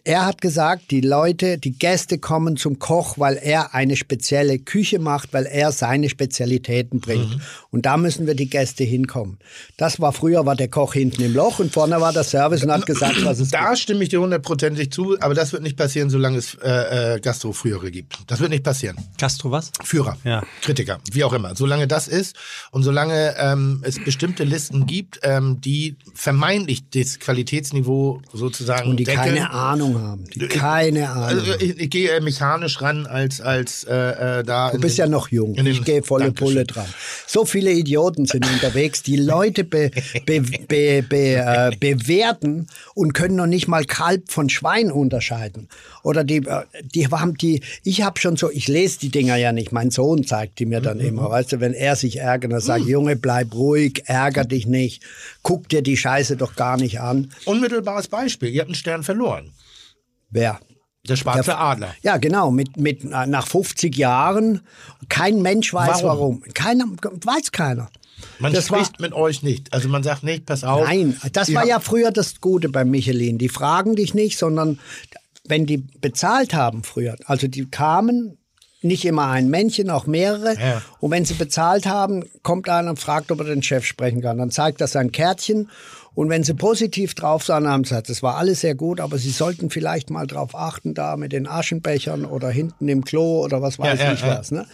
[0.05, 4.99] Er hat gesagt, die Leute, die Gäste kommen zum Koch, weil er eine spezielle Küche
[4.99, 7.39] macht, weil er seine Spezialitäten bringt.
[7.71, 9.39] Und da müssen wir die Gäste hinkommen.
[9.77, 12.73] Das war früher war der Koch hinten im Loch und vorne war der Service und
[12.73, 16.09] hat gesagt, was es Da stimme ich dir hundertprozentig zu, aber das wird nicht passieren,
[16.11, 18.19] solange es äh, äh, Gastro-Führer gibt.
[18.27, 18.97] Das wird nicht passieren.
[19.19, 19.71] Gastro was?
[19.85, 20.43] Führer, Ja.
[20.63, 21.55] Kritiker, wie auch immer.
[21.57, 22.37] Solange das ist
[22.71, 29.05] und solange ähm, es bestimmte Listen gibt, ähm, die vermeintlich das Qualitätsniveau sozusagen und die
[29.05, 29.35] deckeln.
[29.37, 30.25] keine Ahnung Ahnung haben.
[30.35, 31.25] Die keine Ahnung.
[31.25, 34.71] Also ich, ich gehe mechanisch ran als als äh, äh, da.
[34.71, 35.55] Du bist den- ja noch jung.
[35.55, 36.47] den- Ich gehe volle Dankeschön.
[36.49, 36.87] Pulle dran.
[37.27, 39.91] So viele Idioten sind unterwegs, die Leute be,
[40.27, 40.43] be,
[41.03, 45.69] be, äh, bewerten und können noch nicht mal Kalb von Schwein unterscheiden.
[46.03, 46.63] Oder die, äh,
[46.95, 49.71] die haben die, ich habe schon so, ich lese die Dinger ja nicht.
[49.73, 51.05] Mein Sohn zeigt die mir dann Mhm.
[51.07, 51.31] immer.
[51.31, 55.03] Weißt du, wenn er sich ärgert, dann sagt, Junge, bleib ruhig, ärger dich nicht,
[55.43, 57.31] guck dir die Scheiße doch gar nicht an.
[57.45, 58.49] Unmittelbares Beispiel.
[58.51, 59.51] Ihr habt einen Stern verloren.
[60.31, 60.61] Wer?
[61.09, 61.95] Der schwarze Der- Adler.
[62.03, 64.61] Ja, genau, mit, mit, nach 50 Jahren.
[65.09, 66.41] Kein Mensch weiß Warum?
[66.43, 66.43] warum.
[66.55, 66.85] Keiner,
[67.25, 67.89] weiß keiner.
[68.39, 69.73] Man Das war- spricht mit euch nicht.
[69.73, 70.85] Also man sagt nicht, pass auf.
[70.87, 73.39] Nein, das ihr war ja früher das Gute bei Michelin.
[73.39, 74.79] Die fragen dich nicht, sondern
[75.49, 78.37] wenn die bezahlt haben früher, also die kamen,
[78.83, 80.55] nicht immer ein Männchen, auch mehrere.
[80.59, 80.83] Ja.
[81.01, 84.39] Und wenn sie bezahlt haben, kommt einer und fragt, ob er den Chef sprechen kann.
[84.39, 85.69] Dann zeigt er sein Kärtchen.
[86.21, 89.17] Und wenn sie positiv drauf sind, haben sie gesagt, das war alles sehr gut, aber
[89.17, 93.63] sie sollten vielleicht mal drauf achten, da mit den Aschenbechern oder hinten im Klo oder
[93.63, 94.39] was weiß ja, ich ja.
[94.39, 94.51] was.
[94.51, 94.67] Ne?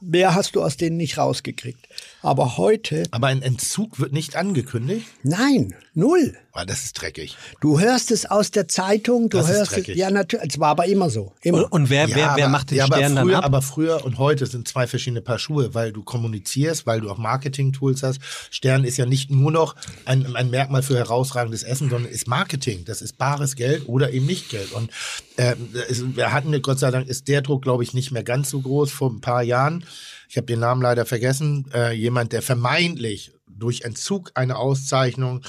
[0.00, 1.88] Mehr hast du aus denen nicht rausgekriegt.
[2.20, 5.06] Aber heute, Aber ein Entzug wird nicht angekündigt.
[5.22, 6.36] nein, null.
[6.52, 7.36] Ah, das ist dreckig.
[7.60, 9.76] Du hörst es aus der Zeitung, du Das ist hörst es.
[9.76, 9.96] dreckig.
[9.96, 10.54] Ja, natürlich.
[10.54, 11.32] Es war aber immer so.
[11.42, 11.58] Immer.
[11.58, 13.44] Und, und wer, wer, wer aber, macht den ja, aber Stern früher, dann ab?
[13.44, 17.18] Aber früher und heute sind zwei verschiedene Paar Schuhe, weil du kommunizierst, weil du auch
[17.18, 18.20] Marketing-Tools hast.
[18.50, 22.84] Stern ist ja nicht nur noch ein, ein Merkmal für herausragendes Essen, sondern ist Marketing.
[22.84, 24.72] Das ist bares Geld oder eben nicht Geld.
[24.72, 24.90] Und
[25.36, 25.54] äh,
[25.88, 28.60] es, wir hatten, Gott sei Dank, ist der Druck, glaube ich, nicht mehr ganz so
[28.60, 29.84] groß vor ein paar Jahren.
[30.28, 31.66] Ich habe den Namen leider vergessen.
[31.72, 35.42] Äh, jemand, der vermeintlich durch Entzug einer Auszeichnung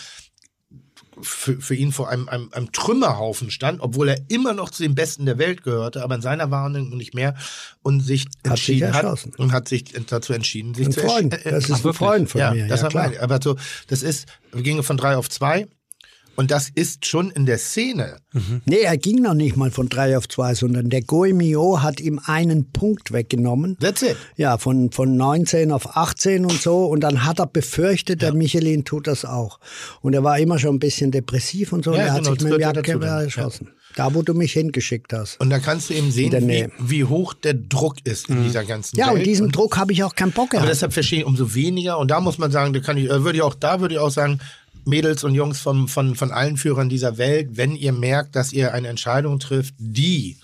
[1.22, 4.96] für, für ihn vor einem, einem, einem Trümmerhaufen stand, obwohl er immer noch zu den
[4.96, 7.36] Besten der Welt gehörte, aber in seiner Wahrnehmung nicht mehr
[7.82, 9.34] und sich entschieden hat, erschossen.
[9.38, 11.34] und hat sich dazu entschieden, sich ein zu Freund.
[11.46, 11.94] äh, Das ist ein?
[11.94, 12.68] Freund von ja, mir.
[12.68, 13.12] das ja, klar.
[13.20, 13.58] aber so,
[13.88, 15.68] das ist, wir gingen von drei auf zwei
[16.40, 18.16] und das ist schon in der Szene.
[18.66, 22.22] Nee, er ging noch nicht mal von drei auf zwei, sondern der Goemio hat ihm
[22.26, 23.78] einen Punkt weggenommen.
[23.80, 24.16] That's it.
[24.38, 26.86] Ja, von, von 19 auf 18 und so.
[26.86, 29.60] Und dann hat er befürchtet, der Michelin tut das auch.
[30.00, 31.92] Und er war immer schon ein bisschen depressiv und so.
[31.94, 33.72] Ja, und er hat genau, sich mit dem ja Jagdgewehr erschossen.
[33.98, 35.42] Da, wo du mich hingeschickt hast.
[35.42, 38.96] Und da kannst du eben sehen, wie, wie hoch der Druck ist in dieser ganzen
[38.98, 39.18] Ja, Welt.
[39.18, 40.70] und diesem Druck habe ich auch keinen Bock Aber gehabt.
[40.70, 41.98] deshalb verstehe ich umso weniger.
[41.98, 44.00] Und da muss man sagen, da kann ich, äh, würde ich auch, da würde ich
[44.00, 44.40] auch sagen,
[44.90, 48.74] Mädels und Jungs vom, von, von allen Führern dieser Welt, wenn ihr merkt, dass ihr
[48.74, 50.38] eine Entscheidung trifft, die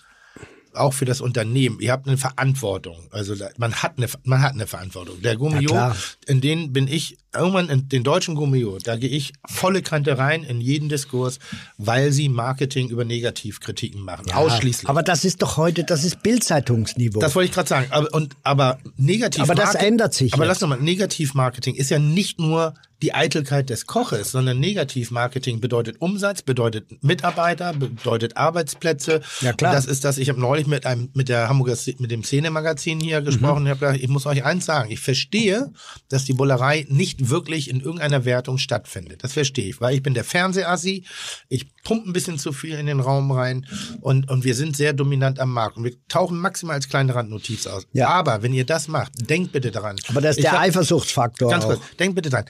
[0.77, 3.07] auch für das Unternehmen, ihr habt eine Verantwortung.
[3.11, 5.21] Also man hat eine, man hat eine Verantwortung.
[5.21, 5.95] Der Gummio, klar.
[6.27, 10.43] in den bin ich, irgendwann in den deutschen Gummio, da gehe ich volle Kante rein
[10.43, 11.39] in jeden Diskurs,
[11.77, 14.31] weil sie Marketing über Negativkritiken machen.
[14.31, 14.89] Ausschließlich.
[14.89, 17.19] Aber das ist doch heute, das ist Bildzeitungsniveau.
[17.19, 17.87] Das wollte ich gerade sagen.
[17.91, 20.49] Aber, und, aber negativ Aber das ändert sich Aber jetzt.
[20.49, 26.41] lass nochmal, Negativmarketing ist ja nicht nur die Eitelkeit des Koches, sondern Negativmarketing bedeutet Umsatz,
[26.41, 29.21] bedeutet Mitarbeiter, bedeutet Arbeitsplätze.
[29.41, 29.71] Ja, klar.
[29.71, 32.99] Und das ist das, ich habe neulich mit einem, mit der Hamburger, mit dem Szene-Magazin
[32.99, 35.71] hier gesprochen und habe gesagt, ich muss euch eins sagen, ich verstehe,
[36.09, 39.23] dass die Bullerei nicht wirklich in irgendeiner Wertung stattfindet.
[39.23, 41.05] Das verstehe ich, weil ich bin der Fernsehassi,
[41.49, 43.65] ich pumpe ein bisschen zu viel in den Raum rein
[44.01, 47.67] und, und wir sind sehr dominant am Markt und wir tauchen maximal als kleine Randnotiz
[47.67, 47.85] aus.
[47.93, 48.07] Ja.
[48.09, 49.97] Aber wenn ihr das macht, denkt bitte daran.
[50.07, 52.45] Aber das ist Ich der hab- Eifersuchtsfaktor Ganz kurz, denkt bitte dran.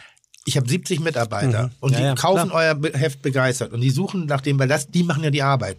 [0.48, 2.78] Ich habe 70 Mitarbeiter und Ja, die ja, kaufen klar.
[2.82, 5.78] euer Heft begeistert und die suchen nach dem, weil das, die machen ja die Arbeit.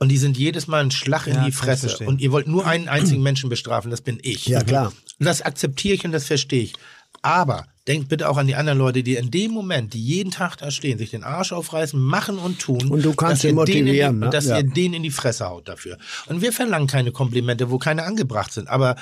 [0.00, 2.04] Und die sind jedes Mal ein Schlag in Ja, die kann ich Fresse.
[2.06, 4.46] Und ihr wollt nur einen einzigen Menschen bestrafen, das bin ich.
[4.46, 4.92] Ja, klar.
[5.18, 6.74] Und das akzeptiere ich und das verstehe ich.
[7.22, 10.56] Aber denkt bitte auch an die anderen Leute, die in dem Moment, die jeden Tag
[10.58, 12.88] da stehen, sich den Arsch aufreißen, machen und tun.
[12.90, 14.30] Und du kannst sie denen in die- motivieren, ne?
[14.30, 14.58] Dass Ja.
[14.58, 15.96] ihr denen in die Fresse haut dafür.
[16.26, 18.68] Und wir verlangen keine Komplimente, wo keine angebracht sind.
[18.68, 18.94] Aber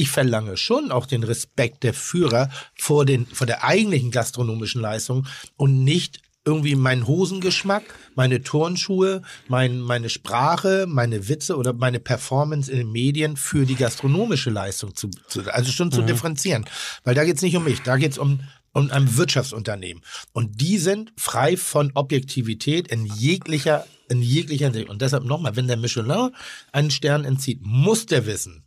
[0.00, 5.26] ich verlange schon auch den Respekt der Führer vor, den, vor der eigentlichen gastronomischen Leistung
[5.56, 7.82] und nicht irgendwie meinen Hosengeschmack,
[8.14, 13.74] meine Turnschuhe, mein, meine Sprache, meine Witze oder meine Performance in den Medien für die
[13.74, 16.64] gastronomische Leistung zu, zu also schon zu differenzieren.
[17.04, 18.40] Weil da geht's nicht um mich, da geht's um
[18.72, 20.02] um ein Wirtschaftsunternehmen.
[20.32, 24.88] Und die sind frei von Objektivität in jeglicher, in jeglicher Hinsicht.
[24.88, 26.30] Und deshalb nochmal, wenn der Michelin
[26.70, 28.62] einen Stern entzieht, muss der wissen,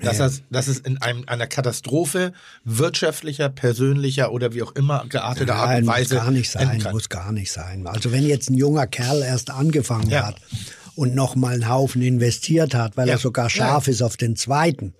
[0.00, 2.32] dass, das, dass es in einem, einer Katastrophe
[2.64, 7.08] wirtschaftlicher, persönlicher oder wie auch immer gearteter Art und muss Weise gar nicht sein, muss
[7.08, 7.86] gar nicht sein.
[7.86, 10.26] Also wenn jetzt ein junger Kerl erst angefangen Ja.
[10.26, 10.36] hat
[10.94, 13.14] und noch mal einen Haufen investiert hat, weil Ja.
[13.14, 14.94] er sogar scharf ist auf den zweiten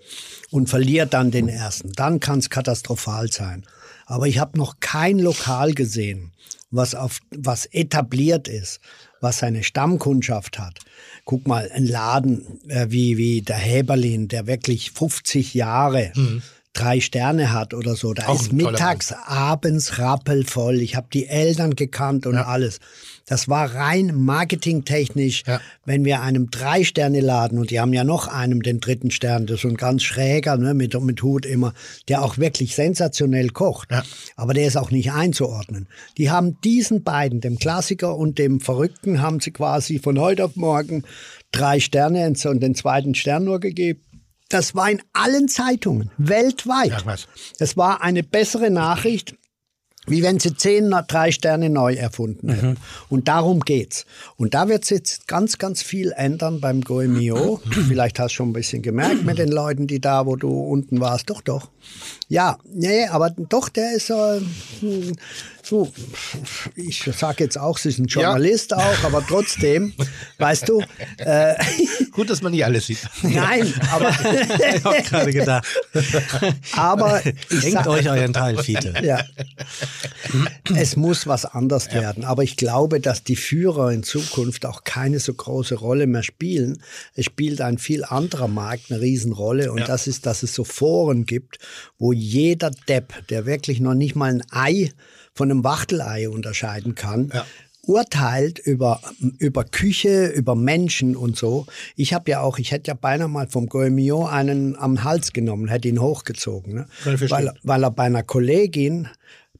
[0.51, 3.65] und verliert dann den ersten, dann kann es katastrophal sein.
[4.05, 6.31] Aber ich habe noch kein Lokal gesehen,
[6.71, 8.79] was auf was etabliert ist,
[9.21, 10.79] was seine Stammkundschaft hat.
[11.25, 16.41] Guck mal, ein Laden äh, wie wie der Häberlin, der wirklich 50 Jahre Mhm.
[16.73, 18.13] Drei Sterne hat oder so.
[18.13, 20.81] Da Auch ist mittags, abends rappelvoll.
[20.81, 22.45] Ich habe die Eltern gekannt und Ja.
[22.45, 22.79] alles.
[23.27, 25.61] Das war rein marketingtechnisch, Ja.
[25.85, 29.61] wenn wir einem Drei-Sterne-Laden, und die haben ja noch einem den dritten Stern, das ist
[29.61, 31.73] so ein ganz schräger, ne, mit, mit Hut immer,
[32.09, 33.91] der auch wirklich sensationell kocht.
[33.91, 34.03] Ja.
[34.35, 35.87] Aber der ist auch nicht einzuordnen.
[36.17, 40.55] Die haben diesen beiden, dem Klassiker und dem Verrückten, haben sie quasi von heute auf
[40.55, 41.03] morgen
[41.51, 44.01] drei Sterne und den zweiten Stern nur gegeben.
[44.53, 46.91] Das war in allen Zeitungen, weltweit.
[46.91, 47.15] Ja.
[47.57, 49.35] Es war eine bessere Nachricht,
[50.05, 52.77] wie wenn sie zehn drei Sterne neu erfunden hätten.
[53.09, 54.05] Und darum geht's.
[54.37, 57.61] Und da wird jetzt ganz, ganz viel ändern beim Goemio.
[57.87, 60.99] Vielleicht hast du schon ein bisschen gemerkt mit den Leuten, die da, wo du unten
[60.99, 61.31] warst.
[61.31, 61.69] Doch, doch.
[62.27, 64.39] Ja, nee, aber doch, der ist äh,
[64.81, 65.15] hm,
[65.65, 65.91] so,
[66.75, 69.93] ich sage jetzt auch, sie ist ein Journalist auch, aber trotzdem,
[70.37, 70.81] weißt du,
[71.17, 71.55] äh,
[72.13, 72.99] Gut, dass man nicht alles sieht.
[73.23, 74.09] nein, aber,
[74.75, 75.67] Ich hab gerade gedacht.
[76.75, 78.93] aber ich Denkt euch euren Teil, Fiete.
[79.03, 79.23] Ja.
[80.75, 82.23] Es muss was anders werden.
[82.23, 86.83] Aber ich glaube, dass die Führer in Zukunft auch keine so große Rolle mehr spielen.
[87.15, 89.71] Es spielt ein viel anderer Markt eine Riesenrolle.
[89.71, 91.57] Und das ist, dass es so Foren gibt,
[91.97, 94.91] wo jeder Depp, der wirklich noch nicht mal ein Ei
[95.35, 97.45] von einem Wachtelei unterscheiden kann, Ja.
[97.85, 99.01] urteilt über,
[99.39, 101.65] über Küche, über Menschen und so.
[101.95, 105.67] Ich habe ja auch, ich hätte ja beinahe mal vom Goemio einen am Hals genommen,
[105.67, 106.73] hätte ihn hochgezogen.
[106.75, 106.85] Ne?
[107.03, 109.07] Weil, weil er bei einer Kollegin,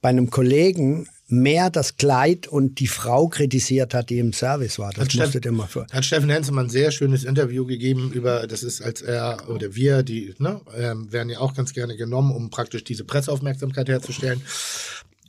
[0.02, 4.92] bei einem Kollegen mehr das Kleid und die Frau kritisiert hat, die im Service war.
[4.92, 5.88] Das Hat musst Steff- du dir mal vor.
[5.92, 10.04] Hat Steffen Hensemann ein sehr schönes Interview gegeben über, das ist als er oder wir,
[10.04, 14.42] die ne, ähm, werden ja auch ganz gerne genommen, um praktisch diese Presseaufmerksamkeit herzustellen.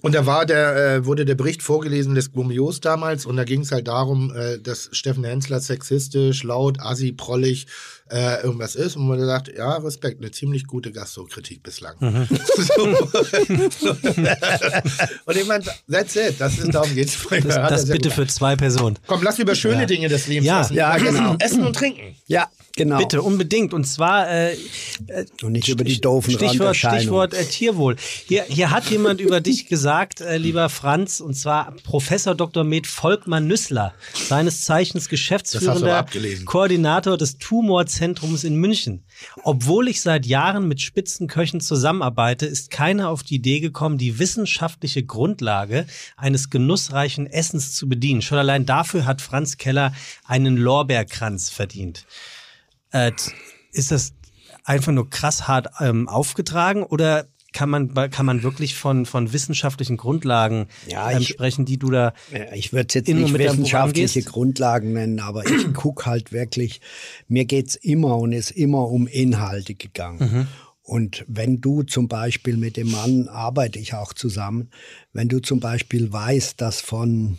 [0.05, 3.63] Und da war der, äh, wurde der Bericht vorgelesen des Gumios damals und da ging
[3.63, 7.67] es halt darum, äh, dass Steffen Hensler sexistisch, laut, assi, prollig
[8.11, 8.97] äh, irgendwas ist.
[8.97, 11.95] Und man hat gesagt, ja, Respekt, eine ziemlich gute Gastrokritik bislang.
[12.01, 12.85] so.
[15.25, 17.17] und ich meine, that's it, das ist, darum geht's.
[17.43, 18.99] Das, das bitte für zwei Personen.
[19.07, 20.59] Komm, lass über schöne Dinge des Lebens Ja.
[20.59, 20.75] lassen.
[20.75, 21.37] Ja, genau.
[21.39, 22.15] Essen und Trinken.
[22.27, 22.99] Ja, genau.
[22.99, 23.75] Bitte, unbedingt.
[23.75, 24.57] Und zwar äh,
[25.43, 26.77] Und nicht über die doofen Stichwort.
[26.77, 27.97] Stichwort äh, Tierwohl.
[28.27, 32.65] Hier, hier hat jemand über dich gesagt, äh, lieber Franz, und zwar Professor Dr.
[32.65, 36.47] Med Volkmann Nüssler, seines Zeichens Geschäftsführender abgelesen.
[36.47, 39.05] Koordinator des Tumorzentrums in München.
[39.43, 45.05] Obwohl ich seit Jahren mit Spitzenköchen zusammenarbeite, ist keiner auf die Idee gekommen, die wissenschaftliche
[45.05, 48.23] Grundlage eines genussreichen Essens zu bedienen.
[48.23, 49.95] Schon allein dafür hat Franz Keller
[50.25, 52.07] einen Lorbeerkranz verdient.
[52.95, 53.13] Äh,
[53.73, 54.15] ist das
[54.65, 59.97] einfach nur krass hart ähm, aufgetragen oder kann man, kann man wirklich von, von wissenschaftlichen
[59.97, 62.13] Grundlagen Ja, ähm, ich- sprechen, die du da
[62.53, 64.23] Ich würde es jetzt nicht wissenschaftliche?
[64.23, 66.81] Grundlagen nennen, aber ich guck halt wirklich,
[67.29, 70.19] mir geht's immer und ist immer um Inhalte gegangen.
[70.33, 70.47] Mhm.
[70.83, 74.71] Und wenn du zum Beispiel mit dem Mann arbeite ich auch zusammen,
[75.13, 77.39] wenn du zum Beispiel weißt, dass von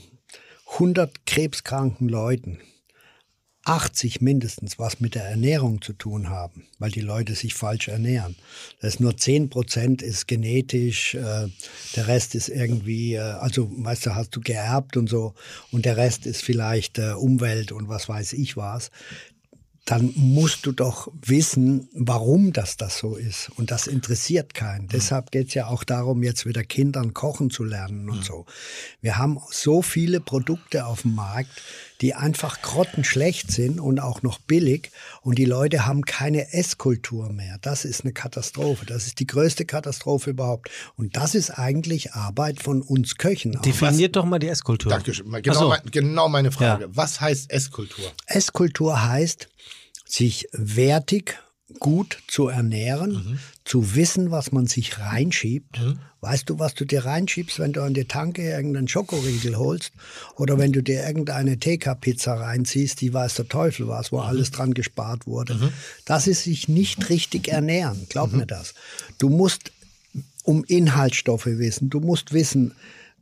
[0.74, 2.60] 100 krebskranken Leuten
[3.66, 8.36] 80 mindestens was mit der Ernährung zu tun haben, weil die Leute sich falsch ernähren.
[8.80, 11.47] Das ist nur 10 Prozent ist genetisch, äh,
[11.95, 15.34] der Rest ist irgendwie, äh, also weißt du, hast du geerbt und so,
[15.72, 18.91] und der Rest ist vielleicht äh, Umwelt und was weiß ich was.
[19.86, 23.51] Dann musst du doch wissen, warum das das so ist.
[23.55, 24.88] Und das interessiert keinen.
[24.88, 28.47] Deshalb geht es ja auch darum, jetzt wieder Kindern kochen zu lernen und so.
[29.01, 31.61] Wir haben so viele Produkte auf dem Markt,
[32.02, 34.91] die einfach grottenschlecht sind und auch noch billig.
[35.22, 37.58] Und die Leute haben keine Esskultur mehr.
[37.62, 38.86] Das ist eine Katastrophe.
[38.86, 40.70] Das ist die größte Katastrophe überhaupt.
[40.98, 43.58] Und das ist eigentlich Arbeit von uns Köchen.
[43.58, 43.62] auch.
[43.62, 44.91] definiert doch mal die Esskultur.
[44.91, 45.32] Dankeschön.
[45.41, 45.70] Genau, so.
[45.70, 46.86] mein, genau meine Frage.
[46.86, 46.89] Ja.
[46.91, 48.12] Was heißt Esskultur?
[48.28, 49.48] Esskultur heißt,
[50.06, 51.39] sich wertig
[51.80, 53.39] gut zu ernähren, Mhm.
[53.63, 55.80] zu wissen, was man sich reinschiebt.
[56.22, 59.91] Weißt du, was du dir reinschiebst, wenn du an die Tanke irgendeinen Schokoriegel holst
[60.38, 64.18] oder wenn du dir irgendeine TK-Pizza reinziehst, die weiß der Teufel was, Mhm.
[64.18, 65.72] wo alles dran gespart wurde.
[66.05, 68.39] Das ist sich nicht richtig ernähren, glaub Mhm.
[68.39, 68.74] mir das.
[69.18, 69.72] Du musst
[70.43, 72.74] um Inhaltsstoffe wissen, du musst wissen,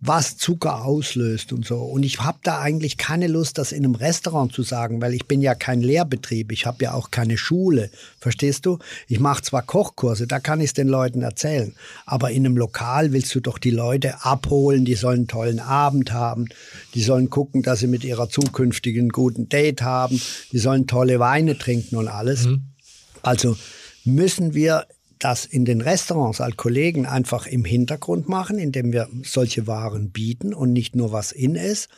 [0.06, 1.78] was Zucker auslöst und so.
[1.78, 5.28] Und ich habe da eigentlich keine Lust, das in einem Restaurant zu sagen, weil ich
[5.28, 7.89] bin ja kein Lehrbetrieb, ich habe ja auch keine Schule,
[8.20, 8.80] verstehst du?
[9.08, 11.74] Ich mache zwar Kochkurse, da kann ich es den Leuten erzählen,
[12.06, 16.12] aber in einem Lokal willst du doch die Leute abholen, die sollen einen tollen Abend
[16.12, 16.49] haben,
[16.95, 20.20] die sollen gucken, dass sie mit ihrer zukünftigen guten Date haben,
[20.51, 22.47] die sollen tolle Weine trinken und alles.
[23.22, 23.56] Also
[24.04, 24.86] müssen wir
[25.24, 30.54] das in den Restaurants als Kollegen einfach im Hintergrund machen, indem wir solche Waren bieten
[30.54, 31.89] und nicht nur was in ist.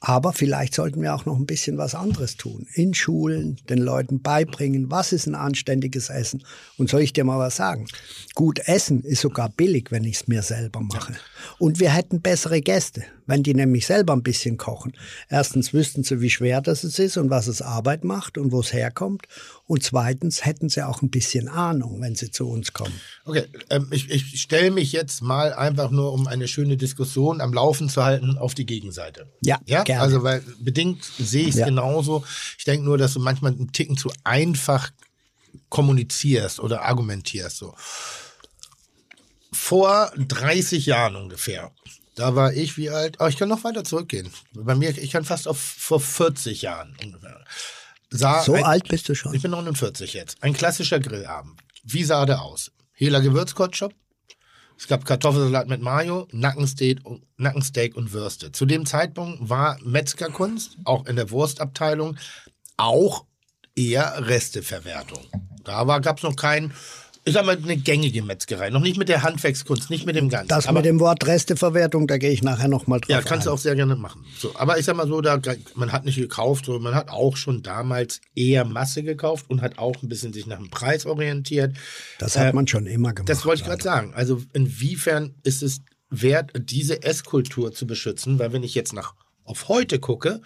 [0.00, 2.66] Aber vielleicht sollten wir auch noch ein bisschen was anderes tun.
[2.74, 6.44] In Schulen den Leuten beibringen, was ist ein anständiges Essen.
[6.76, 7.86] Und soll ich dir mal was sagen?
[8.34, 11.14] Gut essen ist sogar billig, wenn ich es mir selber mache.
[11.58, 14.92] Und wir hätten bessere Gäste, wenn die nämlich selber ein bisschen kochen.
[15.30, 18.74] Erstens wüssten sie, wie schwer das ist und was es Arbeit macht und wo es
[18.74, 19.26] herkommt.
[19.68, 23.00] Und zweitens hätten sie auch ein bisschen Ahnung, wenn sie zu uns kommen.
[23.24, 27.52] Okay, ähm, ich, ich stelle mich jetzt mal einfach nur, um eine schöne Diskussion am
[27.52, 29.28] Laufen zu halten, auf die Gegenseite.
[29.42, 29.82] Ja, ja?
[29.82, 30.02] gerne.
[30.02, 31.66] Also, weil bedingt sehe ich es Ja.
[31.66, 32.24] genauso.
[32.58, 34.90] Ich denke nur, dass du manchmal einen Ticken zu einfach
[35.68, 37.56] kommunizierst oder argumentierst.
[37.56, 37.74] So.
[39.52, 41.72] Vor 30 Jahren ungefähr,
[42.14, 43.16] da war ich wie alt?
[43.18, 44.30] Oh, ich kann noch weiter zurückgehen.
[44.52, 47.44] Bei mir, ich kann fast auf vor 40 Jahren ungefähr.
[48.10, 49.34] Sah So ein, alt bist du schon.
[49.34, 50.42] ich bin 49 jetzt.
[50.42, 51.60] Ein klassischer Grillabend.
[51.82, 52.70] Wie sah der aus?
[52.92, 53.94] Hehler Gewürzkotschop.
[54.78, 58.52] Es gab Kartoffelsalat mit Mayo, Nackensteak und, Nackensteak und Würste.
[58.52, 62.18] Zu dem Zeitpunkt war Metzgerkunst, auch in der Wurstabteilung,
[62.76, 63.24] auch
[63.74, 65.24] eher Resteverwertung.
[65.64, 66.72] Da gab es noch kein,
[67.26, 68.70] ich sag mal, eine gängige Metzgerei.
[68.70, 70.48] Noch nicht mit der Handwerkskunst, nicht mit dem Ganzen.
[70.48, 73.50] Das Aber- mit dem Wort Resteverwertung, da gehe ich nachher nochmal drauf ja, kannst du
[73.50, 73.54] ein.
[73.54, 74.24] auch sehr gerne machen.
[74.38, 75.38] So, aber ich sag mal so, da,
[75.74, 79.76] man hat nicht gekauft, sondern man hat auch schon damals eher Masse gekauft und hat
[79.78, 81.76] auch ein bisschen sich nach dem Preis orientiert.
[82.18, 83.28] Das hat Äh, man schon immer gemacht.
[83.28, 84.14] Das wollte ich gerade sagen.
[84.14, 88.38] Also inwiefern ist es wert, diese Esskultur zu beschützen?
[88.38, 90.40] Weil wenn ich jetzt nach auf heute gucke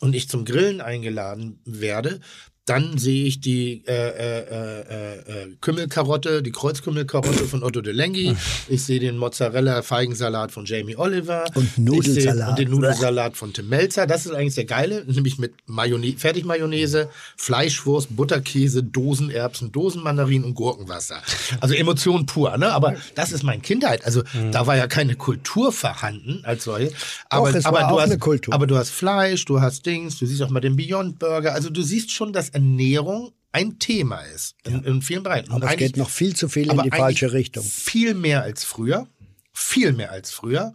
[0.00, 2.20] und ich zum Grillen eingeladen werde,
[2.66, 8.36] dann sehe ich die äh, äh, äh, äh, Kümmelkarotte, die Kreuzkümmelkarotte von Otto de Lengi.
[8.68, 11.44] Ich sehe den Mozzarella-Feigensalat von Jamie Oliver.
[11.54, 12.50] Und Nudelsalat.
[12.50, 14.08] Und den Nudelsalat von Tim Melzer.
[14.08, 21.22] Das ist eigentlich der geile, nämlich mit Mayonnaise, Fertigmayonnaise, Fleischwurst, Butterkäse, Dosenerbsen, Dosenmandarinen und Gurkenwasser.
[21.60, 22.72] Also Emotion pur, ne?
[22.72, 24.04] Aber das ist meine Kindheit.
[24.04, 26.90] Also da war ja keine Kultur vorhanden als solche.
[27.28, 30.50] Aber, es aber du hast, aber du hast Fleisch, du hast Dings, du siehst auch
[30.50, 31.54] mal den Beyond Burger.
[31.54, 35.50] Also du siehst schon, dass Ernährung ein Thema ist in, in vielen Bereichen.
[35.50, 37.62] Und Aber es geht noch viel zu viel in die falsche Richtung.
[37.64, 39.06] Viel mehr als früher.
[39.52, 40.74] Viel mehr als früher.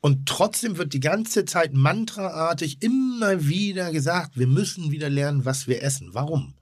[0.00, 5.66] Und trotzdem wird die ganze Zeit mantraartig immer wieder gesagt, wir müssen wieder lernen, was
[5.68, 6.10] wir essen.
[6.12, 6.54] Warum?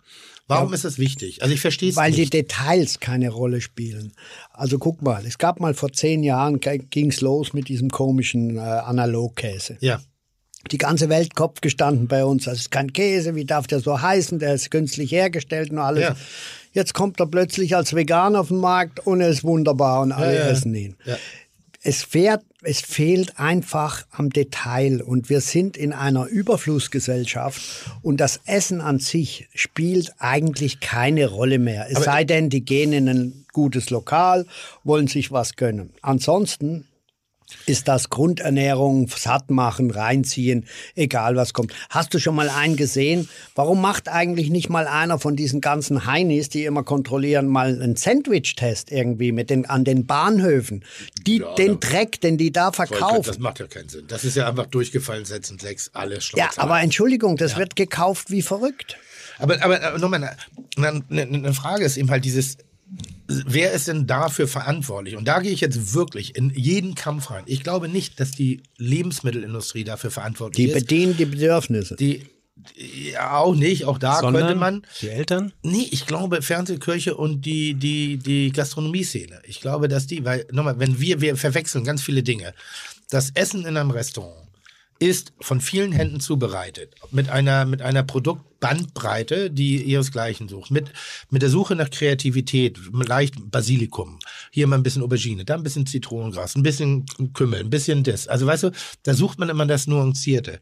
[0.49, 1.43] Warum ist das wichtig?
[1.43, 2.33] Also ich verstehe es Weil die nicht.
[2.33, 4.13] Details keine Rolle spielen.
[4.53, 8.61] Also guck mal, es gab mal vor zehn Jahren, ging's los mit diesem komischen äh,
[8.61, 9.79] Analogkäse.
[9.81, 10.01] ja.
[10.71, 12.45] Die ganze Welt Kopf gestanden bei uns.
[12.45, 14.39] Das ist kein Käse, wie darf der so heißen?
[14.39, 16.03] Der ist künstlich hergestellt und alles.
[16.03, 16.17] Ja.
[16.73, 20.35] Jetzt kommt er plötzlich als Veganer auf den Markt und er ist wunderbar und alle
[20.35, 20.51] ja, ja.
[20.51, 20.97] essen ihn.
[21.83, 27.63] Es, fährt, es fehlt einfach am Detail und wir sind in einer Überflussgesellschaft
[28.03, 31.87] und das Essen an sich spielt eigentlich keine Rolle mehr.
[31.89, 34.45] Es sei denn, die gehen in ein gutes Lokal,
[34.85, 35.95] wollen sich was gönnen.
[36.03, 36.87] Ansonsten
[37.67, 41.73] ist das Grundernährung, satt machen, reinziehen, egal was kommt.
[41.91, 43.29] Hast du schon mal einen gesehen?
[43.55, 47.97] Warum macht eigentlich nicht mal einer von diesen ganzen Heinis, die immer kontrollieren, mal einen
[47.97, 50.85] Sandwich-Test irgendwie mit den, an den Bahnhöfen?
[51.27, 53.35] Die, den Dreck, den die da Das verkaufen.
[53.41, 54.05] macht ja keinen Sinn.
[54.09, 56.61] Das ist ja einfach durchgefallen, setzen sechs, alle Ja, Schlauze.
[56.61, 58.97] aber Entschuldigung, das wird gekauft wie verrückt.
[59.39, 60.37] Aber, aber, aber nochmal,
[60.77, 62.57] eine, eine, eine Frage ist eben halt dieses,
[63.27, 65.17] wer ist denn dafür verantwortlich?
[65.17, 67.45] Und da gehe ich jetzt wirklich in jeden Kampf rein.
[67.47, 70.81] Ich glaube nicht, dass die Lebensmittelindustrie dafür verantwortlich Die ist.
[70.81, 71.97] bedienen die Bedürfnisse.
[71.97, 72.21] Die,
[72.79, 74.83] die ja, auch nicht, auch da Sondern könnte man.
[75.01, 75.53] die Eltern?
[75.63, 79.43] Nee, ich glaube Fernsehkirche und die, die, die Gastronomie-Szene.
[79.47, 82.55] Ich glaube, dass die, weil, nochmal, wenn wir, wir verwechseln ganz viele Dinge.
[83.11, 84.46] Das Essen in einem Restaurant
[84.99, 86.95] ist von vielen Händen zubereitet.
[87.11, 90.71] Mit einer, mit einer Produktbandbreite, die ihresgleichen sucht.
[90.71, 90.93] Mit,
[91.31, 94.19] mit der Suche nach Kreativität, leicht Basilikum.
[94.51, 98.29] Hier mal ein bisschen Aubergine, da ein bisschen Zitronengras, ein bisschen Kümmel, ein bisschen das.
[98.29, 98.71] Also weißt du,
[99.03, 100.61] da sucht man immer das Nuancierte.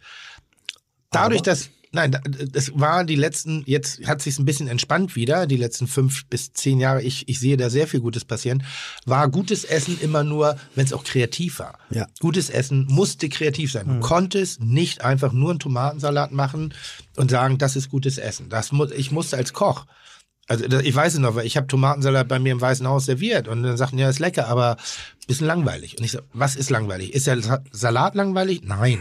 [1.11, 2.19] Dadurch, dass Nein,
[2.53, 6.53] das war die letzten, jetzt hat sich ein bisschen entspannt wieder, die letzten fünf bis
[6.53, 7.03] zehn Jahre.
[7.03, 8.65] Ich, ich sehe da sehr viel Gutes passieren.
[9.07, 11.79] War gutes Essen immer nur, wenn es auch kreativ war.
[11.91, 12.07] Ja.
[12.19, 13.87] Gutes Essen musste kreativ sein.
[13.87, 16.75] Du konntest nicht einfach nur einen Tomatensalat machen
[17.17, 18.49] und sagen, das ist gutes Essen.
[18.49, 19.87] Das mu ich musste als Koch.
[20.47, 23.49] Also ich weiß es noch, weil ich habe Tomatensalat bei mir im Weißen Haus serviert
[23.49, 24.77] und dann sagten, ja, ist lecker, aber
[25.27, 25.97] bisschen langweilig.
[25.99, 27.15] Und ich sag, was ist langweilig?
[27.15, 28.61] Ist der Sa- Salat langweilig?
[28.65, 28.99] Nein.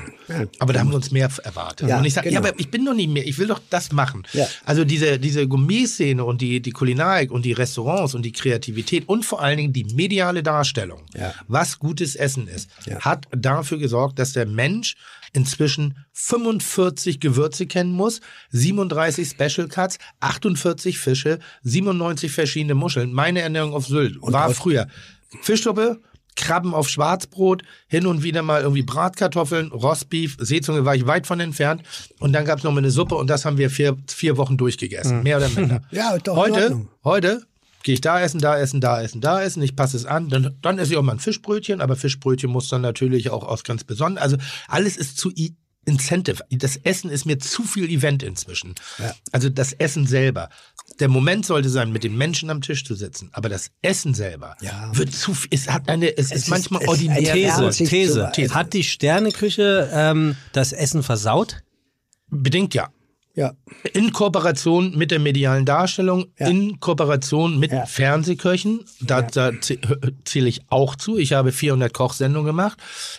[0.60, 1.90] Aber da haben wir uns mehr erwartet.
[1.90, 2.50] Ja, und ich sage, ja, genau.
[2.50, 4.24] aber ich bin doch nicht mehr, ich will doch das machen.
[4.34, 4.48] Ja.
[4.66, 9.26] Also diese, diese Gourmet-Szene und die, die Kulinarik und die Restaurants und die Kreativität und
[9.26, 11.34] vor allen Dingen die mediale Darstellung, Ja.
[11.48, 13.00] was gutes Essen ist, Ja.
[13.02, 14.95] hat dafür gesorgt, dass der Mensch
[15.34, 18.22] inzwischen 45 Gewürze kennen muss,
[18.52, 23.12] 37 Special Cuts, 48 Fische, 97 verschiedene Muscheln.
[23.14, 24.88] Meine Ernährung auf Sylt war auf- früher
[25.41, 26.00] Fischsuppe,
[26.36, 31.40] Krabben auf Schwarzbrot, hin und wieder mal irgendwie Bratkartoffeln, Rostbeef, Seezunge war ich weit von
[31.40, 31.84] entfernt.
[32.20, 35.24] Und dann gab's noch mal eine Suppe und das haben wir vier, vier Wochen durchgegessen,
[35.24, 35.82] mehr oder minder.
[35.92, 37.46] Ja, doch Heute, heute
[37.84, 39.62] gehe ich da essen, da essen, da essen, da essen.
[39.62, 40.30] Ich passe es an.
[40.30, 43.64] Dann, dann esse ich auch mal ein Fischbrötchen, aber Fischbrötchen muss dann natürlich auch aus
[43.64, 44.24] ganz besonders.
[44.24, 44.38] Also
[44.68, 45.32] alles ist zu
[45.86, 46.44] Incentive.
[46.52, 48.76] Das Essen ist mir zu viel Event inzwischen.
[49.32, 50.50] Also das Essen selber.
[51.00, 53.30] Der Moment sollte sein, mit den Menschen am Tisch zu sitzen.
[53.34, 54.90] Aber das Essen selber Ja.
[54.94, 55.50] wird zu viel.
[55.52, 57.18] Es hat eine, es, ist ist- manchmal es- ordinär.
[57.18, 58.32] eine These, Ja, These.
[58.34, 61.64] zu- Hat die Sterneküche ähm, das Essen versaut?
[62.30, 62.90] Bedingt ja.
[63.36, 63.54] Ja.
[63.94, 66.48] In Kooperation mit der medialen Darstellung, Ja.
[66.48, 67.86] in Kooperation mit Ja.
[67.88, 69.80] Fernsehköchen, da, da zäh-
[70.24, 71.18] zähle ich auch zu.
[71.18, 72.78] Ich habe 400 Kochsendungen gemacht,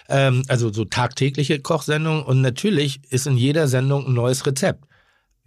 [0.09, 4.85] ähm, also so tagtägliche Kochsendungen und natürlich ist in jeder Sendung ein neues Rezept.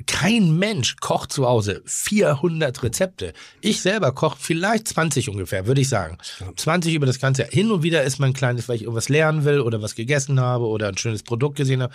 [0.05, 3.33] Kein Mensch kocht zu Hause 400 Rezepte.
[3.61, 6.19] Ich selber koche vielleicht 20 ungefähr, würde ich sagen.
[6.55, 7.51] 20 über das ganze Jahr.
[7.51, 10.39] Hin und wieder ist mal ein kleines, weil ich irgendwas lernen will oder was gegessen
[10.39, 11.91] habe oder ein schönes Produkt gesehen habe.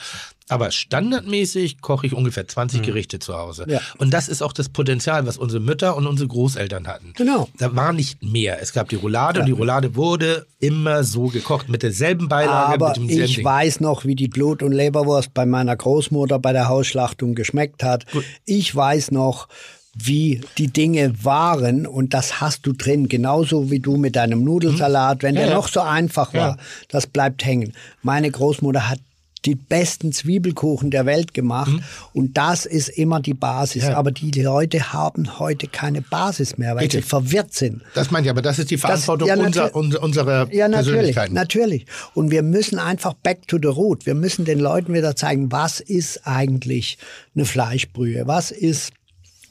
[0.52, 3.64] Aber standardmäßig koche ich ungefähr 20 Gerichte zu Hause.
[3.68, 3.80] Ja.
[3.98, 7.12] Und das ist auch das Potenzial, was unsere Mütter und unsere Großeltern hatten.
[7.16, 7.48] Genau.
[7.58, 8.60] Da war nicht mehr.
[8.62, 12.96] Es gab die Roulade und die Roulade wurde immer so gekocht mit derselben Beilage, Aber
[12.96, 13.44] ich Ding.
[13.44, 18.06] weiß noch, wie die Blut- und Leberwurst bei meiner Großmutter bei der Hausschlachtung geschmeckt hat.
[18.44, 19.48] Ich weiß noch,
[19.94, 25.22] wie die Dinge waren und das hast du drin, genauso wie du mit deinem Nudelsalat,
[25.22, 25.56] wenn Ja, der ja.
[25.56, 26.56] noch so einfach war, Ja.
[26.88, 27.74] das bleibt hängen.
[28.02, 29.00] Meine Großmutter hat
[29.44, 31.72] die besten Zwiebelkuchen der Welt gemacht
[32.12, 33.82] und das ist immer die Basis.
[33.84, 33.90] Mhm.
[33.90, 33.96] Ja.
[33.96, 37.04] Aber die Leute haben heute keine Basis mehr, weil Richtig.
[37.04, 37.82] sie verwirrt sind.
[37.94, 41.16] Das meinte ich, aber das ist die Verantwortung ja, unser, natür- unser, unserer Ja, natürlich,
[41.30, 41.86] natürlich.
[42.14, 44.06] Und wir müssen einfach back to the root.
[44.06, 46.98] Wir müssen den Leuten wieder zeigen, was ist eigentlich
[47.34, 48.26] eine Fleischbrühe?
[48.26, 48.92] Was ist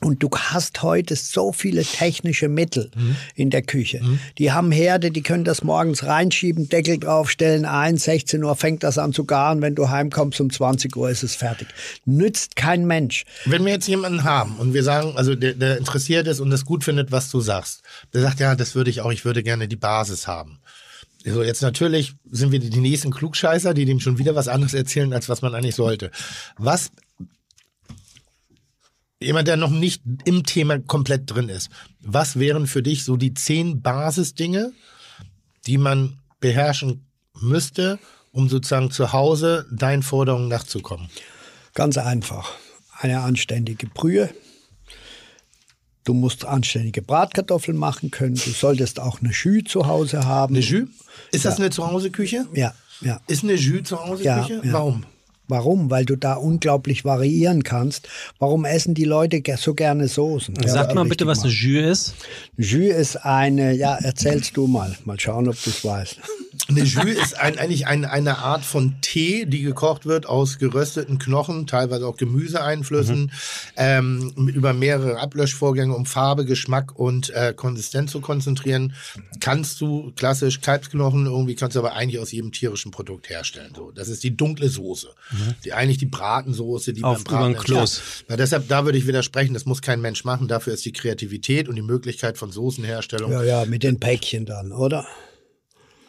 [0.04, 3.16] und du hast heute so viele technische Mittel Mhm.
[3.36, 4.02] in der Küche.
[4.38, 8.98] Die haben Herde, die können das morgens reinschieben, Deckel draufstellen, ein, 16 Uhr fängt das
[8.98, 11.68] an zu garen, wenn du heimkommst, um 20 Uhr ist es fertig.
[12.06, 13.26] Nützt kein Mensch.
[13.46, 16.66] Wenn wir jetzt jemanden haben und wir sagen, also der, der interessiert ist und das
[16.66, 17.82] gut findet, was du sagst,
[18.14, 20.60] der sagt, ja, das würde ich auch, ich würde gerne die Basis haben.
[21.24, 24.74] So, jetzt natürlich sind wir die, die nächsten Klugscheißer, die dem schon wieder was anderes
[24.74, 26.10] erzählen, als was man eigentlich sollte.
[26.58, 26.90] Was
[29.22, 31.70] jemand, der noch nicht im Thema komplett drin ist,
[32.02, 34.74] was wären für dich so die zehn Basisdinge,
[35.68, 37.06] die man beherrschen
[37.40, 38.00] müsste,
[38.32, 41.10] um sozusagen zu Hause deinen Forderungen nachzukommen?
[41.74, 42.52] Ganz einfach.
[43.00, 44.30] Eine anständige Brühe.
[46.04, 48.36] Du musst anständige Bratkartoffeln machen können.
[48.36, 50.56] Du solltest auch eine Jus zu Hause haben.
[50.56, 50.90] Eine Jus?
[51.32, 52.48] Ist das eine Zuhause-Küche?
[52.54, 53.22] Ja, ja.
[53.28, 54.54] Ist eine Jus Zuhause-Küche?
[54.56, 54.74] Ja, ja.
[54.74, 55.06] Warum?
[55.52, 55.92] Warum?
[55.92, 58.08] Weil du da unglaublich variieren kannst.
[58.40, 60.56] Warum essen die Leute so gerne Soßen?
[60.66, 61.52] Sag Ja, mal bitte, was eine.
[61.52, 62.16] Jus ist.
[62.58, 64.98] Jus ist eine, ja, erzählst du mal.
[65.04, 66.18] Mal schauen, ob du es weißt.
[66.68, 71.20] Eine Jus ist ein, eigentlich ein, eine Art von Tee, die gekocht wird aus gerösteten
[71.20, 73.32] Knochen, teilweise auch Gemüseeinflüssen,
[73.76, 78.94] ähm, über mehrere Ablöschvorgänge, um Farbe, Geschmack und äh, Konsistenz zu konzentrieren.
[79.40, 83.74] Kannst du klassisch Kalbsknochen irgendwie, kannst du aber eigentlich aus jedem tierischen Produkt herstellen.
[83.76, 85.10] So, das ist die dunkle Soße.
[85.66, 88.02] Die eigentlich die Bratensoße, die Auf- beim Braten Kloß.
[88.30, 90.48] Ja, deshalb, da würde ich widersprechen, das muss kein Mensch machen.
[90.48, 94.72] Dafür ist die Kreativität und die Möglichkeit von Soßenherstellung Ja, ja, mit den Päckchen dann,
[94.72, 95.06] oder?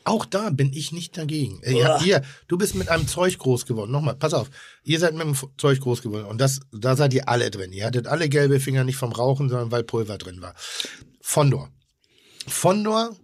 [0.04, 1.60] Auch da bin ich nicht dagegen.
[1.62, 3.90] Äh, Ja, ihr, du bist mit einem Zeug groß geworden.
[3.92, 4.50] Nochmal, pass auf.
[4.84, 6.26] Ihr seid mit einem Zeug groß geworden.
[6.26, 7.72] Und das, da seid ihr alle drin.
[7.72, 10.54] Ihr hattet alle gelbe Finger nicht vom Rauchen, sondern weil Pulver drin war.
[11.20, 11.68] Fondor.
[12.46, 13.16] Fondor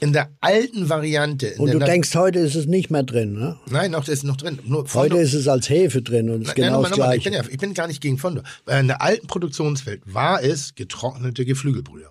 [0.00, 1.54] in der alten Variante.
[1.58, 3.58] Und du Na- denkst, heute ist es nicht mehr drin, ne?
[3.70, 4.58] Nein, noch, ist noch drin.
[4.64, 7.16] Nur Heute ist es als Hefe drin und es ist Nein, genau nochmal, das nochmal.
[7.16, 7.38] Ich, Gleiche.
[7.38, 8.42] bin ja, ich bin gar nicht gegen Fondor.
[8.64, 12.08] Weil In der alten Produktionswelt war es getrocknete Geflügelbrühe.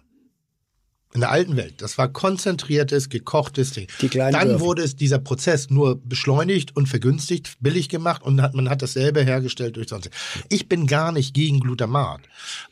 [1.14, 1.76] In der alten Welt.
[1.77, 3.88] Das war konzentriertes, gekochtes Ding.
[4.02, 4.61] Die kleinen Dann Würfel.
[4.61, 9.23] wurde es dieser Prozess nur beschleunigt und vergünstigt, billig gemacht und hat, man hat dasselbe
[9.23, 10.10] hergestellt durch sonst.
[10.49, 12.22] Ich bin gar nicht gegen Glutamat.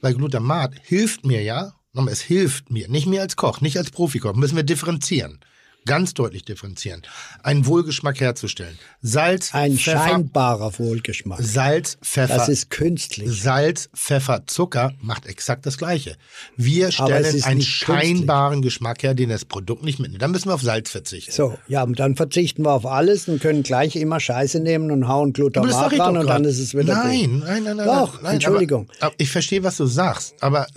[0.01, 3.91] Weil Glutamat hilft mir ja, nochmal, es hilft mir, nicht mir als Koch, nicht als
[3.91, 5.39] Profikoch, müssen wir differenzieren.
[5.85, 7.01] Ganz deutlich differenzieren.
[7.41, 8.77] Einen Wohlgeschmack herzustellen.
[9.01, 11.39] Salz, Ein Pfeffer, scheinbarer Wohlgeschmack.
[11.41, 12.35] Salz, Pfeffer.
[12.35, 13.41] Das ist künstlich.
[13.41, 16.17] Salz, Pfeffer, Zucker macht exakt das Gleiche.
[16.55, 20.21] Wir stellen einen scheinbaren Geschmack her, den das Produkt nicht mitnimmt.
[20.21, 21.31] Dann müssen wir auf Salz verzichten.
[21.31, 25.07] So, ja, und dann verzichten wir auf alles und können gleich immer Scheiße nehmen und
[25.07, 27.43] hauen Glutamat ran und dann ist es wieder nein, gut.
[27.43, 28.87] nein, nein, nein, Doch, nein, Entschuldigung.
[28.99, 30.67] Aber, aber ich verstehe, was du sagst, aber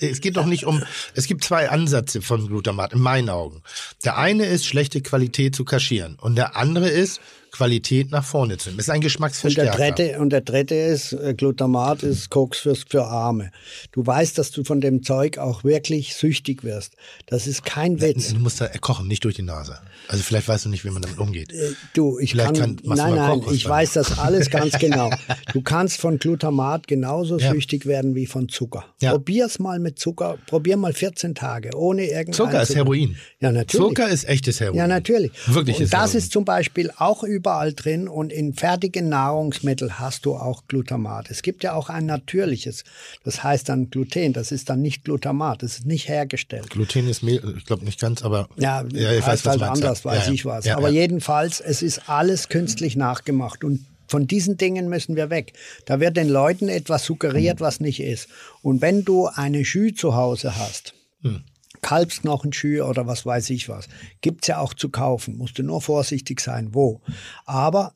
[0.00, 0.84] es geht doch nicht um.
[1.14, 3.62] Es gibt zwei Ansätze von Glutamat in meinen Augen.
[4.04, 6.16] Der eine eine ist, schlechte Qualität zu kaschieren.
[6.20, 7.20] Und der andere ist,
[7.52, 8.76] Qualität nach vorne zu nehmen.
[8.78, 9.76] Das ist ein Und der Geschmacksverstärker.
[9.76, 13.50] dritte, und der dritte ist, äh, Glutamat ist Koks für, für Arme.
[13.92, 16.94] Du weißt, dass du von dem Zeug auch wirklich süchtig wirst.
[17.26, 18.32] Das ist kein Witz.
[18.32, 19.78] Du musst da kochen, nicht durch die Nase.
[20.08, 21.52] Also vielleicht weißt du nicht, wie man damit umgeht.
[21.94, 25.10] Du, ich Vielleicht kann, kann- nein, nein, ich weiß das alles ganz genau.
[25.52, 27.52] Du kannst von Glutamat genauso Ja.
[27.52, 28.84] süchtig werden wie von Zucker.
[29.00, 29.12] Ja.
[29.12, 33.16] Probier's mal mit Zucker, probier mal 14 Tage, ohne irgendein Zucker ist Heroin.
[33.40, 33.86] Ja, natürlich.
[33.88, 34.78] Zucker ist echtes Heroin.
[34.78, 35.32] Ja, natürlich.
[35.46, 36.18] Wirklich und ist das Heroin.
[36.18, 41.30] ist zum Beispiel auch überall drin und in fertigen Nahrungsmitteln hast du auch Glutamat.
[41.30, 42.84] Es gibt ja auch ein natürliches,
[43.24, 46.70] das heißt dann Gluten, das ist dann nicht Glutamat, das ist nicht hergestellt.
[46.70, 50.04] Gluten ist Mehl, ich glaube nicht ganz, aber Ja, ja ich weiß, heißt halt anders,
[50.04, 50.10] ja.
[50.10, 50.64] weiß ja, ich was.
[50.64, 51.02] Ja, Aber ja.
[51.02, 55.52] jedenfalls, es ist alles künstlich nachgemacht und von diesen Dingen müssen wir weg.
[55.84, 58.28] Da wird den Leuten etwas suggeriert, was nicht ist.
[58.62, 61.42] Und wenn du eine Jus zu Hause hast, Hm.
[61.82, 63.88] Kalbsknochenschü oder was weiß ich was,
[64.20, 65.36] gibt's ja auch zu kaufen.
[65.36, 67.00] Musst du nur vorsichtig sein, wo.
[67.44, 67.94] Aber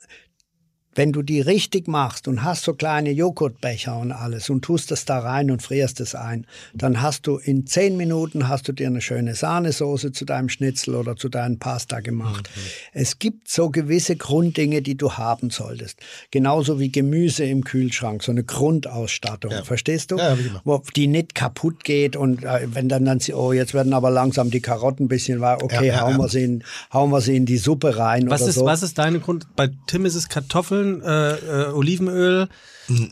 [1.00, 5.06] wenn du die richtig machst und hast so kleine Joghurtbecher und alles und tust das
[5.06, 8.88] da rein und frierst es ein, dann hast du in zehn Minuten hast du dir
[8.88, 12.50] eine schöne Sahnesoße zu deinem Schnitzel oder zu deinem Pasta gemacht.
[12.92, 15.98] Es gibt so gewisse Grunddinge, die du haben solltest.
[16.30, 19.52] Genauso wie Gemüse im Kühlschrank, so eine Grundausstattung.
[19.64, 20.16] Verstehst du?
[20.18, 20.36] Ja.
[20.64, 24.10] Wo die nicht kaputt geht und äh, wenn dann dann sie, oh, jetzt werden aber
[24.10, 26.18] langsam die Karotten ein bisschen, wa- okay, Ja, ja, hauen, ja.
[26.18, 28.64] Wir sie in, hauen wir sie in die Suppe rein Was oder ist, so.
[28.66, 29.46] was ist deine Grund?
[29.56, 32.48] Bei Tim ist es Kartoffeln, äh, äh, Olivenöl,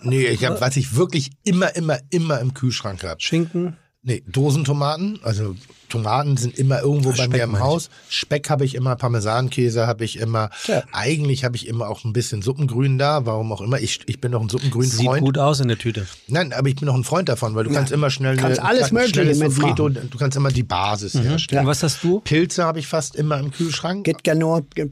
[0.02, 3.20] Nee, ich hab, was ich wirklich immer, immer, immer im Kühlschrank habe.
[3.20, 3.76] Schinken.
[4.02, 5.54] Nee, Dosentomaten, also
[5.88, 7.68] Tomaten sind immer irgendwo bei Speck mir im meine ich.
[7.70, 7.90] Haus.
[8.08, 10.50] Speck habe ich immer, Parmesankäse habe ich immer.
[10.66, 10.82] Ja.
[10.92, 13.78] Eigentlich habe ich immer auch ein bisschen Suppengrün da, warum auch immer.
[13.80, 15.22] Ich, ich bin doch ein Sieht Suppengrün-Freund.
[15.22, 16.06] gut aus in der Tüte.
[16.26, 18.68] Nein, aber ich bin noch ein Freund davon, weil du kannst immer schnell Kannst eine-
[18.68, 19.34] alles Mögliche.
[19.34, 21.62] Sofrito, du kannst immer die Basis herstellen.
[21.62, 22.20] Und was hast du?
[22.20, 24.04] Pilze habe ich fast immer im Kühlschrank.
[24.04, 24.90] Geht genau ge-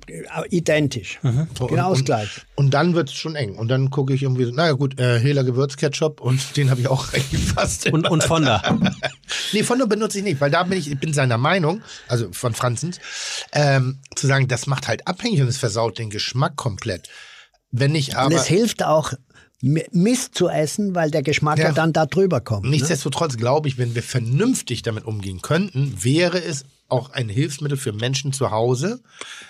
[0.50, 1.18] identisch.
[1.58, 2.40] So, Genau und, gleiche.
[2.54, 3.54] Und, und dann wird es schon eng.
[3.56, 6.88] Und dann gucke ich irgendwie so, naja gut, äh, Hela Gewürzketchup und den habe ich
[6.88, 7.92] auch reingefasst.
[7.92, 8.62] Und, und Fonda.
[9.52, 12.54] Nee, Fondo benutze ich nicht, weil da bin ich, ich bin seiner Meinung, also von
[12.54, 12.98] Franzens,
[13.52, 17.08] ähm, zu sagen, das macht halt abhängig und es versaut den Geschmack komplett.
[17.70, 19.12] Wenn ich Und aber, es hilft auch,
[19.62, 21.72] Mist zu essen, weil der Geschmack ja, Ja.
[21.72, 22.64] dann da drüber kommt.
[22.64, 22.70] Ne?
[22.70, 27.92] nichtsdestotrotz glaube ich, wenn wir vernünftig damit umgehen könnten, wäre es auch ein Hilfsmittel für
[27.92, 29.00] Menschen zu Hause.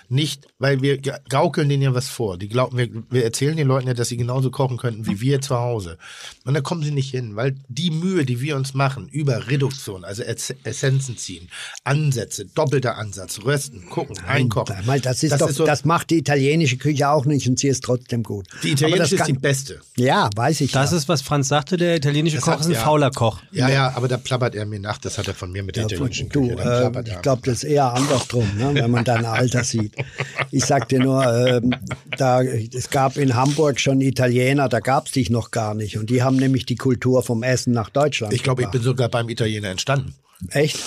[0.09, 2.37] Nicht, weil wir ga- gaukeln denen ja was vor.
[2.37, 5.41] Die glauben, wir, wir erzählen den Leuten ja, dass sie genauso kochen könnten wie wir
[5.41, 5.97] zu Hause.
[6.45, 10.03] Und da kommen sie nicht hin, weil die Mühe, die wir uns machen über Reduktion,
[10.05, 11.49] also Ess- Essenzen ziehen,
[11.83, 14.75] Ansätze, doppelter Ansatz, rösten, gucken, einkochen.
[14.85, 17.83] Mal, das ist doch, so, das macht die italienische Küche auch nicht und sie ist
[17.83, 18.47] trotzdem gut.
[18.63, 19.81] die italienische das ist die kann- beste.
[19.97, 20.71] Ja, weiß ich.
[20.71, 20.97] Das ja.
[20.97, 22.79] ist, was Franz sagte, der italienische Das Koch hat- ist ein ja.
[22.79, 23.41] fauler Koch.
[23.51, 24.97] Ja, ja, aber da plappert er mir nach.
[24.97, 26.61] Das hat er von mir mit der Ja, italienischen du, Küche.
[26.61, 29.95] Äh, ich glaube, das ist eher andersrum, ne, wenn man dein Alter sieht.
[30.49, 31.75] Ich sag dir nur, ähm,
[32.17, 35.97] da, es gab in Hamburg schon Italiener, da gab's dich noch gar nicht.
[35.97, 39.09] Und die haben nämlich die Kultur vom Essen nach Deutschland Ich glaube, ich bin sogar
[39.09, 40.15] beim Italiener entstanden.
[40.51, 40.77] Echt?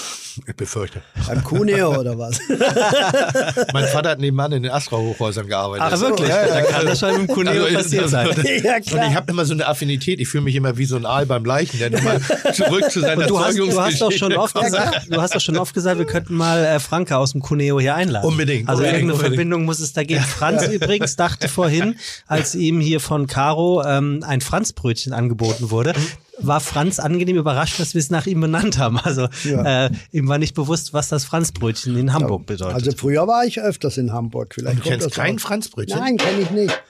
[0.46, 1.02] Ich befürchte.
[1.26, 2.38] Beim Cuneo oder was?
[3.72, 5.88] mein Vater hat nebenan in den Astra-Hochhäusern gearbeitet.
[5.90, 6.28] Ach, wirklich?
[6.28, 8.28] Da kann das schon im Cuneo Also, passiert sein.
[8.62, 10.20] ja, Und ich habe immer so eine Affinität.
[10.20, 12.20] Ich fühle mich immer wie so ein Aal beim Leichen, der nochmal
[12.54, 15.40] zurück zu seiner Und du hast, du hast doch schon oft gesagt, du hast doch
[15.40, 18.26] schon oft gesagt, wir könnten mal äh, Franka aus dem Cuneo hier einladen.
[18.26, 19.34] Unbedingt, Also unbedingt, irgendeine unbedingt.
[19.34, 20.22] Verbindung muss es da geben.
[20.22, 21.96] Franz übrigens dachte vorhin,
[22.28, 25.92] als ihm hier von Caro ähm, ein Franzbrötchen angeboten wurde,
[26.42, 28.98] war Franz angenehm überrascht, dass wir es nach ihm benannt haben.
[28.98, 29.86] Also Ja.
[29.86, 32.74] äh, ihm war nicht bewusst, was das Franzbrötchen in Hamburg bedeutet.
[32.74, 34.54] Also früher war ich öfters in Hamburg.
[34.54, 35.40] Vielleicht Du kennst kommt das kein auch.
[35.40, 35.98] Franzbrötchen?
[35.98, 36.82] Nein, kenne ich nicht.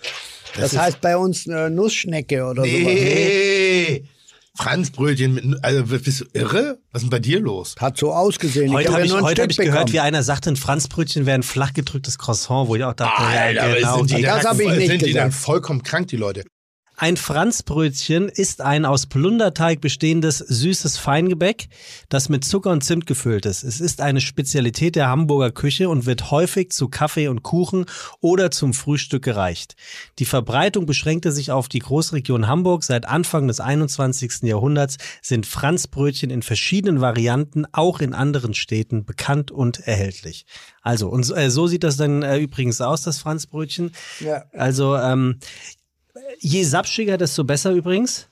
[0.56, 2.70] Das, ist- heißt bei uns äh, Nussschnecke oder sowas.
[2.72, 4.04] Nee.
[4.56, 6.78] Franzbrötchen mit, also bist du irre?
[6.92, 7.76] Was ist denn bei dir los?
[7.78, 8.72] Hat so ausgesehen.
[8.72, 11.24] Heute hab habe ich, nur ein heute hab ich gehört, wie einer sagte, ein Franzbrötchen
[11.24, 13.96] wäre ein flach gedrücktes Croissant, wo ich auch dachte, Alter, ja, genau.
[13.98, 15.44] sind die, Das dann, hab ich nicht sind die dann gesagt.
[15.44, 16.42] vollkommen krank, die Leute?
[17.02, 21.70] Ein Franzbrötchen ist ein aus Plunderteig bestehendes süßes Feingebäck,
[22.10, 23.64] das mit Zucker und Zimt gefüllt ist.
[23.64, 27.86] Es ist eine Spezialität der Hamburger Küche und wird häufig zu Kaffee und Kuchen
[28.20, 29.76] oder zum Frühstück gereicht.
[30.18, 32.84] Die Verbreitung beschränkte sich auf die Großregion Hamburg.
[32.84, 34.42] Seit Anfang des 21.
[34.42, 40.44] Jahrhunderts sind Franzbrötchen in verschiedenen Varianten auch in anderen Städten bekannt und erhältlich.
[40.82, 43.92] Also, und so, äh, so sieht das dann äh, übrigens aus, das Franzbrötchen.
[44.20, 44.44] Ja.
[44.52, 45.38] Also, ähm,
[46.38, 48.26] je sapschiger, desto besser übrigens.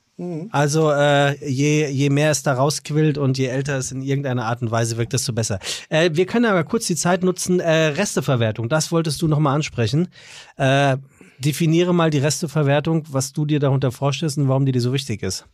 [0.51, 4.61] Also äh, je, je mehr es da rausquillt und je älter es in irgendeiner Art
[4.61, 5.59] und Weise wirkt, desto besser.
[5.87, 7.61] Äh, wir können aber kurz die Zeit nutzen.
[7.61, 10.09] Äh, Resteverwertung, das wolltest du nochmal ansprechen.
[10.57, 10.97] Äh,
[11.37, 15.23] definiere mal die Resteverwertung, was du dir darunter vorstellst und warum dir die so wichtig
[15.23, 15.45] ist.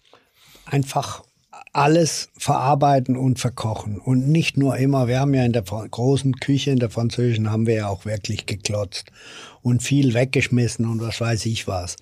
[0.66, 1.24] einfach
[1.74, 4.00] alles verarbeiten und verkochen.
[4.00, 7.68] Und nicht nur immer, wir haben ja in der großen Küche, in der französischen, haben
[7.68, 9.12] wir ja auch wirklich geklotzt
[9.66, 11.96] und viel weggeschmissen und was weiß ich was.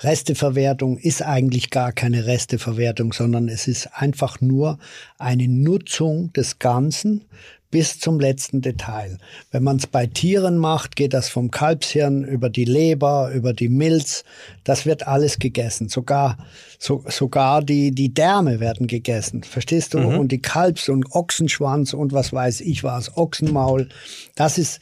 [0.00, 4.78] Resteverwertung ist eigentlich gar keine Resteverwertung, sondern es ist einfach nur
[5.16, 7.24] eine Nutzung des Ganzen
[7.70, 9.16] bis zum letzten Detail.
[9.50, 13.70] Wenn man es bei Tieren macht, geht das vom Kalbshirn über die Leber, über die
[13.70, 14.22] Milz.
[14.62, 15.88] Das wird alles gegessen.
[15.88, 16.36] Sogar,
[16.78, 19.42] so, sogar die, die Därme werden gegessen.
[19.42, 19.98] Verstehst du?
[19.98, 23.88] Und die Kalbs- und Ochsenschwanz und was weiß ich was, Ochsenmaul.
[24.34, 24.80] Das ist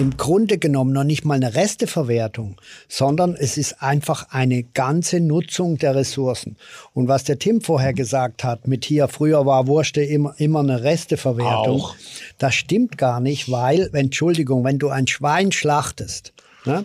[0.00, 2.56] im Grunde genommen noch nicht mal eine Resteverwertung,
[2.88, 6.56] sondern es ist einfach eine ganze Nutzung der Ressourcen.
[6.94, 10.82] Und was der Tim vorher gesagt hat, mit hier, früher war Wurste immer, immer eine
[10.82, 11.94] Resteverwertung, Auch.
[12.38, 16.32] das stimmt gar nicht, weil, Entschuldigung, wenn du ein Schwein schlachtest,
[16.64, 16.84] ne,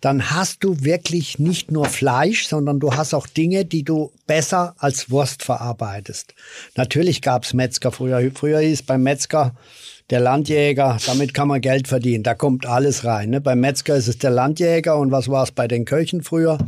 [0.00, 4.74] dann hast du wirklich nicht nur Fleisch, sondern du hast auch Dinge, die du besser
[4.78, 6.34] als Wurst verarbeitest.
[6.74, 8.30] Natürlich gab's Metzger früher.
[8.34, 9.54] Früher hieß beim Metzger
[10.10, 12.22] der Landjäger, damit kann man Geld verdienen.
[12.24, 13.30] Da kommt alles rein.
[13.30, 13.40] Ne?
[13.40, 16.58] Beim Metzger ist es der Landjäger und was war es bei den Köchen früher?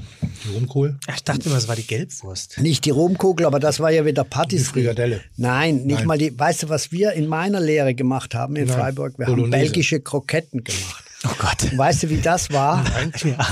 [0.45, 0.97] Blumenkohl.
[1.09, 2.59] Ach, Ich dachte immer, es war die Gelbwurst.
[2.61, 4.83] Nicht die Rumkugel, aber das war ja wieder Patisserie.
[4.85, 5.21] Frikadelle.
[5.37, 6.07] Nein, nicht Nein.
[6.07, 6.39] mal die.
[6.39, 8.77] Weißt du, was wir in meiner Lehre gemacht haben in Nein.
[8.79, 9.19] Freiburg?
[9.19, 9.63] Wir haben Bolognese.
[9.65, 11.05] belgische Kroketten gemacht.
[11.25, 11.77] Oh Gott.
[11.79, 12.85] Weißt du, wie das war?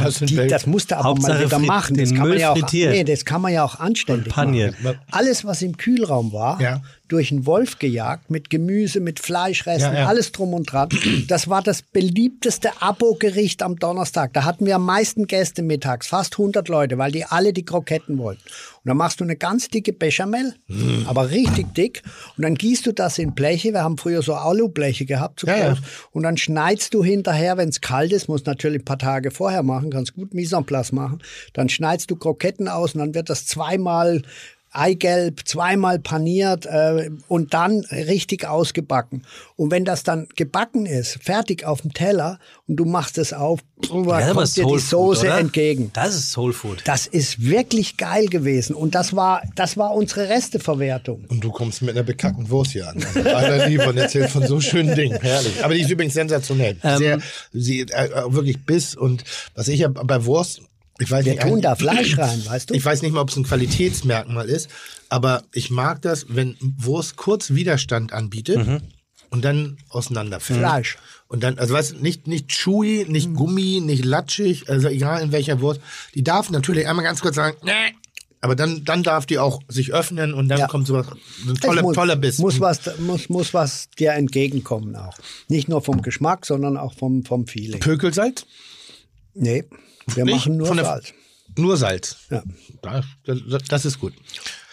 [0.03, 1.97] Was sind Die, das musste aber Hauptsache mal wieder machen.
[1.97, 4.83] Das kann, man ja auch, nee, das kann man ja auch anständig paniert.
[4.83, 4.99] machen.
[5.13, 6.83] Alles, was im Kühlraum war, Ja.
[7.11, 10.07] Durch einen Wolf gejagt, mit Gemüse, mit Fleischresten, Ja, ja.
[10.07, 10.89] alles drum und dran.
[11.29, 14.33] Das war das beliebteste Abo-Gericht am Donnerstag.
[14.33, 18.19] Da hatten wir am meisten Gäste mittags, fast 100 Leute, weil die alle die Kroketten
[18.19, 18.43] wollten.
[18.83, 21.03] Und dann machst du eine ganz dicke Bechamel, Mm.
[21.07, 22.03] aber richtig dick.
[22.37, 23.73] Und dann gießt du das in Bleche.
[23.73, 25.77] Wir haben früher so Alubleche gehabt, so Ja.
[26.13, 29.63] Und dann schneidest du hinterher, wenn es kalt ist, musst natürlich ein paar Tage vorher
[29.63, 31.21] machen, kannst gut Mise en place machen.
[31.53, 34.23] Dann schneidest du Kroketten aus und dann wird das zweimal
[34.73, 39.25] Eigelb, zweimal paniert äh, und dann richtig ausgebacken.
[39.57, 42.39] Und wenn das dann gebacken ist, fertig auf dem Teller
[42.69, 45.39] und du machst es auf, drüber aber kommt dir die Soul Food, Soße oder?
[45.39, 45.91] entgegen.
[45.93, 46.83] Das ist Soul Food.
[46.85, 51.25] Das ist wirklich geil gewesen und das war, das war unsere Resteverwertung.
[51.29, 53.05] Und du kommst mit einer bekackten Wurst hier an.
[53.15, 55.19] Also, Alter Liebe und erzählt von so schönen Dingen.
[55.21, 55.65] Herrlich.
[55.65, 56.77] Aber die ist übrigens sensationell.
[56.85, 57.19] Ähm, Sehr,
[57.53, 59.25] sie, äh, äh, wirklich Biss und
[59.55, 60.63] was ich ja bei Wurst,
[61.01, 61.43] ich weiß Wir nicht.
[61.43, 62.75] tun da Fleisch rein, weißt du?
[62.75, 64.69] Ich weiß nicht mal, ob es ein Qualitätsmerkmal ist,
[65.09, 68.81] aber ich mag das, wenn Wurst kurz Widerstand anbietet
[69.31, 70.59] und dann auseinanderfällt.
[70.61, 70.99] Fleisch.
[71.29, 75.33] Und dann, also weißt du, nicht, nicht chewy, nicht Gummi, nicht latschig, also egal in
[75.33, 75.81] welcher Wurst.
[76.15, 77.71] Die darf natürlich einmal ganz kurz sagen, nee,
[78.43, 80.67] aber dann, dann darf die auch sich öffnen und dann Ja.
[80.67, 81.07] kommt sowas,
[81.47, 82.39] ein toller, muss, toller Biss.
[82.39, 85.17] Muss was, muss, muss was dir entgegenkommen auch.
[85.49, 87.81] Nicht nur vom Geschmack, sondern auch vom, vom Feeling.
[87.81, 88.47] Pökelsalz?
[89.35, 89.65] Nee,
[90.17, 90.47] wir Nicht?
[90.47, 91.13] machen nur Salz.
[91.57, 92.17] Nur Salz.
[92.31, 92.43] Ja.
[92.83, 94.15] Da- Das, das ist gut.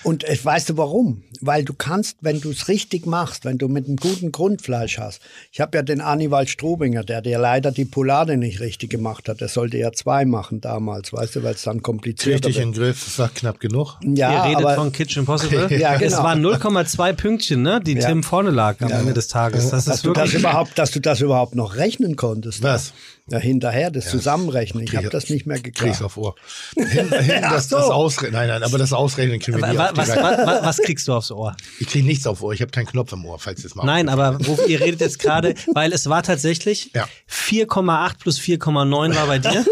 [0.08, 1.24] Und äh, weißt du warum?
[1.42, 5.22] Weil du kannst, wenn du es richtig machst, wenn du mit einem guten Grundfleisch hast.
[5.52, 9.42] Ich habe ja den Annibald Strobinger, der dir leider die Poulade nicht richtig gemacht hat.
[9.42, 13.04] Der sollte ja zwei machen damals, weißt du, weil es dann komplizierter Richtig im Griff,
[13.06, 13.98] das war knapp genug.
[14.04, 15.68] Ja, Ihr redet aber von Kitchen Impossible.
[15.78, 16.24] Ja, Es genau.
[16.24, 18.08] waren 0,2 Pünktchen, ne, die Ja.
[18.08, 19.70] Tim vorne lag am Ende des Tages.
[19.70, 22.64] Das dass ist du das überhaupt, dass du das überhaupt noch rechnen konntest.
[22.64, 22.94] Was?
[23.30, 24.84] Ja, hinterher, das Zusammenrechnen.
[24.86, 26.02] Ich habe das nicht mehr Krieg's gekriegt.
[26.02, 26.36] auf Ohr.
[26.78, 27.10] Hin, hin,
[27.42, 27.76] das, so.
[27.76, 30.22] das Ausrechnen, nein, nein, aber das Ausrechnen kriegen wir Wa- Was, Reihe.
[30.24, 31.56] wa- wa- was kriegst du aufs Ohr?
[31.80, 34.10] Ich kriege nichts auf Ohr, ich habe keinen Knopf im Ohr, falls es mal Nein,
[34.10, 37.08] aber wo, ihr redet jetzt gerade, weil es war tatsächlich Ja.
[37.30, 39.66] 4,8 plus 4,9 war bei dir.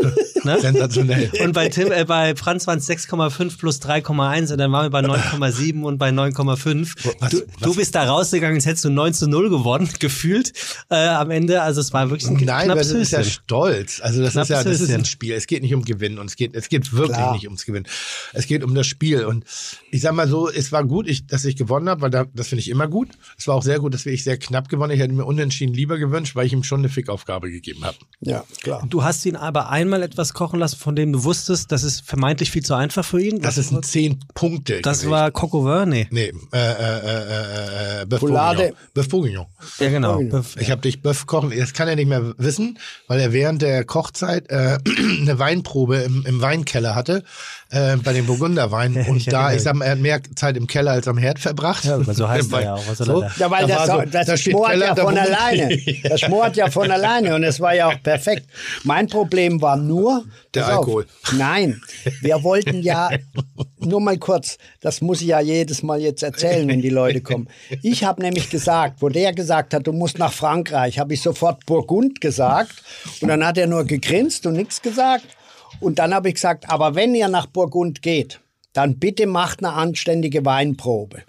[0.44, 0.60] Ne?
[0.62, 1.32] Sensationell.
[1.42, 4.90] Und bei Tim, äh, bei Franz waren es 6,5 plus 3,1 und dann waren wir
[4.90, 6.94] bei 9,7 und bei 9,5.
[7.20, 10.54] Was- Du, was- du bist da rausgegangen, als hättest du 9 zu 0 gewonnen, gefühlt
[10.90, 11.62] äh, am Ende.
[11.62, 14.00] Also es war wirklich ein Nein, knappes das ist ja stolz.
[14.02, 15.34] Also das ist ja, das ist ein Spiel.
[15.34, 17.34] Es geht nicht um Gewinnen und es geht, es geht wirklich Klar.
[17.34, 17.88] nicht ums Gewinnen.
[18.34, 19.26] Es geht um das Spiel.
[19.26, 19.46] Und
[19.92, 22.48] ich sag mal so, es war gut, ich, dass ich gewonnen habe, weil da, das
[22.48, 23.10] finde ich immer gut.
[23.38, 24.90] Es war auch sehr gut, dass ich sehr knapp gewonnen.
[24.90, 24.96] habe.
[24.96, 27.98] Ich hätte mir unentschieden lieber gewünscht, weil ich ihm schon eine Fickaufgabe gegeben habe.
[28.22, 28.84] Ja, klar.
[28.90, 32.52] Du hast ihn aber einmal etwas kochen lassen, von dem du wusstest, das ist vermeintlich
[32.52, 33.40] viel zu einfach für ihn.
[33.42, 34.82] Das Was- ist ein zehn Punkte.
[34.82, 35.90] das war Coq au vin?
[35.90, 36.34] Nee.
[36.52, 38.20] Äh, äh, äh, äh, Bœuf.
[38.20, 38.72] Bourguignon.
[38.96, 39.46] Bœuf Bourguignon.
[39.80, 40.22] Ja, genau.
[40.60, 42.78] Ich habe dich Bœuf kochen, das kann er nicht mehr wissen,
[43.08, 44.78] weil er während der Kochzeit äh,
[45.22, 47.24] eine Weinprobe im, im Weinkeller hatte,
[47.76, 48.96] äh, bei dem Burgunderwein.
[49.08, 51.40] Und ich da, ich sag mal, er hat mehr Zeit im Keller als am Herd
[51.40, 51.84] verbracht.
[51.84, 52.88] Ja, so heißt er ja auch.
[52.88, 53.36] Was soll So, er da?
[53.38, 55.78] Ja, weil da das, so, das da schmort Keller, ja von alleine.
[56.04, 58.48] Das schmort ja von alleine und es war ja auch perfekt.
[58.84, 60.24] Mein Problem war nur
[60.54, 61.06] Der pass auf, Alkohol.
[61.38, 61.82] Nein,
[62.22, 63.10] wir wollten ja
[63.80, 64.58] nur mal kurz.
[64.82, 67.48] Das muss ich ja jedes Mal jetzt erzählen, wenn die Leute kommen.
[67.82, 71.66] Ich habe nämlich gesagt, wo der gesagt hat, du musst nach Frankreich, habe ich sofort
[71.66, 72.84] Burgund gesagt
[73.22, 75.26] und dann hat er nur gegrinst und nichts gesagt
[75.80, 78.40] und dann habe ich gesagt, aber wenn ihr nach Burgund geht
[78.76, 81.24] dann bitte macht eine anständige Weinprobe.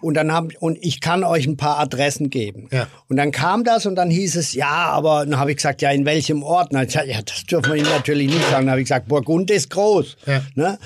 [0.00, 2.68] Und dann haben und ich kann euch ein paar Adressen geben.
[2.72, 2.88] Ja.
[3.08, 5.90] Und dann kam das und dann hieß es, ja, aber dann habe ich gesagt, ja,
[5.90, 6.70] in welchem Ort?
[6.72, 8.66] Na, ich gesagt, ja, das dürfen wir Ihnen natürlich nicht sagen.
[8.66, 10.16] Dann habe ich gesagt, Burgund ist groß.
[10.26, 10.42] Ja.
[10.56, 10.78] Ne?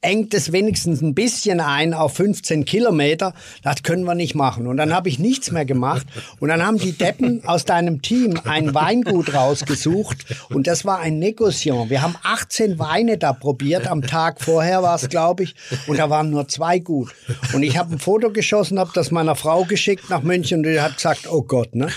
[0.00, 3.34] Engt es wenigstens ein bisschen ein auf 15 Kilometer.
[3.62, 4.68] Das können wir nicht machen.
[4.68, 6.06] Und dann habe ich nichts mehr gemacht.
[6.38, 10.18] Und dann haben die Deppen aus deinem Team ein Weingut rausgesucht.
[10.50, 11.90] Und das war ein Negociant.
[11.90, 13.88] Wir haben 18 Weine da probiert.
[13.88, 15.56] Am Tag vorher war es, glaube ich.
[15.88, 17.12] Und da waren nur zwei gut.
[17.52, 20.58] Und ich habe ein Foto geschossen, habe das meiner Frau geschickt nach München.
[20.58, 21.74] Und die hat gesagt, oh Gott.
[21.74, 21.88] Ne?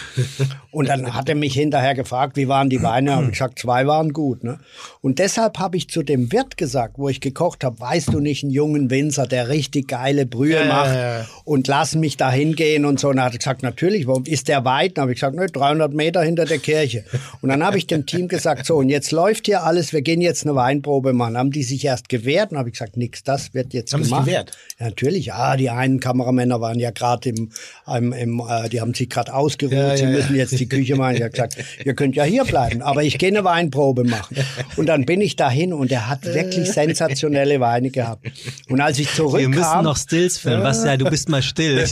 [0.71, 3.15] Und dann hat er mich hinterher gefragt, wie waren die Weine?
[3.15, 4.43] Habe ich gesagt, zwei waren gut.
[4.43, 4.59] Ne?
[5.01, 8.43] Und deshalb habe ich zu dem Wirt gesagt, wo ich gekocht habe, weißt du nicht
[8.43, 11.25] einen jungen Winzer, der richtig geile Brühe Ja, macht ja, ja.
[11.43, 13.09] und lass mich da hingehen und so.
[13.09, 14.97] Und dann hat er gesagt, natürlich, warum ist der weit?
[14.97, 17.03] Dann habe ich gesagt, ne, 300 Meter hinter der Kirche.
[17.41, 20.21] Und dann habe ich dem Team gesagt, so, und jetzt läuft hier alles, wir gehen
[20.21, 21.37] jetzt eine Weinprobe machen.
[21.37, 24.25] Haben die sich erst gewehrt und habe ich gesagt, nix, das wird jetzt Haben gemacht.
[24.25, 24.51] gewehrt?
[24.79, 27.49] Ja, natürlich, ja, die einen Kameramänner waren ja gerade im,
[27.87, 31.15] im, im äh, die haben sich gerade ausgeruht, sie müssen jetzt die Küche machen.
[31.15, 34.37] Ich habe gesagt, ihr könnt ja hier bleiben, aber ich gehe eine Weinprobe machen.
[34.77, 38.25] Und dann bin ich dahin und er hat wirklich sensationelle Weine gehabt.
[38.69, 39.51] Und als ich zurückkam...
[39.53, 40.63] Wir müssen noch Stills filmen.
[40.63, 41.85] Was ja, du bist mal still.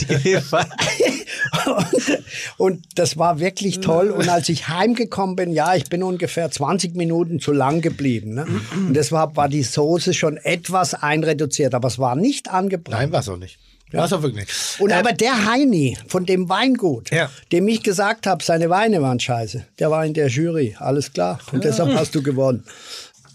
[1.66, 2.22] Und,
[2.58, 4.10] und das war wirklich toll.
[4.10, 8.34] Und als ich heimgekommen bin, ja, ich bin ungefähr 20 Minuten zu lang geblieben.
[8.34, 8.46] Ne?
[8.72, 13.00] Und deshalb war die Soße schon etwas einreduziert, aber es war nicht angebrannt.
[13.00, 13.58] Nein, war es auch nicht.
[13.92, 14.80] War es auch wirklich nicht.
[14.80, 17.28] Und Äh, aber der Heini von dem Weingut, Ja.
[17.52, 20.76] dem ich gesagt habe, seine Weine waren scheiße, der war in der Jury.
[20.78, 21.38] Alles klar.
[21.52, 22.64] Und deshalb hast du gewonnen.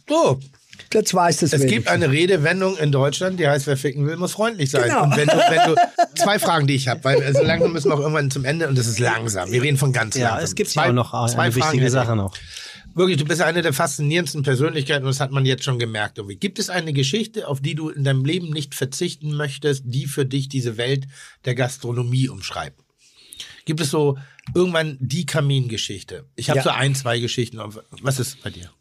[0.07, 0.39] so,
[0.93, 4.15] Jetzt weißt du es Es gibt eine Redewendung in Deutschland, die heißt, wer ficken will,
[4.15, 4.83] muss freundlich sein.
[4.83, 5.03] Genau.
[5.03, 5.75] Und wenn du, wenn du,
[6.15, 8.77] zwei Fragen, die ich habe, weil also langsam müssen wir auch irgendwann zum Ende und
[8.77, 9.51] das ist langsam.
[9.51, 10.43] Wir reden von ganz Ja, langsam.
[10.45, 11.89] es gibt Zwei- ja auch noch eine zwei Fragen wichtige.
[11.89, 12.33] Sache noch.
[12.95, 16.17] Wirklich, du bist eine der faszinierendsten Persönlichkeiten und das hat man jetzt schon gemerkt.
[16.17, 16.37] Irgendwie.
[16.37, 20.25] Gibt es eine Geschichte, auf die du in deinem Leben nicht verzichten möchtest, die für
[20.25, 21.05] dich diese Welt
[21.43, 22.79] der Gastronomie umschreibt?
[23.65, 24.17] Gibt es so
[24.53, 26.25] irgendwann die Kamingeschichte?
[26.35, 26.63] Ich habe Ja.
[26.63, 27.59] so ein, zwei Geschichten.
[28.01, 28.71] Was ist bei dir?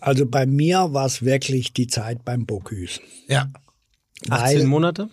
[0.00, 3.00] Also bei mir war es wirklich die Zeit beim Bocuse.
[3.28, 3.50] Ja.
[4.30, 5.10] 18 Weil- Monate?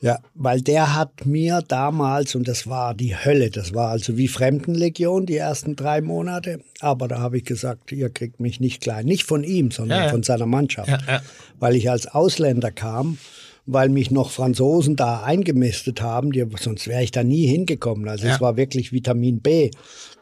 [0.00, 4.28] Ja, weil der hat mir damals, und das war die Hölle, das war also wie
[4.28, 9.06] Fremdenlegion die ersten drei Monate, aber da habe ich gesagt, ihr kriegt mich nicht klein.
[9.06, 10.10] Nicht von ihm, sondern Ja, ja.
[10.10, 10.88] von seiner Mannschaft.
[10.88, 11.20] Ja.
[11.58, 13.18] Weil ich als Ausländer kam,
[13.66, 18.08] weil mich noch Franzosen da eingemistet haben, die, sonst wäre ich da nie hingekommen.
[18.08, 19.70] Also es war wirklich Vitamin B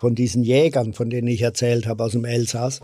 [0.00, 2.80] von diesen Jägern, von denen ich erzählt habe aus dem Elsass.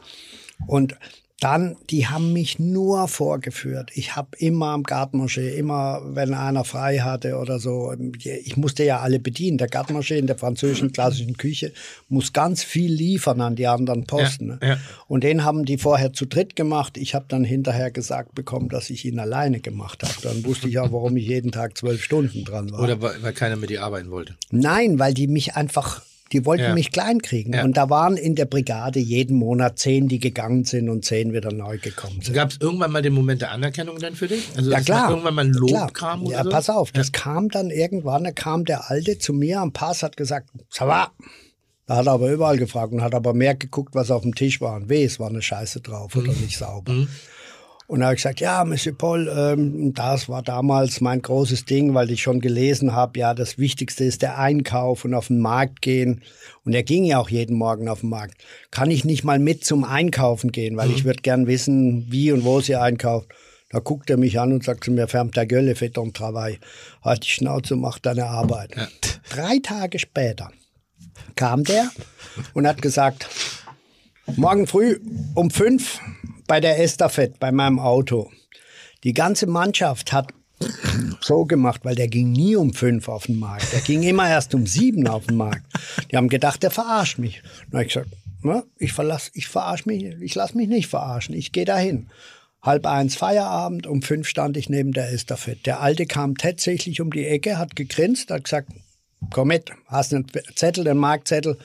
[0.66, 0.94] Und
[1.43, 3.90] dann, die haben mich nur vorgeführt.
[3.94, 7.93] Ich habe immer am Gartenmarché, immer wenn einer frei hatte oder so,
[8.23, 9.59] ich musste ja alle bedienen.
[9.59, 11.73] Der Gartenmarché in der französischen klassischen Küche
[12.09, 14.51] muss ganz viel liefern an die anderen Posten.
[14.51, 14.60] Ja, ne?
[14.62, 14.78] ja.
[15.09, 16.97] Und den haben die vorher zu dritt gemacht.
[16.97, 20.14] Ich habe dann hinterher gesagt bekommen, dass ich ihn alleine gemacht habe.
[20.23, 22.81] Dann wusste ich auch, warum ich jeden Tag zwölf Stunden dran war.
[22.81, 24.36] Oder weil, weil keiner mit dir arbeiten wollte.
[24.52, 26.02] Nein, weil die mich einfach,
[26.32, 26.74] die wollten Ja.
[26.74, 27.52] mich klein kriegen.
[27.52, 27.64] Ja.
[27.64, 31.52] Und da waren in der Brigade jeden Monat zehn, die gegangen sind und zehn wieder
[31.52, 32.34] neu gekommen sind.
[32.34, 34.48] Gab es irgendwann mal den Moment der Anerkennung dann für dich?
[34.56, 35.10] Also Ja klar.
[35.10, 35.90] irgendwann mal ein Lob klar.
[35.92, 36.50] kam oder Ja, so?
[36.50, 40.16] pass auf, das kam dann irgendwann, da kam der Alte zu mir am Pass, hat
[40.16, 41.10] gesagt, ça va.
[41.86, 44.60] Da hat er aber überall gefragt und hat aber mehr geguckt, was auf dem Tisch
[44.60, 44.76] war.
[44.76, 46.92] Und weh, es war eine Scheiße drauf oder nicht sauber.
[47.93, 51.93] Und da habe ich gesagt, ja, Monsieur Paul, ähm, das war damals mein großes Ding,
[51.93, 55.82] weil ich schon gelesen habe, ja, das Wichtigste ist der Einkauf und auf den Markt
[55.82, 56.23] gehen.
[56.64, 58.43] Und er ging ja auch jeden Morgen auf den Markt.
[58.70, 62.47] Kann ich nicht mal mit zum Einkaufen gehen, weil ich würde gern wissen, wie und
[62.47, 63.28] wo sie einkauft.
[63.69, 66.56] Da guckt er mich an und sagt zu mir, ferme ta gueule, fais ton travail.
[67.05, 68.70] Halt die Schnauze, mach deine Arbeit.
[69.28, 70.51] Drei Tage später
[71.36, 71.90] kam der
[72.55, 73.28] und hat gesagt,
[74.36, 74.98] morgen früh
[75.35, 76.01] um fünf
[76.52, 78.30] bei der Estafette, bei meinem Auto.
[79.04, 80.34] Die ganze Mannschaft hat
[81.22, 83.72] so gemacht, weil der ging nie um fünf auf den Markt.
[83.72, 85.64] Der ging immer erst um sieben auf den Markt.
[86.10, 87.42] Die haben gedacht, der verarscht mich.
[87.72, 88.10] Habe ich gesagt,
[88.42, 91.34] na, ich verlass, ich verarsche mich, ich lasse mich nicht verarschen.
[91.34, 92.10] Ich gehe dahin.
[92.60, 95.62] Halb eins Feierabend, um fünf stand ich neben der Estafette.
[95.64, 98.68] Der Alte kam tatsächlich um die Ecke, hat gegrinst, hat gesagt,
[99.30, 101.56] komm mit, hast einen Zettel, den Marktzettel.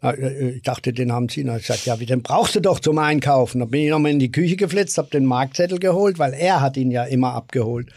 [0.00, 1.46] Na, äh, Ich dachte, den haben Sie.
[1.46, 3.60] Habe ich gesagt, ja, wie, den brauchst du doch zum Einkaufen.
[3.60, 6.76] Dann bin ich nochmal in die Küche geflitzt, habe den Marktzettel geholt, weil er hat
[6.76, 7.88] ihn ja immer abgeholt.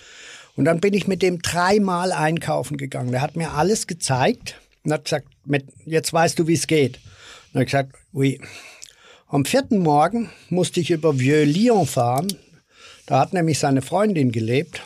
[0.55, 3.11] Und dann bin ich mit dem dreimal einkaufen gegangen.
[3.11, 6.99] Der hat mir alles gezeigt und hat gesagt, mit, jetzt weißt du, wie es geht.
[7.53, 8.39] Habe ich gesagt, oui.
[9.27, 12.27] Am vierten Morgen musste ich über Vieux-Lyon fahren.
[13.07, 14.81] Da hat nämlich seine Freundin gelebt.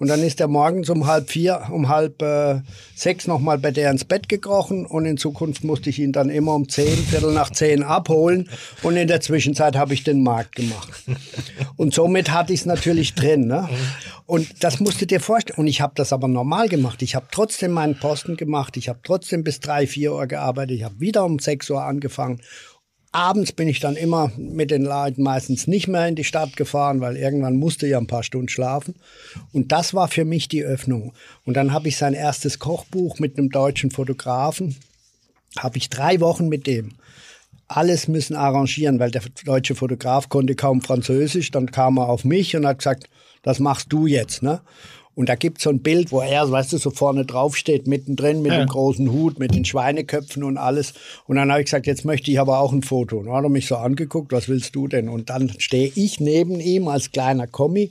[0.00, 2.62] Und dann ist er morgens um halb vier, um halb äh,
[2.94, 6.54] sechs nochmal bei der ins Bett gekrochen und in Zukunft musste ich ihn dann immer
[6.54, 8.48] um zehn, Viertel nach zehn abholen
[8.82, 10.88] und in der Zwischenzeit habe ich den Markt gemacht.
[11.76, 13.46] Und somit hatte ich es natürlich drin.
[13.46, 13.68] Ne?
[14.24, 15.58] Und das musst du dir vorstellen.
[15.58, 17.02] Und ich habe das aber normal gemacht.
[17.02, 18.76] Ich habe trotzdem meinen Posten gemacht.
[18.76, 20.76] Ich habe trotzdem bis drei, vier Uhr gearbeitet.
[20.76, 22.40] Ich habe wieder um sechs Uhr angefangen
[23.12, 27.00] Abends bin ich dann immer mit den Leuten meistens nicht mehr in die Stadt gefahren,
[27.00, 28.94] weil irgendwann musste ich ja ein paar Stunden schlafen.
[29.52, 31.12] Und das war für mich die Öffnung.
[31.44, 34.76] Und dann habe ich sein erstes Kochbuch mit einem deutschen Fotografen,
[35.58, 36.92] habe ich drei Wochen mit dem
[37.70, 41.52] alles müssen arrangieren, weil der deutsche Fotograf konnte kaum Französisch.
[41.52, 43.08] Dann kam er auf mich und hat gesagt,
[43.42, 44.42] das machst du jetzt.
[44.42, 44.60] Ne?
[45.20, 48.40] Und da gibt's so ein Bild, wo er, weißt du, so vorne drauf steht, mittendrin
[48.40, 48.58] mit ja.
[48.60, 50.94] dem großen Hut, mit den Schweineköpfen und alles.
[51.26, 53.18] Und dann habe ich gesagt, jetzt möchte ich aber auch ein Foto.
[53.18, 55.10] Und dann hat er mich so angeguckt, was willst du denn?
[55.10, 57.90] Und dann stehe ich neben ihm als kleiner Kommi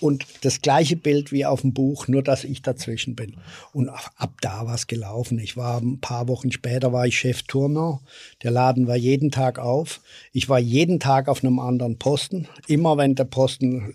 [0.00, 3.36] und das gleiche Bild wie auf dem Buch, nur dass ich dazwischen bin.
[3.72, 5.38] Und ab da war es gelaufen.
[5.38, 8.00] Ich war ein paar Wochen später war ich Chef Turner.
[8.42, 10.00] Der Laden war jeden Tag auf.
[10.32, 12.48] Ich war jeden Tag auf einem anderen Posten.
[12.66, 13.94] Immer wenn der Posten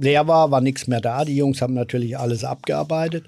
[0.00, 1.24] leer war, war nichts mehr da.
[1.24, 3.24] Die Jungs haben natürlich alles abgearbeitet,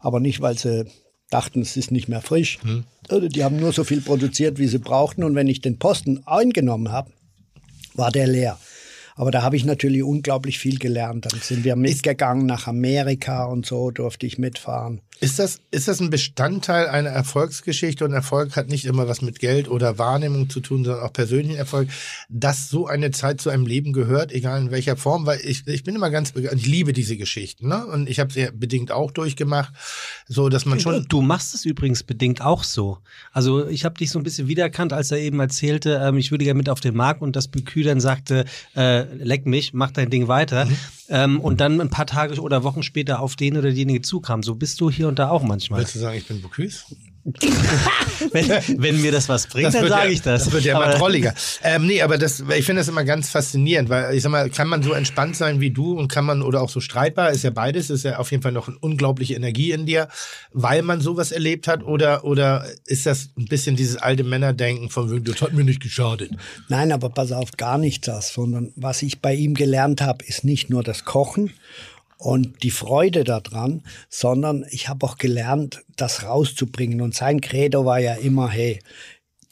[0.00, 0.86] aber nicht, weil sie
[1.30, 2.58] dachten, es ist nicht mehr frisch.
[2.62, 2.84] Hm.
[3.08, 5.24] Also die haben nur so viel produziert, wie sie brauchten.
[5.24, 7.10] Und wenn ich den Posten eingenommen habe,
[7.94, 8.58] war der leer.
[9.16, 11.24] Aber da habe ich natürlich unglaublich viel gelernt.
[11.24, 15.00] Dann sind wir mitgegangen nach Amerika und so durfte ich mitfahren.
[15.20, 19.38] Ist das, ist das ein Bestandteil einer Erfolgsgeschichte und Erfolg hat nicht immer was mit
[19.38, 21.88] Geld oder Wahrnehmung zu tun, sondern auch persönlichen Erfolg,
[22.28, 25.84] dass so eine Zeit zu einem Leben gehört, egal in welcher Form, weil ich, ich
[25.84, 27.86] bin immer ganz begeistert, ich liebe diese Geschichten, ne?
[27.86, 29.72] Und ich habe sie bedingt auch durchgemacht,
[30.28, 31.06] so dass man schon.
[31.08, 32.98] Du machst es übrigens bedingt auch so.
[33.32, 36.44] Also ich habe dich so ein bisschen wiedererkannt, als er eben erzählte, ähm, ich würde
[36.44, 38.44] gerne mit auf den Markt und das Bükü dann sagte,
[38.76, 40.66] äh, leck mich, mach dein Ding weiter.
[40.66, 40.76] Mhm.
[41.08, 44.42] Ähm, und dann ein paar Tage oder Wochen später auf den oder diejenige zukam.
[44.42, 45.80] So bist du hier und da auch manchmal.
[45.80, 46.84] Willst du sagen, ich bin Bocuse?
[48.32, 48.48] wenn,
[48.82, 50.44] wenn, mir das was bringt, das dann sage ich das.
[50.44, 51.34] Das wird ja immer trolliger.
[51.62, 54.68] Ähm, nee, aber das, ich finde das immer ganz faszinierend, weil ich sag mal, kann
[54.68, 57.50] man so entspannt sein wie du und kann man oder auch so streitbar, ist ja
[57.50, 60.08] beides, ist ja auf jeden Fall noch eine unglaubliche Energie in dir,
[60.52, 65.24] weil man sowas erlebt hat oder, oder ist das ein bisschen dieses alte Männerdenken von,
[65.24, 66.30] das hat mir nicht geschadet?
[66.68, 70.44] Nein, aber pass auf, gar nicht das, sondern was ich bei ihm gelernt habe, ist
[70.44, 71.52] nicht nur das Kochen,
[72.18, 77.00] und die Freude daran, sondern ich habe auch gelernt, das rauszubringen.
[77.00, 78.80] Und sein Credo war ja immer, hey,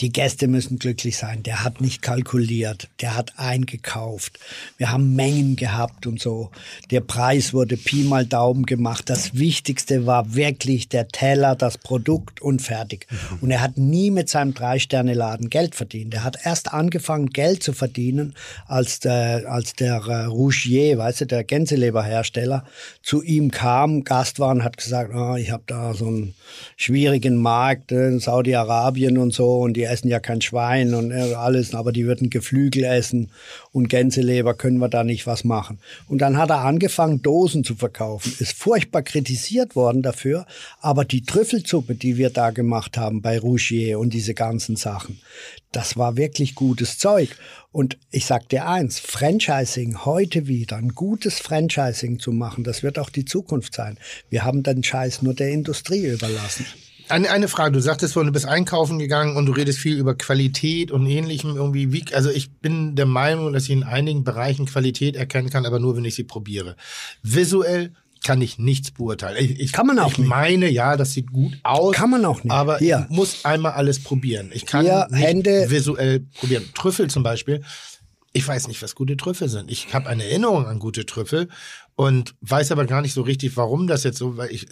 [0.00, 1.42] die Gäste müssen glücklich sein.
[1.44, 4.40] Der hat nicht kalkuliert, der hat eingekauft.
[4.76, 6.50] Wir haben Mengen gehabt und so.
[6.90, 9.08] Der Preis wurde Pi mal Daumen gemacht.
[9.08, 13.06] Das Wichtigste war wirklich der Teller, das Produkt und fertig.
[13.10, 13.38] Mhm.
[13.42, 16.12] Und er hat nie mit seinem Drei-Sterne-Laden Geld verdient.
[16.14, 18.34] Er hat erst angefangen, Geld zu verdienen,
[18.66, 22.64] als der, als der äh, Rougier, weißt du, der Gänseleberhersteller,
[23.02, 26.34] zu ihm kam, Gast war und hat gesagt, oh, ich habe da so einen
[26.76, 31.35] schwierigen Markt in Saudi-Arabien und so und die die essen ja kein Schwein und äh,
[31.35, 33.31] alles, aber die würden Geflügel essen
[33.70, 35.78] und Gänseleber, können wir da nicht was machen.
[36.09, 38.32] Und dann hat er angefangen, Dosen zu verkaufen.
[38.39, 40.47] Ist furchtbar kritisiert worden dafür,
[40.81, 45.20] aber die Trüffelsuppe, die wir da gemacht haben bei Rougier und diese ganzen Sachen,
[45.70, 47.36] das war wirklich gutes Zeug.
[47.70, 52.98] Und ich sag dir eins, Franchising heute wieder, ein gutes Franchising zu machen, das wird
[52.98, 53.98] auch die Zukunft sein.
[54.31, 56.65] Wir haben den Scheiß nur der Industrie überlassen.
[57.09, 60.14] Eine, eine Frage, du sagtest vorhin, du bist einkaufen gegangen und du redest viel über
[60.14, 61.93] Qualität und ähnlichem irgendwie.
[61.93, 65.78] Wie, also ich bin der Meinung, dass ich in einigen Bereichen Qualität erkennen kann, aber
[65.78, 66.76] nur, wenn ich sie probiere.
[67.22, 67.93] Visuell
[68.24, 69.36] kann ich nichts beurteilen.
[69.39, 70.28] Ich, ich, kann man auch ich nicht.
[70.28, 71.94] meine, ja, das sieht gut aus.
[71.94, 72.52] Kann man auch nicht.
[72.52, 73.06] Aber Hier.
[73.09, 74.51] ich muss einmal alles probieren.
[74.55, 75.66] Ich kann nicht Hände.
[75.68, 76.64] visuell probieren.
[76.74, 77.62] Trüffel zum Beispiel.
[78.32, 79.70] Ich weiß nicht, was gute Trüffel sind.
[79.70, 81.48] Ich habe eine Erinnerung an gute Trüffel
[81.96, 84.66] und weiß aber gar nicht so richtig, warum das jetzt so, weil ich,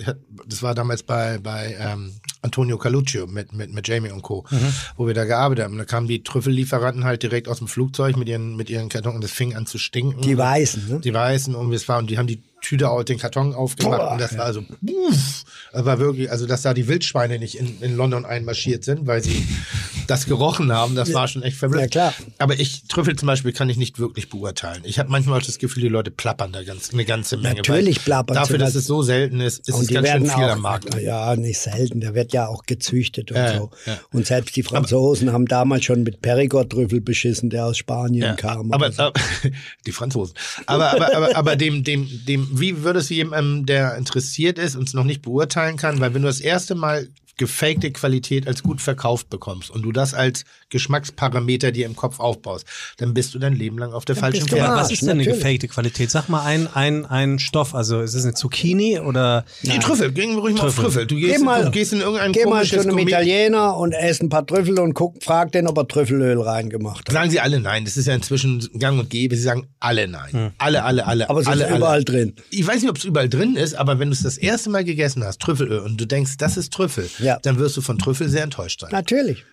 [0.47, 2.13] das war damals bei, bei ähm,
[2.43, 4.73] Antonio Caluccio mit, mit, mit Jamie und Co., mhm.
[4.97, 5.79] wo wir da gearbeitet haben.
[5.79, 9.25] Da kamen die Trüffellieferanten halt direkt aus dem Flugzeug mit ihren, mit ihren Kartons und
[9.25, 10.23] das fing an zu stinken.
[10.23, 11.01] Die Weißen, ne?
[11.01, 14.13] Die Weißen und es war, und die haben die Tüte auf den Karton aufgemacht Boah,
[14.13, 14.39] und das ja.
[14.39, 18.25] war also, uff, das war wirklich, also dass da die Wildschweine nicht in, in London
[18.25, 19.45] einmarschiert sind, weil sie
[20.07, 21.95] das gerochen haben, das war schon echt verblüffend.
[21.95, 22.27] Ja, klar.
[22.39, 24.83] Aber ich, Trüffel zum Beispiel kann ich nicht wirklich beurteilen.
[24.85, 27.57] Ich habe manchmal auch das Gefühl, die Leute plappern da ganz, eine ganze Menge.
[27.57, 30.51] Natürlich plappern Dafür, dass es so selten ist, ist und es ganz schön viel auch,
[30.51, 30.95] am Markt.
[31.01, 32.01] Ja, nicht selten.
[32.01, 33.71] Der wird ja auch gezüchtet und Ja, so.
[33.87, 33.99] ja.
[34.13, 38.73] Und selbst die Franzosen haben damals schon mit Perigord-Trüffel beschissen, der aus Spanien kam.
[38.73, 39.03] aber, so.
[39.03, 39.21] aber
[39.87, 40.35] die Franzosen.
[40.67, 44.89] Aber, aber, aber, aber dem, dem, dem, wie würdest du jemandem, der interessiert ist und
[44.89, 48.81] es noch nicht beurteilen kann, weil wenn du das erste Mal gefakte Qualität als gut
[48.81, 52.67] verkauft bekommst und du das als Geschmacksparameter dir im Kopf aufbaust,
[52.99, 54.81] dann bist du dein Leben lang auf der falschen du Ja, Fährte.
[54.81, 55.41] Was ist denn eine natürlich.
[55.43, 56.11] gefakte Qualität?
[56.11, 57.75] Sag mal ein, ein, ein Stoff.
[57.75, 60.85] Also ist es eine Zucchini oder Nee, Trüffel, gehen wir ruhig mal auf Trüffel.
[60.85, 61.07] Trüffel.
[61.07, 64.21] Du gehst, Geh mal- du gehst in irgendein Geh mal zu einem Italiener und ess
[64.21, 67.13] ein paar Trüffel und guck, frag den, ob er Trüffelöl reingemacht hat.
[67.13, 67.85] Sagen sie alle nein.
[67.85, 69.37] Das ist ja inzwischen gang und gäbe.
[69.37, 70.53] Sie sagen alle nein.
[70.59, 71.31] Alle, alle, alle.
[71.31, 71.79] Aber es alle, ist alle.
[71.79, 72.35] überall drin.
[72.51, 74.85] Ich weiß nicht, ob es überall drin ist, aber wenn du es das erste Mal
[74.85, 77.39] gegessen hast, Trüffelöl, und du denkst, das ist Trüffel, Ja.
[77.43, 78.91] dann wirst du von Trüffel sehr enttäuscht sein.
[78.93, 79.45] Natürlich.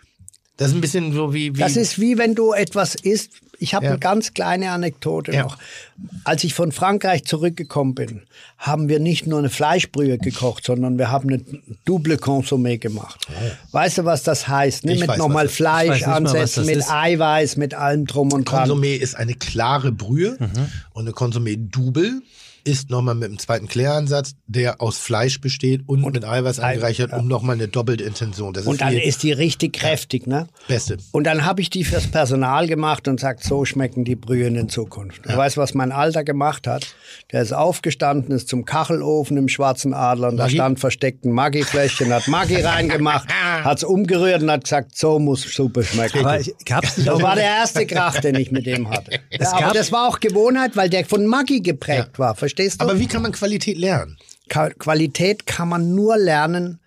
[0.57, 1.55] Das ist ein bisschen so wie.
[1.55, 3.31] wie Das ist wie wenn du etwas isst.
[3.59, 3.91] Ich habe Ja.
[3.91, 5.43] eine ganz kleine Anekdote Ja.
[5.43, 5.57] noch.
[6.23, 8.21] Als ich von Frankreich zurückgekommen bin,
[8.57, 11.43] haben wir nicht nur eine Fleischbrühe gekocht, sondern wir haben eine
[11.85, 13.27] Double Consommé gemacht.
[13.71, 14.85] Weißt du, was das heißt?
[14.85, 14.93] Ne?
[14.93, 16.91] Ich Mit nochmal Fleisch ansetzen, mit ist.
[16.91, 18.69] Eiweiß, mit allem drum und dran.
[18.69, 20.37] Consommé ist eine klare Brühe
[20.93, 22.21] und eine Consommé Double
[22.63, 27.27] ist nochmal mit einem zweiten Kläransatz, der aus Fleisch besteht und, mit Eiweiß angereichert, um
[27.27, 28.53] nochmal eine doppelte Intention.
[28.53, 30.47] Das Und dann die ist die richtig kräftig, ne?
[30.67, 30.97] Beste.
[31.11, 34.69] Und dann habe ich die fürs Personal gemacht und sagt, so schmecken die Brühen in
[34.69, 35.25] Zukunft.
[35.25, 36.87] Du weißt, was mein Alter gemacht hat?
[37.31, 40.55] Der ist aufgestanden, ist zum Kachelofen im Schwarzen Adler und da Maggi?
[40.55, 43.27] stand versteckt ein Maggi-Fläschchen, hat Maggi reingemacht,
[43.63, 46.19] hat's umgerührt und hat gesagt, so muss Suppe schmecken.
[46.19, 49.19] Aber ich- gab's nicht das war der erste Krach, den ich mit dem hatte.
[49.31, 52.85] Ja, aber das war auch Gewohnheit, weil der von Maggi geprägt war, verstehst du?
[52.85, 54.17] Aber wie kann man Qualität lernen?
[54.49, 56.79] Qualität kann man nur lernen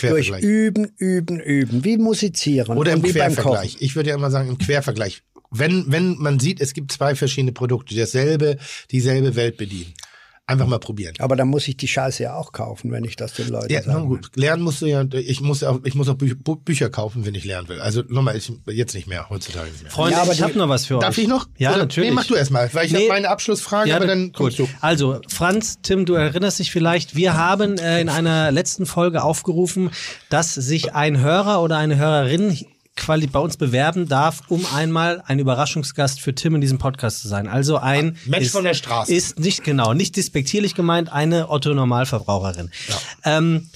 [0.00, 0.30] durch.
[0.40, 1.84] Üben, Üben, Üben.
[1.84, 3.02] Wie musizieren Oder im.
[3.02, 3.76] Quervergleich.
[3.80, 5.22] Ich würde ja immer sagen, im Quervergleich.
[5.50, 8.56] Wenn, wenn man sieht, es gibt zwei verschiedene Produkte, die dasselbe,
[8.90, 9.92] dieselbe Welt bedienen.
[10.46, 11.14] Einfach mal probieren.
[11.20, 13.82] Aber dann muss ich die Scheiße ja auch kaufen, wenn ich das den Leuten Ja,
[13.86, 14.06] na sage.
[14.06, 14.30] gut.
[14.34, 17.36] Lernen musst du ja, ich muss auch, ich muss auch Bü Bu- Bücher kaufen, wenn
[17.36, 17.80] ich lernen will.
[17.80, 19.92] Also nochmal, ich, jetzt nicht mehr, heutzutage nicht mehr.
[19.92, 21.02] Freunde, Ja, aber ich habe noch was für euch.
[21.02, 21.46] Darf ich noch?
[21.56, 22.10] Ja, Oder- natürlich.
[22.10, 22.98] Nee, mach du erst mal, weil ich Nee.
[23.02, 24.66] habe meine Abschlussfrage, aber dann kommst gut.
[24.68, 24.72] du.
[24.80, 29.90] Also, Franz, Tim, du erinnerst dich vielleicht, wir haben äh, in einer letzten Folge aufgerufen,
[30.30, 32.58] dass sich ein Hörer oder eine Hörerin
[32.96, 37.28] quali bei uns bewerben darf, um einmal ein Überraschungsgast für Tim in diesem Podcast zu
[37.28, 37.48] sein.
[37.48, 39.14] Also ein Mensch ist, von der Straße.
[39.14, 42.70] Ist nicht genau, nicht despektierlich gemeint, eine Otto Normalverbraucherin.
[43.24, 43.68] Ähm,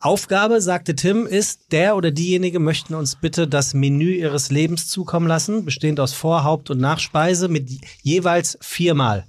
[0.00, 5.28] Aufgabe, sagte Tim, ist, der oder diejenige möchten uns bitte das Menü ihres Lebens zukommen
[5.28, 7.70] lassen, bestehend aus Vor-, Haupt- und Nachspeise mit
[8.02, 9.26] jeweils viermal.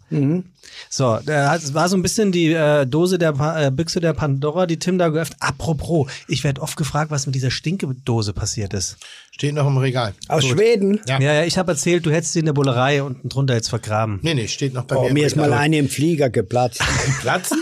[0.89, 4.65] So, das war so ein bisschen die äh, Dose der Pa- äh, Büchse der Pandora,
[4.65, 5.37] die Tim da geöffnet.
[5.41, 8.97] Apropos, ich werde oft gefragt, was mit dieser Stinkedose passiert ist.
[9.35, 10.13] Steht noch im Regal.
[10.27, 11.01] Aus Schweden?
[11.07, 11.19] Ja.
[11.19, 14.19] Ja, ja, ich habe erzählt, du hättest sie in der Bullerei unten drunter jetzt vergraben.
[14.21, 15.07] Nee, nee, steht noch bei Oh, mir.
[15.07, 16.83] im mir ist mal eine im Flieger geplatzt.
[17.21, 17.57] Platzen?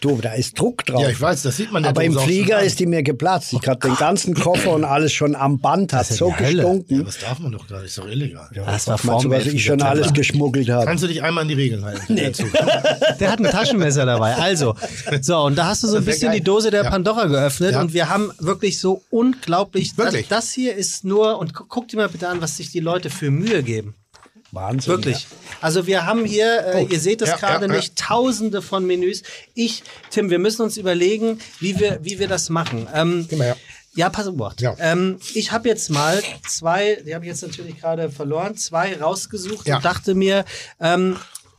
[0.00, 1.02] Du, da ist Druck drauf.
[1.02, 3.52] Ja, ich weiß, das sieht man der Aber im Flieger ist die mir geplatzt.
[3.52, 6.96] Ich hatte den ganzen Koffer und alles schon am Band, hat ja so gestunken.
[7.00, 8.48] Ja, das darf man doch gar nicht, ist doch illegal.
[8.54, 9.54] das war vor was 11.
[9.54, 10.86] ich schon alles geschmuggelt habe?
[10.86, 12.14] Kannst du dich einmal an die Regeln halten?
[12.14, 12.32] Nee.
[13.20, 14.36] Der hat ein Taschenmesser dabei.
[14.36, 14.74] Also,
[15.20, 16.38] so, und da hast du so ein bisschen geil.
[16.40, 16.90] die Dose der Ja.
[16.90, 17.80] Pandora geöffnet Ja.
[17.82, 19.98] und wir haben wirklich so unglaublich.
[19.98, 20.28] Wirklich?
[20.28, 22.80] Das, das hier ist nur, und gu- guck dir mal bitte an, was sich die
[22.80, 23.94] Leute für Mühe geben.
[24.52, 24.92] Wahnsinn.
[24.94, 25.26] Wirklich.
[25.60, 27.76] Also wir haben hier, äh, ihr seht es Ja, gerade ja, ja.
[27.76, 29.22] nicht, tausende von Menüs.
[29.54, 32.88] Ich, Tim, wir müssen uns überlegen, wie wir, wie wir das machen.
[32.94, 33.56] Ähm, mal her.
[33.94, 34.54] ja, pass auf.
[34.60, 34.74] Ja.
[34.78, 39.66] Ähm, ich habe jetzt mal zwei, die habe ich jetzt natürlich gerade verloren, zwei rausgesucht
[39.68, 39.76] Ja.
[39.76, 40.46] und dachte mir,
[40.80, 41.16] ähm,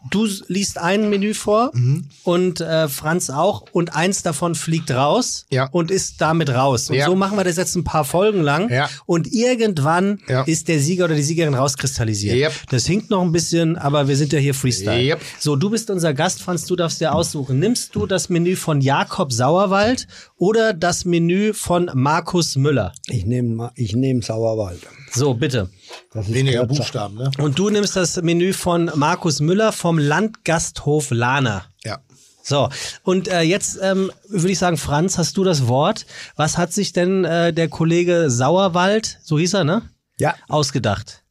[0.09, 2.05] du liest ein Menü vor Mhm.
[2.23, 5.67] und äh, Franz auch und eins davon fliegt raus Ja.
[5.71, 6.89] und ist damit raus.
[6.89, 7.05] Und Ja.
[7.07, 8.89] so machen wir das jetzt ein paar Folgen lang Ja.
[9.05, 12.35] und irgendwann ist der Sieger oder die Siegerin rauskristallisiert.
[12.37, 12.53] Yep.
[12.69, 15.01] Das hinkt noch ein bisschen, aber wir sind ja hier Freestyle.
[15.03, 15.21] Yep.
[15.39, 17.59] So, du bist unser Gast, Franz, du darfst dir aussuchen.
[17.59, 20.07] Nimmst du das Menü von Jakob Sauerwald
[20.39, 22.93] oder das Menü von Markus Müller?
[23.07, 24.79] Ich nehme ich nehm Sauerwald.
[25.11, 25.69] So, bitte.
[26.13, 26.81] Das ist Weniger kürzer.
[26.81, 27.29] Buchstaben, ne?
[27.37, 31.65] Und du nimmst das Menü von Markus Müller vom Landgasthof Lahner.
[31.83, 31.99] Ja.
[32.41, 32.69] So,
[33.03, 36.05] und äh, jetzt ähm, würde ich sagen, Franz, hast du das Wort.
[36.35, 39.83] Was hat sich denn äh, der Kollege Sauerwald, so hieß er, ne?
[40.17, 40.35] Ja.
[40.47, 41.23] Ausgedacht.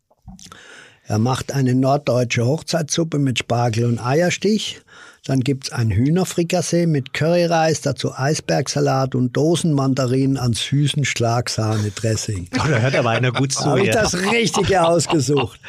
[1.04, 4.82] Er macht eine norddeutsche Hochzeitssuppe mit Spargel und Eierstich.
[5.28, 12.48] Dann gibt's ein Hühnerfrikassee mit Curryreis, dazu Eisbergsalat und Dosenmandarinen an süßen Schlagsahne-Dressing.
[12.54, 13.66] Oh, da hört aber einer gut zu.
[13.66, 15.60] Habe ich das Richtige ausgesucht.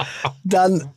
[0.46, 0.90] Dann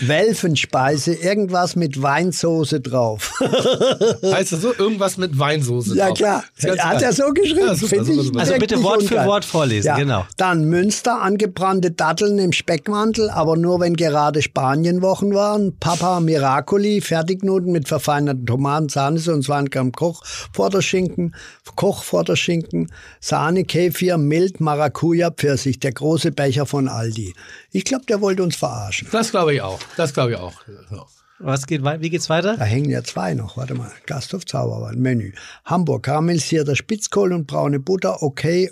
[0.00, 3.32] Welfenspeise, irgendwas mit Weinsoße drauf.
[4.22, 4.74] Heißt das so?
[4.74, 6.18] Irgendwas mit Weinsoße ja drauf.
[6.18, 7.66] klar, Ist ganz hat er so geschrieben.
[7.66, 8.40] Ja, super, finde super, ich super.
[8.40, 9.26] Also bitte wirklich Wort für.
[9.26, 9.96] Wort vorlesen, ja.
[9.96, 10.26] genau.
[10.36, 15.76] Dann Münster, angebrannte Datteln im Speckmantel, aber nur wenn gerade Spanienwochen waren.
[15.78, 21.34] Papa Miracoli, Fertignudeln mit verfeinerten Tomaten, Sahnesauce und 200 Gramm Kochvorderschinken,
[21.76, 22.90] Kochvorderschinken,
[23.20, 27.34] Sahne, Kefir, Mild, Maracuja, Pfirsich, der große Becher von Aldi.
[27.70, 29.08] Ich glaube, der wollte uns verarschen.
[29.10, 29.63] Das glaube ich auch.
[29.96, 30.52] Das glaube ich auch.
[30.90, 31.06] So.
[31.40, 32.56] Was geht, wie geht's weiter?
[32.56, 33.56] Da hängen ja zwei noch.
[33.56, 33.90] Warte mal.
[34.06, 34.98] Gasthof Zauberwald.
[34.98, 35.32] Menü.
[35.64, 36.04] Hamburg.
[36.04, 38.22] Karamellisierter Spitzkohl und braune Butter.
[38.22, 38.70] Okay.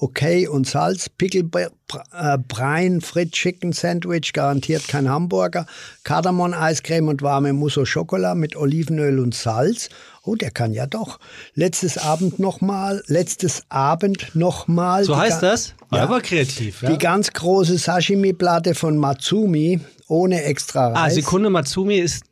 [0.00, 5.66] Okay und Salz, Pickelbrein, Frit Chicken Sandwich, garantiert kein Hamburger,
[6.04, 9.88] Kardamom Eiscreme und warme Mousse au Chocolat mit Olivenöl und Salz.
[10.22, 11.18] Oh, der kann ja doch.
[11.54, 15.02] Letztes Abend nochmal, letztes Abend nochmal.
[15.02, 15.74] So heißt das?
[15.90, 16.04] Ja.
[16.04, 16.84] Aber kreativ.
[16.88, 20.96] Die ganz große Sashimi-Platte von Matsumi ohne extra Reis.
[20.96, 22.24] Ah, Sekunde, Matsumi ist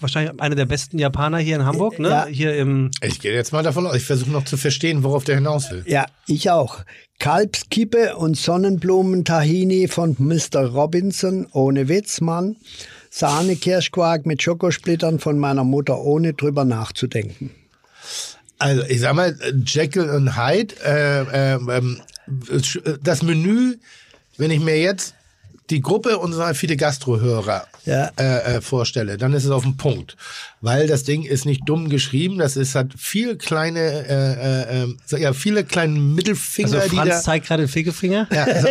[0.00, 2.08] wahrscheinlich einer der besten Japaner hier in Hamburg, ne?
[2.08, 2.26] Ja.
[2.26, 3.96] Hier im Ich gehe jetzt mal davon aus.
[3.96, 5.82] Ich versuche noch zu verstehen, worauf der hinaus will.
[5.86, 6.78] Ja, ich auch.
[7.18, 10.66] Kalbskippe und Sonnenblumen-Tahini von Mr.
[10.66, 12.56] Robinson, ohne Witz, Mann.
[13.10, 17.50] Sahne-Kirschquark mit Schokosplittern von meiner Mutter, ohne drüber nachzudenken.
[18.58, 22.00] Also ich sag mal, Jekyll und Hyde, äh, äh, ähm,
[23.02, 23.76] das Menü,
[24.36, 25.14] wenn ich mir jetzt
[25.70, 28.10] die Gruppe unserer Fide Gastro-Hörer Ja.
[28.18, 30.16] äh, äh, vorstelle, dann ist es auf den Punkt.
[30.64, 35.20] Weil das Ding ist nicht dumm geschrieben, das ist hat viel kleine, äh, äh, äh,
[35.20, 37.02] ja, viele kleine Mittelfinger, also die da.
[37.02, 38.26] Franz zeigt gerade den Fegeffinger.
[38.32, 38.68] Ja, also,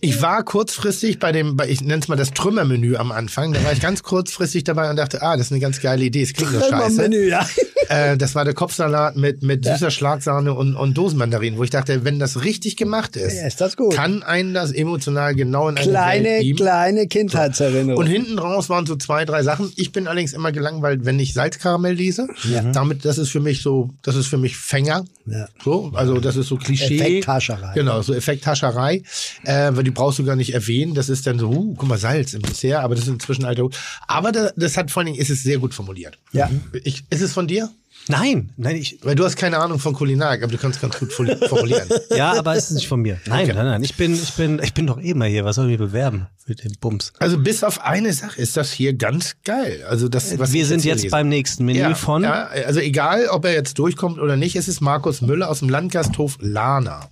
[0.00, 3.64] ich war kurzfristig bei dem, bei, ich nenne es mal das Trümmermenü am Anfang, da
[3.64, 6.32] war ich ganz kurzfristig dabei und dachte, ah, das ist eine ganz geile Idee, es
[6.32, 7.12] klingt nur scheiße.
[7.28, 7.44] Ja.
[7.88, 12.04] Äh, das war der Kopfsalat mit, mit süßer Schlagsahne und, und Dosenmandarinen, wo ich dachte,
[12.04, 13.94] wenn das richtig gemacht ist, Ja, ist das gut.
[13.94, 18.00] kann einen das emotional genau in eine Kleine, Welt kleine Kindheitserinnerung.
[18.00, 19.72] Und hinten raus waren so zwei, drei Sachen.
[19.76, 22.28] Ich bin allerdings immer gelangweilt, wenn ich Salzkaramell lese.
[22.72, 25.04] Damit, das ist für mich so, das ist für mich Fänger.
[25.26, 25.48] Ja.
[25.64, 26.98] So, also das ist so Klischee.
[26.98, 27.74] Effekthascherei.
[27.74, 29.02] Genau, so Effekthascherei.
[29.44, 30.94] Äh, weil die brauchst du gar nicht erwähnen.
[30.94, 33.68] Das ist dann so, uh, guck mal, Salz im Dessert, aber das ist inzwischen alter.
[34.06, 36.18] Aber das, das hat vor allen Dingen, ist es sehr gut formuliert.
[36.32, 36.50] Ja.
[36.84, 37.70] Ich, ist es von dir?
[38.08, 41.12] Nein, nein, ich, Weil du hast keine Ahnung von Kulinarik, aber du kannst ganz gut
[41.48, 41.88] formulieren.
[42.16, 43.20] ja, aber es ist nicht von mir.
[43.26, 45.44] Nein, nein, nein, ich bin, ich bin, ich bin doch eh mal hier.
[45.44, 47.12] Was soll ich mich bewerben für den Bums?
[47.18, 49.84] Also bis auf eine Sache ist das hier ganz geil.
[49.88, 51.10] Also das, was Wir sind jetzt lese.
[51.10, 52.22] beim nächsten Menü ja, von.
[52.22, 55.68] Ja, also egal, ob er jetzt durchkommt oder nicht, es ist Markus Müller aus dem
[55.68, 57.08] Landgasthof Lana.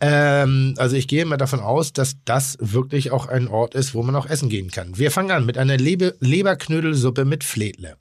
[0.00, 4.02] Ähm, also ich gehe mal davon aus, dass das wirklich auch ein Ort ist, wo
[4.02, 4.98] man auch essen gehen kann.
[4.98, 7.96] Wir fangen an mit einer Lebe Leberknödelsuppe mit Fledle.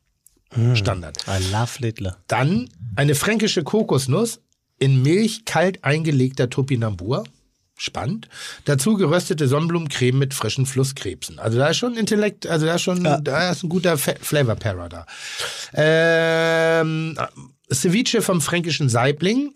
[0.75, 1.17] Standard.
[1.27, 2.17] I love Lidler.
[2.27, 4.39] Dann eine fränkische Kokosnuss
[4.79, 7.23] in Milch kalt eingelegter Topinambur.
[7.75, 8.29] Spannend.
[8.65, 11.39] Dazu geröstete Sonnenblumencreme mit frischen Flusskrebsen.
[11.39, 14.89] Also da ist schon Intellekt, also da ist schon, da ist ein guter Flavor Para
[14.89, 15.05] da.
[15.73, 17.17] Ähm,
[17.71, 19.53] Ceviche vom fränkischen Saibling.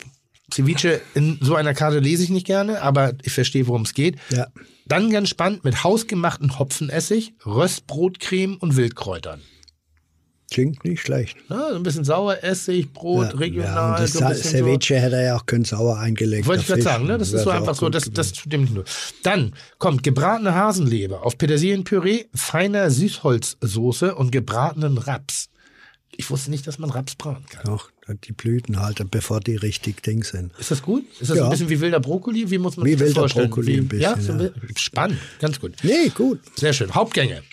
[0.52, 4.18] Ceviche in so einer Karte lese ich nicht gerne, aber ich verstehe, worum es geht.
[4.30, 4.48] Ja.
[4.86, 9.42] Dann ganz spannend mit hausgemachten Hopfenessig, Röstbrotcreme und Wildkräutern.
[10.50, 11.36] Klingt nicht schlecht.
[11.50, 13.76] So ein bisschen Saueressig, Brot, Ja, regional.
[13.76, 14.58] ja, und das so ein bisschen so.
[14.66, 16.48] Ceviche hätte er ja auch können sauer eingelegt.
[16.48, 17.18] Wollte ich gerade sagen, ne?
[17.18, 18.86] Das ist so einfach so, das, das tut dem nicht nur.
[19.24, 25.50] Dann kommt gebratene Hasenleber auf Petersilienpüree, feiner Süßholzsoße und gebratenen Raps.
[26.16, 27.66] Ich wusste nicht, dass man Raps braten kann.
[27.66, 27.92] Doch,
[28.24, 30.52] die Blüten halten, bevor die richtig Ding sind.
[30.58, 31.04] Ist das gut?
[31.20, 31.44] Ist das Ja.
[31.44, 32.50] ein bisschen wie wilder Brokkoli?
[32.50, 33.50] Wie muss man Wie sich das wilder vorstellen?
[33.50, 34.16] Brokkoli wie, ein bisschen, ja, ja.
[34.16, 35.74] bisschen- spannend, ganz gut.
[35.84, 36.40] Nee, gut.
[36.56, 36.96] Sehr schön.
[36.96, 37.44] Hauptgänge.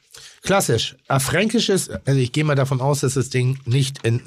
[0.44, 0.96] Klassisch.
[1.08, 4.20] Ein fränkisches, also ich gehe mal davon aus, dass das Ding nicht in,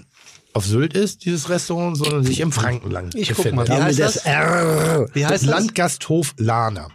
[0.54, 3.70] auf Sylt ist, dieses Restaurant, sondern sich im Frankenland Ich guck befindet.
[3.70, 3.78] mal.
[3.78, 4.26] Wie heißt das das?
[4.26, 5.08] R.
[5.14, 5.50] Wie heißt das?
[5.50, 6.90] Landgasthof Lana.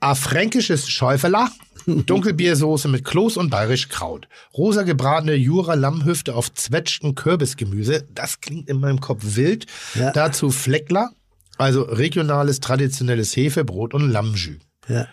[0.00, 1.50] A fränkisches Schäuferler.
[1.86, 4.28] Dunkelbiersoße mit Kloß und bayerisch Kraut.
[4.56, 8.06] Rosa gebratene Jura-Lammhüfte auf zwetschgen Kürbisgemüse.
[8.14, 9.66] Das klingt in meinem Kopf wild.
[9.94, 10.12] Ja.
[10.12, 11.10] Dazu Fleckler,
[11.58, 14.58] also regionales, traditionelles Hefebrot und Lammjus.
[14.88, 15.08] Ja.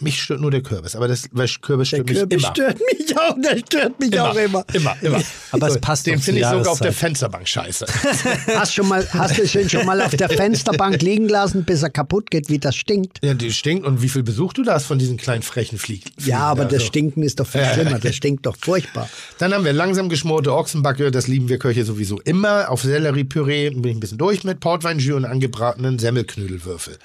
[0.00, 2.52] Mich stört nur der Kürbis, aber das weil Kürbis Der stört mich Kürbis immer.
[2.54, 4.64] stört mich auch, der stört mich auch immer.
[4.72, 5.22] Immer, immer.
[5.52, 6.92] Aber es passt Den finde ich sogar auf der.
[6.92, 7.86] Fensterbank scheiße.
[8.54, 11.90] Hast, schon mal, hast du den schon mal auf der Fensterbank liegen lassen, bis er
[11.90, 13.18] kaputt geht, wie das stinkt?
[13.22, 13.86] ja, die stinkt.
[13.86, 16.10] Und wie viel Besuch du da hast von diesen kleinen frechen Fliegen?
[16.24, 16.86] Ja, aber das Also.
[16.86, 17.98] Stinken ist doch viel schlimmer.
[17.98, 19.08] Das stinkt doch furchtbar.
[19.38, 22.70] Dann haben wir langsam geschmorte Ochsenbacke, das lieben wir Köche sowieso immer.
[22.70, 26.98] Auf Selleriepüree bin ich ein bisschen durch mit Portweinjus und angebratenen Semmelknödelwürfel.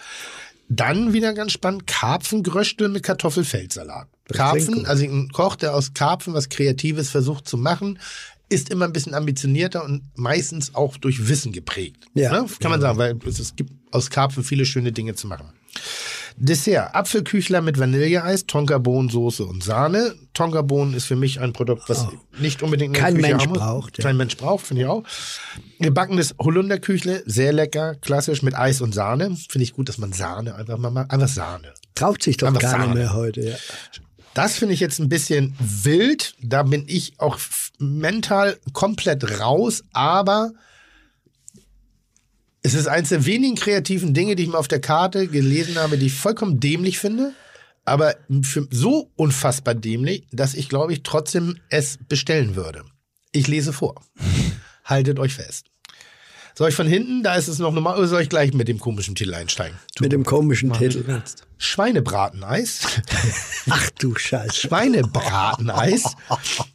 [0.76, 4.08] Dann wieder ganz spannend, Karpfengröstel mit Kartoffelfeldsalat.
[4.26, 8.00] klingt Karpfen, also ein Koch, der aus Karpfen was Kreatives versucht zu machen,
[8.50, 12.06] ist immer ein bisschen ambitionierter und meistens auch durch Wissen geprägt.
[12.14, 12.32] Ja.
[12.32, 12.48] Ne?
[12.60, 15.52] Kann man sagen, weil es, es gibt aus Karpfen viele schöne Dinge zu machen.
[16.38, 20.15] Dessert, Apfelküchler mit Vanilleeis, Tonkabohnensoße und Sahne.
[20.34, 22.07] Tonkabohnen ist für mich ein Produkt, was
[22.39, 22.99] nicht unbedingt Oh.
[22.99, 24.03] Kein Mensch haben braucht, ja.
[24.03, 25.03] Kein Mensch braucht, finde ich auch.
[25.80, 29.35] Gebackenes Holunderküchle, sehr lecker, klassisch mit Eis und Sahne.
[29.49, 31.11] Finde ich gut, dass man Sahne einfach mal macht.
[31.11, 31.73] Einfach Sahne.
[31.95, 33.41] Traut sich doch Aber gar nicht mehr heute.
[33.41, 33.55] Ja.
[34.34, 36.35] Das finde ich jetzt ein bisschen wild.
[36.41, 37.38] Da bin ich auch
[37.80, 40.51] mental komplett raus, aber
[42.64, 45.98] es ist eines der wenigen kreativen Dinge, die ich mal auf der Karte gelesen habe,
[45.98, 47.34] die ich vollkommen dämlich finde.
[47.85, 52.85] aber für, so unfassbar dämlich, dass ich glaube ich trotzdem es bestellen würde.
[53.34, 54.02] Ich lese vor.
[54.85, 55.65] Haltet euch fest.
[56.56, 58.80] Soll ich von hinten, da ist es noch normal, oder soll ich gleich mit dem
[58.80, 59.77] komischen Titel einsteigen?
[59.99, 61.22] Mit dem komischen du Titel.
[61.57, 62.81] Schweinebrateneis.
[63.69, 64.68] Ach du Scheiße.
[64.68, 66.15] Schweinebrateneis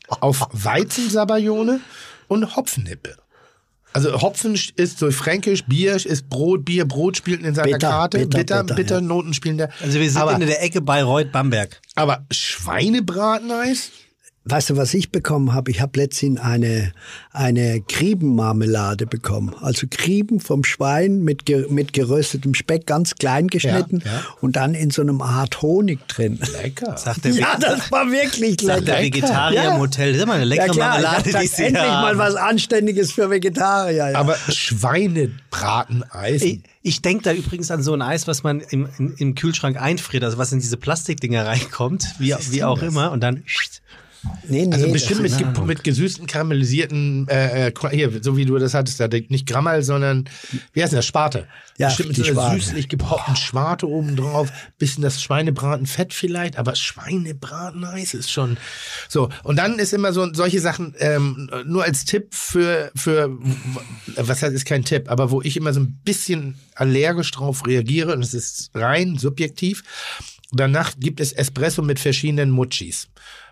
[0.09, 1.81] auf Weizensabayone
[2.27, 3.16] und Hopfennippe.
[3.93, 8.19] Also Hopfen ist so fränkisch, Bier ist Brot, Bier, Brot spielt in seiner Bitter, Karte,
[8.19, 9.01] bitter, bitter, bitter, bitter, ja.
[9.01, 9.69] Noten spielen da.
[9.82, 11.81] Also wir sind aber, in der Ecke Bayreuth Bamberg.
[11.94, 13.90] aber Schweinebrateneis?
[14.51, 15.70] Weißt du, was ich bekommen habe?
[15.70, 16.93] Ich habe letztens eine,
[17.33, 19.55] eine Kriebenmarmelade bekommen.
[19.61, 24.25] Also Krieben vom Schwein mit, ge, mit geröstetem Speck, ganz klein geschnitten Ja, ja.
[24.41, 26.39] und dann in so einem Art Honig drin.
[26.62, 26.97] Lecker.
[26.97, 29.16] Sagt der, Ja, das war wirklich sagt der lecker.
[29.19, 29.75] Vegetarier Ja.
[29.75, 30.12] im Hotel.
[30.12, 32.16] Das ist mal eine leckere ja klar, Marmelade, ich die sie endlich haben.
[32.16, 34.11] mal was Anständiges für Vegetarier.
[34.12, 34.19] Ja.
[34.19, 36.43] Aber Schweinebrateneis?
[36.43, 39.81] Ich, ich denke da übrigens an so ein Eis, was man im, im, im Kühlschrank
[39.81, 42.89] einfriert, also was in diese Plastikdinger reinkommt, wie, wie auch das?
[42.89, 43.43] immer, und dann
[44.49, 48.59] nee, nee, Also bestimmt mit, ge mit gesüßten, karamellisierten, äh, äh, hier, so wie du
[48.59, 50.28] das hattest, da nicht Grammal, sondern,
[50.73, 51.47] wie heißt denn das, Sparte.
[51.78, 56.74] Ja, bestimmt mit so einer süßlich gepoppten Schwarte oben drauf, bisschen das Schweinebratenfett vielleicht, aber
[56.74, 58.57] Schweinebrateneis ist schon
[59.09, 59.28] so.
[59.45, 63.31] Und dann ist immer so solche Sachen, ähm, nur als Tipp für, für,
[64.16, 68.15] was heißt, ist kein Tipp, aber wo ich immer so ein bisschen allergisch drauf reagiere,
[68.15, 69.85] und es ist rein subjektiv,
[70.51, 72.51] Danach gibt es Espresso mit verschiedenen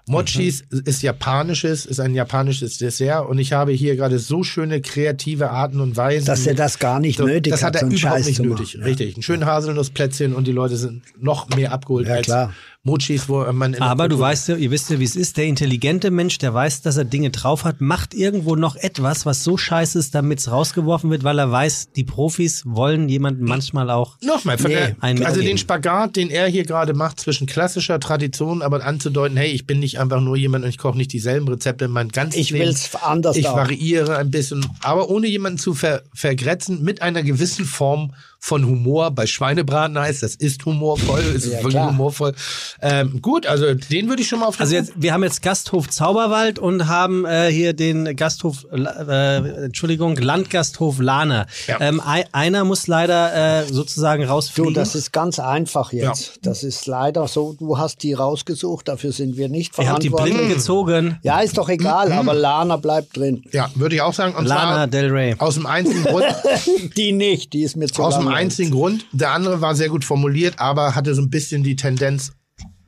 [0.08, 0.64] Mochis.
[0.70, 5.50] Mochis ist japanisches, ist ein japanisches Dessert und ich habe hier gerade so schöne kreative
[5.50, 6.26] Arten und Weisen.
[6.26, 8.74] Dass er das gar nicht nötig das hat, hat er so überhaupt Scheiß nicht nötig.
[8.76, 8.84] machen.
[8.84, 9.16] Richtig.
[9.16, 12.54] Ein schönes Haselnussplätzchen und die Leute sind noch mehr abgeholt Ja, als klar.
[12.86, 15.36] Mochis, wo man Aber du weißt ja, ihr wisst ja, wie es ist.
[15.36, 19.42] Der intelligente Mensch, der weiß, dass er Dinge drauf hat, macht irgendwo noch etwas, was
[19.44, 23.90] so scheiße ist, damit es rausgeworfen wird, weil er weiß, die Profis wollen jemanden manchmal
[23.90, 24.16] auch.
[24.22, 25.46] Nochmal, von Nee, der, einen also mitgeben.
[25.48, 29.80] den Spagat, den er hier gerade macht zwischen klassischer Tradition, aber anzudeuten, hey, ich bin
[29.80, 32.66] nicht einfach nur jemand und ich koche nicht dieselben Rezepte in meinem ganzen Ich Leben.
[32.66, 33.56] will's anders Ich auch.
[33.56, 39.10] variiere ein bisschen, aber ohne jemanden zu ver vergrätzen, mit einer gewissen Form von Humor.
[39.10, 41.88] Bei Schweinebrateneis, das ist humorvoll, ist Ja, wirklich klar.
[41.90, 42.34] humorvoll.
[42.82, 45.88] Ähm, gut, also den würde ich schon mal auf Also jetzt, wir haben jetzt Gasthof
[45.88, 51.46] Zauberwald und haben äh, hier den Gasthof, äh, Entschuldigung, Landgasthof Lahner.
[51.66, 51.80] Ja.
[51.80, 54.74] Ähm, ei- einer muss leider äh, sozusagen Du, rausfliegen.
[54.74, 56.38] das ist ganz einfach jetzt.
[56.42, 60.08] Das ist leider so, du hast die rausgesucht, dafür sind wir nicht Ihr habt die
[60.08, 60.36] verantwortlich.
[60.36, 61.18] Blinden gezogen.
[61.22, 63.42] Ja, ist doch egal, aber Lana bleibt drin.
[63.52, 64.34] Ja, würde ich auch sagen.
[64.34, 65.34] Und Lana Del Rey.
[65.38, 66.24] aus dem einzigen Grund,
[66.96, 69.06] Die nicht, die ist mir zu aus dem einzigen Grund.
[69.12, 72.32] Der andere war sehr gut formuliert, aber hatte so ein bisschen die Tendenz,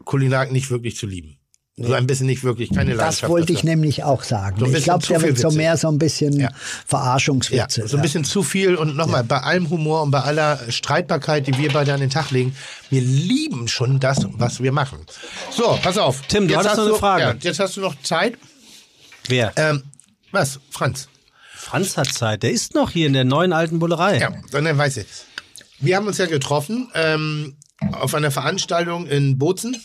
[0.09, 1.37] Kulinarik nicht wirklich zu lieben.
[1.81, 3.31] So ein bisschen nicht wirklich, keine Das Leidenschaft.
[3.31, 3.71] wollte ich dafür.
[3.71, 4.59] nämlich auch sagen.
[4.59, 6.49] So ich glaube, der wird so mehr so ein bisschen Ja.
[6.49, 6.51] Ja,
[6.87, 7.87] Verarschungswitze.
[7.87, 11.57] so ein bisschen zu viel und nochmal, bei allem Humor und bei aller Streitbarkeit, die
[11.57, 12.57] wir beide an den Tag legen,
[12.91, 14.99] wir lieben schon das, was wir machen.
[15.53, 16.23] So, pass auf.
[16.27, 17.23] Tim, du Jetzt hast noch eine Frage.
[17.23, 18.37] Ja, jetzt hast du noch Zeit.
[19.29, 19.53] Wer?
[19.55, 19.85] Ähm,
[20.33, 21.09] was, Franz?
[21.55, 22.43] Franz hat Zeit.
[22.43, 24.19] Der ist noch hier in der neuen alten Bullerei.
[24.19, 25.07] Ja, dann weiß ich.
[25.79, 27.57] Wir haben uns ja getroffen ähm,
[27.93, 29.77] auf einer Veranstaltung in Bozen.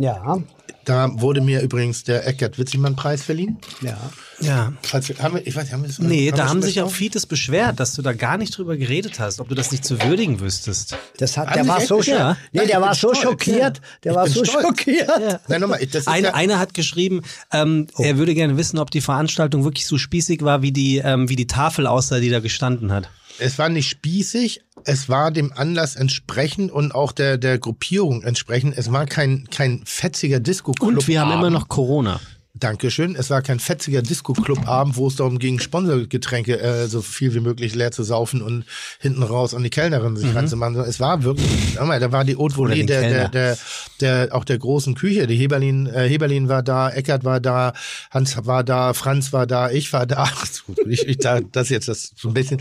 [0.00, 0.38] Ja,
[0.86, 3.58] Da wurde mir übrigens der Eckert-Witzigmann-Preis verliehen.
[3.82, 3.96] ja.
[4.40, 4.72] ja.
[4.82, 6.80] Falls wir, haben wir, ich weiß, haben wir das Nee, haben da wir haben sich
[6.80, 6.90] auch?
[6.90, 10.00] Fites beschwert, dass du da gar nicht drüber geredet hast, ob du das nicht zu
[10.02, 10.96] würdigen wüsstest.
[11.18, 12.18] Das hat, Haben der war so, beschwert?
[12.18, 12.36] Ja.
[12.52, 13.76] nee, Nein, der war so stolz, schockiert.
[13.78, 13.82] ja.
[14.04, 14.64] Der Ich war so stolz.
[14.66, 15.40] schockiert.
[15.48, 17.20] Nein, nochmal, das ist Ein, ja, einer hat geschrieben,
[17.52, 21.28] ähm, er würde gerne wissen, ob die Veranstaltung wirklich so spießig war, wie die, ähm,
[21.28, 23.10] wie die Tafel aussah, die da gestanden hat.
[23.40, 28.76] Es war nicht spießig, es war dem Anlass entsprechend und auch der, der Gruppierung entsprechend.
[28.76, 30.98] Es war kein, kein fetziger Disco-Club.
[30.98, 32.20] Und wir haben immer noch Corona.
[32.52, 33.14] Dankeschön.
[33.14, 37.74] Es war kein fetziger Disco-Club-Abend, wo es darum ging, Sponsorgetränke äh, so viel wie möglich
[37.74, 38.64] leer zu saufen und
[38.98, 40.74] hinten raus an die Kellnerin sich ranzumachen.
[40.74, 43.58] sondern Es war wirklich, mal, da war die Haute Volée der, der, der,
[44.00, 45.26] der, auch der großen Küche.
[45.26, 47.72] Die Heberlin, äh, Heberlin war da, Eckert war da,
[48.10, 50.28] Hans war da, Franz war da, ich war da.
[50.88, 52.60] ich, ich, da das jetzt das so ein bisschen.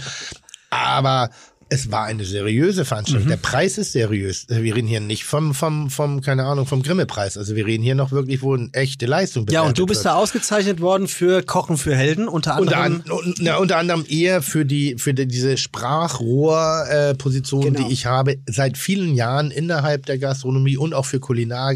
[0.69, 1.29] Aber
[1.71, 3.25] es war eine seriöse Veranstaltung.
[3.25, 3.29] Mhm.
[3.29, 4.47] Der Preis ist seriös.
[4.49, 7.37] Wir reden hier nicht vom, vom, vom, keine Ahnung, vom Grimme-Preis.
[7.37, 10.13] Also wir reden hier noch wirklich, wo eine echte Leistung Ja, und du bist wird.
[10.13, 13.03] da ausgezeichnet worden für Kochen für Helden, unter Unter, anderem.
[13.05, 17.87] an, un- na, unter anderem eher für die für die, diese Sprachrohrposition, äh, Genau.
[17.87, 21.75] die ich habe seit vielen Jahren innerhalb der Gastronomie und auch für Kulinar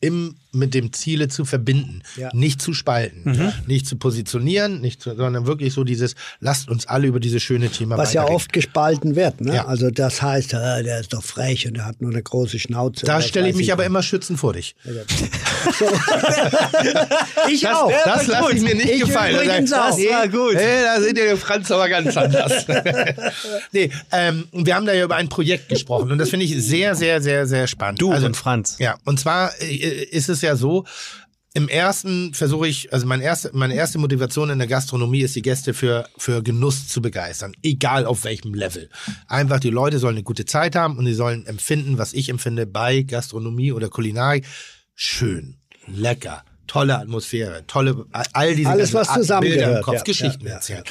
[0.00, 2.30] im mit dem Ziele zu verbinden, Ja.
[2.32, 7.06] nicht zu spalten, nicht zu positionieren, nicht zu, sondern wirklich so dieses, lasst uns alle
[7.06, 9.40] über dieses schöne Thema Was ja oft gespalten wird.
[9.40, 9.54] Ne?
[9.56, 9.66] Ja.
[9.66, 13.04] Also das heißt, äh, der ist doch frech und der hat nur eine große Schnauze.
[13.06, 14.74] Da stelle ich mich aber immer schützen vor dich.
[17.50, 17.92] Ich Das, auch.
[18.04, 19.34] das lasse ich mir nicht Ich gefallen.
[19.36, 19.96] übrigens Da- auch.
[19.96, 20.54] Nee, Das war gut.
[20.54, 22.66] Nee, da sind die Franz aber ganz anders.
[23.72, 26.94] nee, ähm, wir haben da ja über ein Projekt gesprochen und das finde ich sehr,
[26.94, 28.00] sehr, sehr, sehr spannend.
[28.00, 28.76] Du und Franz.
[28.78, 30.84] Ja, und zwar äh, ist es ja so,
[31.56, 35.42] im ersten versuche ich, also mein erste, meine erste Motivation in der Gastronomie ist, die
[35.42, 37.52] Gäste für, für Genuss zu begeistern.
[37.62, 38.90] Egal auf welchem Level.
[39.28, 42.66] Einfach, die Leute sollen eine gute Zeit haben und sie sollen empfinden, was ich empfinde
[42.66, 44.44] bei Gastronomie oder Kulinarik.
[44.96, 50.44] Schön, lecker, tolle Atmosphäre, tolle, all diese Alles, was zusammengehört, Bilder im Kopf, ja, Geschichten
[50.44, 50.54] ja, ja.
[50.56, 50.84] erzählen.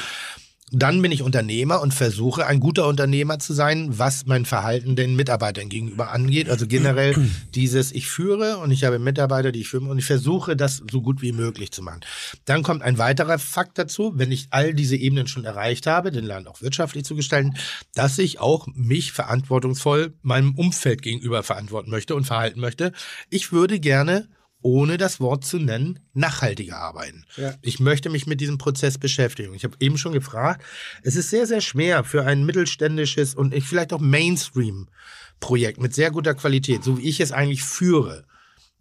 [0.75, 5.15] Dann bin ich Unternehmer und versuche, ein guter Unternehmer zu sein, was mein Verhalten den
[5.15, 6.49] Mitarbeitern gegenüber angeht.
[6.49, 7.15] Also generell
[7.53, 11.03] dieses, ich führe und ich habe Mitarbeiter, die ich führe und ich versuche, das so
[11.03, 12.01] gut wie möglich zu machen.
[12.45, 16.25] Dann kommt ein weiterer Fakt dazu, wenn ich all diese Ebenen schon erreicht habe, den
[16.25, 17.53] Laden auch wirtschaftlich zu gestalten,
[17.93, 22.93] dass ich auch mich verantwortungsvoll meinem Umfeld gegenüber verantworten möchte und verhalten möchte.
[23.29, 24.27] Ich würde gerne
[24.63, 27.25] ohne das Wort zu nennen, nachhaltiger arbeiten.
[27.37, 27.53] Ja.
[27.61, 29.53] Ich möchte mich mit diesem Prozess beschäftigen.
[29.53, 30.63] Ich habe eben schon gefragt,
[31.03, 36.33] es ist sehr, sehr schwer für ein mittelständisches und vielleicht auch Mainstream-Projekt mit sehr guter
[36.33, 38.25] Qualität, so wie ich es eigentlich führe,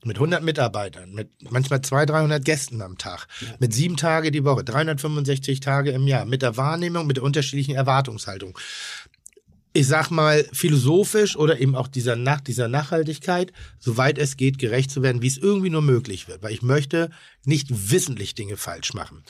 [0.05, 3.27] mit 100 Mitarbeitern, mit manchmal 200, 300 Gästen am Tag,
[3.61, 7.77] mit sieben Tage die Woche, 365 Tage im Jahr, mit der Wahrnehmung, mit der unterschiedlichen
[7.77, 8.59] Erwartungshaltung
[9.73, 14.91] ich sag mal, philosophisch oder eben auch dieser Nach dieser Nachhaltigkeit, soweit es geht, gerecht
[14.91, 16.43] zu werden, wie es irgendwie nur möglich wird.
[16.43, 17.09] Weil ich möchte
[17.45, 19.23] nicht wissentlich Dinge falsch machen.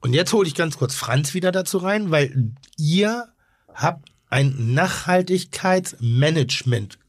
[0.00, 3.26] Und jetzt hole ich ganz kurz Franz wieder dazu rein, weil ihr
[3.74, 6.99] habt ein Nachhaltigkeitsmanagement.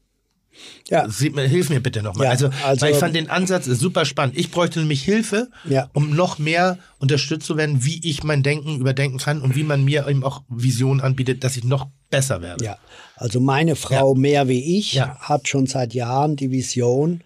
[0.88, 1.08] Ja.
[1.08, 2.24] Sie, hilf mir bitte nochmal.
[2.26, 4.36] Ja, also, also- weil ich fand den Ansatz super spannend.
[4.36, 5.88] Ich bräuchte nämlich Hilfe, Ja.
[5.94, 9.84] um noch mehr unterstützt zu werden, wie ich mein Denken überdenken kann und wie man
[9.84, 12.64] mir eben auch Visionen anbietet, dass ich noch besser werde.
[12.64, 12.78] Ja,
[13.16, 15.16] also meine Frau mehr wie ich Ja.
[15.18, 17.22] hat schon seit Jahren die Vision,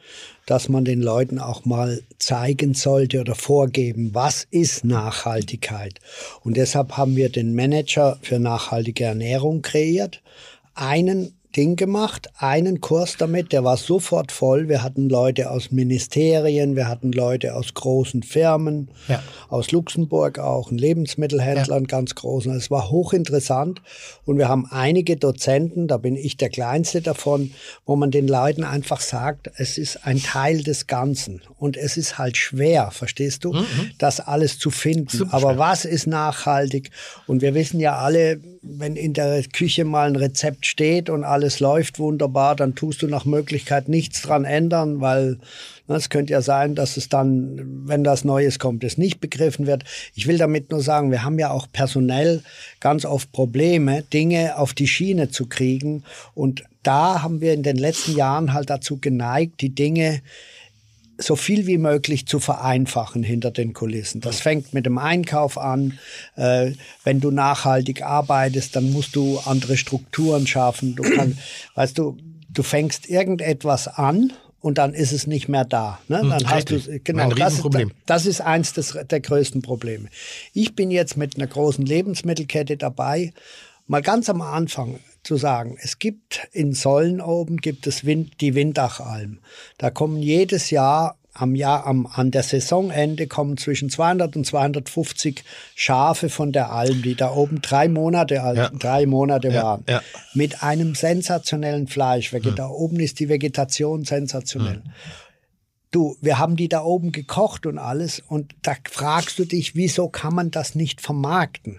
[0.47, 5.99] dass man den Leuten auch mal zeigen sollte oder vorgeben, was ist Nachhaltigkeit.
[6.43, 10.23] Und deshalb haben wir den Manager für nachhaltige Ernährung kreiert.
[10.75, 14.69] Einen Ding gemacht, einen Kurs damit, der war sofort voll.
[14.69, 19.23] Wir hatten Leute aus Ministerien, wir hatten Leute aus großen Firmen, Ja.
[19.49, 22.53] aus Luxemburg auch, ein Lebensmittelhändler, ein ganz großen.
[22.55, 23.81] Es war hochinteressant
[24.25, 27.53] und wir haben einige Dozenten, da bin ich der kleinste davon,
[27.87, 32.19] wo man den Leuten einfach sagt, es ist ein Teil des Ganzen und es ist
[32.19, 33.55] halt schwer, verstehst du,
[33.99, 35.31] das alles zu finden.
[35.31, 36.91] Aber was ist nachhaltig?
[37.27, 41.61] Und wir wissen ja alle, wenn in der Küche mal ein Rezept steht und alles
[41.61, 45.39] läuft wunderbar, dann tust du nach Möglichkeit nichts dran ändern, weil
[45.89, 49.67] ne, es könnte ja sein, dass es dann, wenn das Neues kommt, es nicht begriffen
[49.67, 49.85] wird.
[50.15, 52.43] Ich will damit nur sagen, wir haben ja auch personell
[52.81, 56.03] ganz oft Probleme, Dinge auf die Schiene zu kriegen.
[56.35, 60.21] Und da haben wir in den letzten Jahren halt dazu geneigt, die Dinge
[61.19, 64.21] so viel wie möglich zu vereinfachen hinter den Kulissen.
[64.21, 65.99] Das fängt mit dem Einkauf an.
[66.37, 66.73] Äh,
[67.05, 70.95] wenn du nachhaltig arbeitest, dann musst du andere Strukturen schaffen.
[70.95, 71.39] Du kannst,
[71.75, 72.17] weißt du,
[72.49, 76.01] du fängst irgendetwas an und dann ist es nicht mehr da.
[76.09, 76.23] Ne?
[76.29, 77.31] Dann hast du genau.
[77.31, 77.67] Das ist,
[78.07, 80.09] das ist eins des, der größten Probleme.
[80.53, 83.33] Ich bin jetzt mit einer großen Lebensmittelkette dabei,
[83.87, 88.55] mal ganz am Anfang zu sagen, es gibt in Sollen oben gibt es Wind, die
[88.55, 89.39] Windachalm.
[89.79, 95.45] Da kommen jedes Jahr am Jahr, am, an der Saisonende kommen zwischen 200 und 250
[95.75, 98.71] Schafe von der Alm, die da oben drei Monate alt, Ja.
[98.71, 99.85] drei Monate Ja, waren.
[99.87, 100.01] ja.
[100.33, 102.33] Mit einem sensationellen Fleisch.
[102.33, 104.83] Vege- Da oben ist die Vegetation sensationell.
[105.93, 110.09] Du, wir haben die da oben gekocht und alles und da fragst du dich, wieso
[110.09, 111.79] kann man das nicht vermarkten?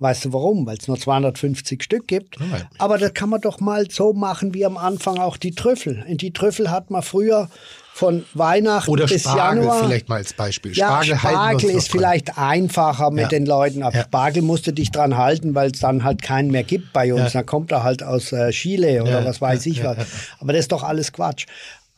[0.00, 0.66] Weißt du warum?
[0.66, 2.38] Weil es nur 250 Stück gibt.
[2.40, 6.04] weil- Aber das kann man doch mal so machen wie am Anfang auch die Trüffel.
[6.08, 7.48] In die Trüffel hat man früher
[7.94, 9.84] von Weihnachten Oder bis Spargel Januar.
[9.84, 10.72] vielleicht mal als Beispiel.
[10.72, 13.28] Ja, Spargel, uns Spargel ist vielleicht einfacher mit Ja.
[13.28, 13.84] den Leuten.
[13.84, 14.02] Aber Ja.
[14.02, 17.32] Spargel musst du dich dran halten, weil es dann halt keinen mehr gibt bei uns.
[17.32, 17.40] Ja.
[17.40, 19.98] Dann kommt er halt aus äh, Chile oder Ja, was weiß ja, ich ja, was.
[19.98, 20.04] ja.
[20.40, 21.46] Aber das ist doch alles Quatsch.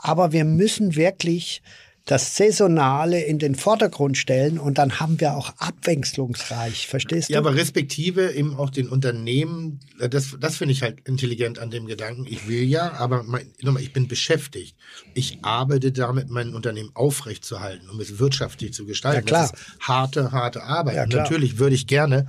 [0.06, 1.62] Aber wir müssen wirklich
[2.04, 7.32] das Saisonale in den Vordergrund stellen und dann haben wir auch abwechslungsreich, verstehst du?
[7.32, 11.72] Ja, aber respektive eben auch den Unternehmen, äh, das, das finde ich halt intelligent an
[11.72, 12.24] dem Gedanken.
[12.28, 14.76] Ich will ja, aber mein, nochmal, ich bin beschäftigt.
[15.14, 19.16] Ich arbeite damit, mein Unternehmen aufrechtzuerhalten, um es wirtschaftlich zu gestalten.
[19.16, 19.50] Ja, klar.
[19.50, 20.94] Das ist harte, harte Arbeit.
[20.94, 21.24] Ja, klar.
[21.24, 22.28] natürlich würde ich gerne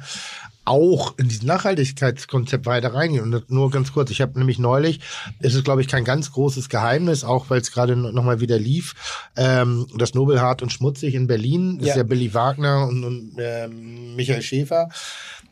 [0.67, 3.23] auch in dieses Nachhaltigkeitskonzept weiter reingehen.
[3.33, 4.99] Und nur ganz kurz, ich habe nämlich neulich,
[5.39, 8.93] es ist glaube ich kein ganz großes Geheimnis, auch weil es gerade nochmal wieder lief,
[9.35, 11.93] ähm, das Nobelhart und Schmutzig in Berlin, das Ja.
[11.93, 14.89] ist ja Billy Wagner und, und ähm, Michael Schäfer,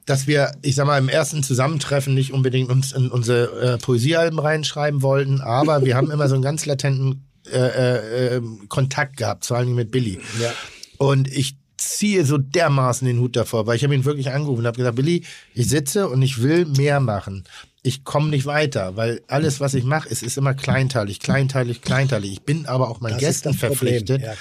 [0.06, 4.38] dass wir, ich sag mal, im ersten Zusammentreffen nicht unbedingt uns in unsere äh, Poesiealben
[4.40, 9.46] reinschreiben wollten, aber wir haben immer so einen ganz latenten äh, äh, äh, Kontakt gehabt,
[9.46, 10.20] vor allem mit Billy.
[10.42, 10.52] Ja.
[10.98, 11.58] Und ich
[11.90, 14.96] ziehe so dermaßen den Hut davor, weil ich habe ihn wirklich angerufen und habe gesagt,
[14.96, 17.44] Billy, ich sitze und ich will mehr machen.
[17.84, 22.32] Ich komme nicht weiter, weil alles, was ich mache, ist, ist immer kleinteilig, kleinteilig, kleinteilig.
[22.34, 24.34] Ich bin aber auch meinen Das Gästen verpflichtet, Ja,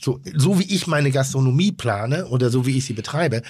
[0.00, 3.42] so, so wie ich meine Gastronomie plane oder so wie ich sie betreibe,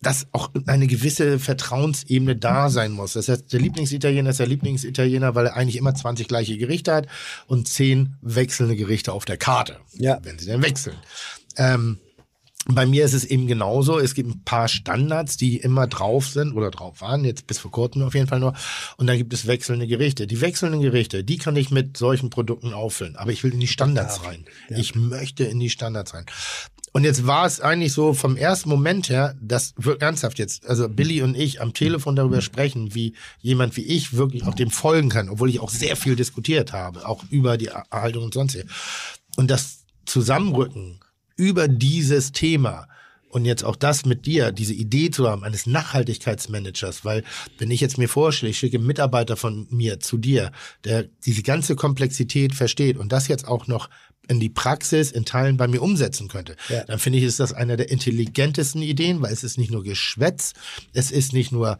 [0.00, 3.14] dass auch eine gewisse Vertrauensebene da sein muss.
[3.14, 7.06] Das heißt, der Lieblingsitaliener ist der Lieblingsitaliener, weil er eigentlich immer 20 gleiche Gerichte hat
[7.46, 10.18] und 10 wechselnde Gerichte auf der Karte, Ja.
[10.22, 10.96] wenn sie denn wechseln.
[11.56, 11.98] Ähm,
[12.66, 13.98] bei mir ist es eben genauso.
[13.98, 17.70] Es gibt ein paar Standards, die immer drauf sind oder drauf waren, jetzt bis vor
[17.70, 18.54] kurzem auf jeden Fall nur.
[18.96, 20.26] Und dann gibt es wechselnde Gerichte.
[20.26, 23.16] Die wechselnden Gerichte, die kann ich mit solchen Produkten auffüllen.
[23.16, 24.46] Aber ich will in die Standards rein.
[24.70, 26.24] Ich möchte in die Standards rein.
[26.92, 30.88] Und jetzt war es eigentlich so vom ersten Moment her, dass wirklich ernsthaft jetzt, also
[30.88, 35.08] Billy und ich am Telefon darüber sprechen, wie jemand wie ich wirklich auch dem folgen
[35.08, 38.56] kann, obwohl ich auch sehr viel diskutiert habe, auch über die Erhaltung und sonst.
[39.36, 41.00] Und das Zusammenrücken
[41.36, 42.88] über dieses Thema
[43.28, 47.24] und jetzt auch das mit dir, diese Idee zu haben eines Nachhaltigkeitsmanagers, weil
[47.58, 50.52] wenn ich jetzt mir vorstelle, ich schicke einen Mitarbeiter von mir zu dir,
[50.84, 53.90] der diese ganze Komplexität versteht und das jetzt auch noch
[54.28, 56.84] in die Praxis in Teilen bei mir umsetzen könnte, Ja.
[56.84, 60.52] dann finde ich, ist das eine der intelligentesten Ideen, weil es ist nicht nur Geschwätz,
[60.94, 61.76] es ist nicht nur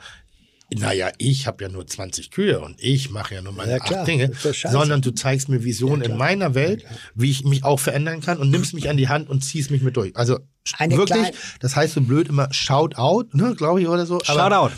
[0.73, 4.01] naja, ich habe ja nur 20 Kühe und ich mache ja nur meine Ja, klar,
[4.01, 6.85] acht Dinge, sondern du zeigst mir Visionen in meiner Welt,
[7.15, 9.83] wie ich mich auch verändern kann und nimmst mich an die Hand und ziehst mich
[9.83, 10.17] mit durch.
[10.17, 10.39] Also
[10.79, 14.21] Eine wirklich, das heißt so blöd immer Shout out, ne, glaube ich, oder so.
[14.21, 14.41] Shoutout.
[14.41, 14.73] Aber,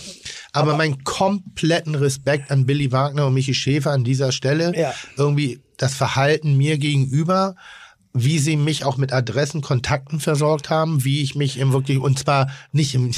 [0.52, 4.76] aber meinen kompletten Respekt an Billy Wagner und Michi Schäfer an dieser Stelle.
[4.76, 4.92] Ja.
[5.16, 7.54] Irgendwie das Verhalten mir gegenüber,
[8.18, 12.18] wie sie mich auch mit Adressen, Kontakten versorgt haben, wie ich mich im wirklich, und
[12.18, 13.10] zwar nicht im,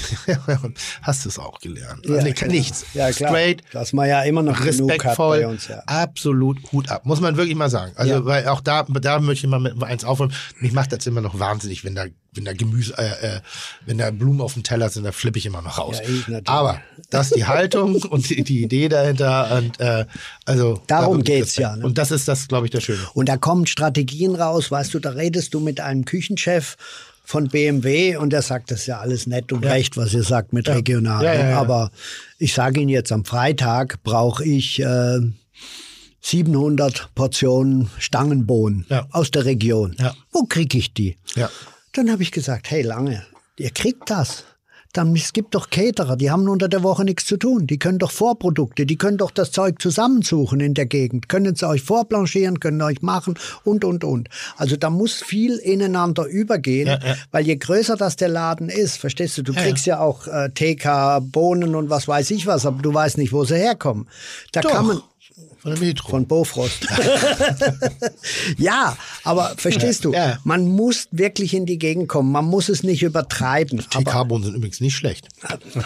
[1.02, 2.06] hast du es auch gelernt.
[2.06, 2.50] Ja, nee, klar.
[2.50, 2.84] nichts.
[2.94, 3.30] Ja, klar.
[3.30, 5.80] Straight, Dass man ja immer noch respektvoll, uns, ja.
[5.86, 7.92] absolut Hut ab, muss man wirklich mal sagen.
[7.96, 8.24] Also, Ja.
[8.24, 10.32] weil auch da, da möchte ich mal mit eins aufholen.
[10.60, 12.04] Mich macht das immer noch wahnsinnig, wenn da,
[12.38, 13.40] wenn da Gemüse, äh, äh,
[13.84, 16.00] wenn da Blumen auf dem Teller sind, da flippe ich immer noch raus.
[16.28, 16.40] Ja.
[16.46, 20.06] Aber das ist die Haltung und die, die Idee dahinter und äh,
[20.46, 21.84] also da Darum geht's ja, ne?
[21.84, 23.00] Und das ist das, glaube ich, das Schöne.
[23.14, 26.76] Und da kommen Strategien raus, weißt du, da redest du mit einem Küchenchef
[27.24, 30.52] von BMW und der sagt, das ist ja alles nett und recht, was ihr sagt
[30.52, 31.22] mit regional.
[31.24, 31.60] Ja, ja, ja.
[31.60, 31.90] Aber
[32.38, 35.18] ich sage Ihnen jetzt, am Freitag brauche ich äh,
[36.20, 39.06] 700 Portionen Stangenbohnen Ja.
[39.10, 39.94] aus der Region.
[39.98, 40.14] Ja.
[40.32, 41.16] Wo kriege ich die?
[41.98, 43.24] Dann habe ich gesagt, hey Lange,
[43.58, 44.44] ihr kriegt das.
[44.92, 47.66] Dann, es gibt doch Caterer, die haben unter der Woche nichts zu tun.
[47.66, 51.62] Die können doch Vorprodukte, die können doch das Zeug zusammensuchen in der Gegend, können es
[51.64, 53.34] euch vorblanchieren, können euch machen
[53.64, 54.28] und, und, und.
[54.56, 57.16] Also da muss viel ineinander übergehen, Ja, ja.
[57.32, 60.50] weil je größer das der Laden ist, verstehst du, du Ja, kriegst ja, auch äh,
[60.50, 64.08] TK, Bohnen und was weiß ich was, aber du weißt nicht, wo sie herkommen.
[64.52, 64.70] Da Doch.
[64.70, 65.02] kann man,
[65.60, 66.08] Von der Metro.
[66.08, 66.86] von Bofrost.
[68.58, 70.38] ja, aber verstehst du, Ja.
[70.44, 72.30] man muss wirklich in die Gegend kommen.
[72.30, 73.78] Man muss es nicht übertreiben.
[73.90, 75.28] TK-Bohnen sind übrigens nicht schlecht.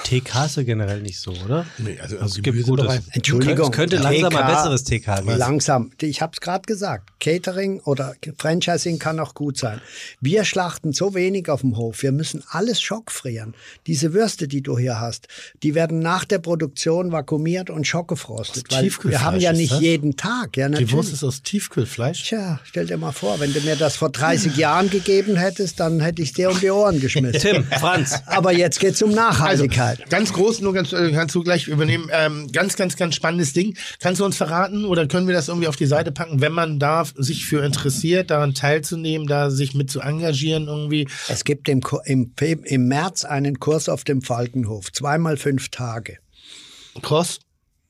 [0.05, 1.67] TK ist ja generell nicht so, oder?
[1.79, 3.01] Nee, also Es im gibt gutes.
[3.13, 3.71] Entschuldigung.
[3.71, 5.39] Es könnte langsam mal TK besseres TK geben.
[5.39, 5.91] Langsam.
[6.01, 7.11] Ich habe es gerade gesagt.
[7.21, 9.81] Catering oder Franchising kann auch gut sein.
[10.21, 12.03] Wir schlachten so wenig auf dem Hof.
[12.03, 13.55] Wir müssen alles schockfrieren.
[13.87, 15.29] Diese Würste, die du hier hast,
[15.63, 18.67] die werden nach der Produktion vakuumiert und schockgefrostet.
[18.71, 19.81] Weil wir haben ja Tiefkühlfleisch das?
[19.81, 20.57] jeden Tag.
[20.57, 20.93] Ja, Die natürlich.
[20.93, 22.23] Wurst ist aus Tiefkühlfleisch.
[22.29, 26.01] Tja, stell dir mal vor, wenn du mir das vor 30 Jahren gegeben hättest, dann
[26.01, 27.41] hätte ich dir um die Ohren geschmissen.
[27.41, 28.23] Tim, Franz.
[28.27, 30.09] Aber jetzt geht's um Also, Nachhaltigkeit.
[30.11, 32.09] ganz groß, nur ganz, äh, kannst du gleich übernehmen.
[32.13, 33.77] Ähm, ganz, ganz, ganz spannendes Ding.
[34.01, 36.79] Kannst du uns verraten oder können wir das irgendwie auf die Seite packen, wenn man
[36.79, 41.09] da sich für interessiert, daran teilzunehmen, da sich mit zu engagieren irgendwie?
[41.29, 42.33] Es gibt im, im,
[42.65, 44.93] im März einen Kurs auf dem Falkenhof.
[44.93, 46.19] Zweimal fünf Tage.
[47.01, 47.41] Cross?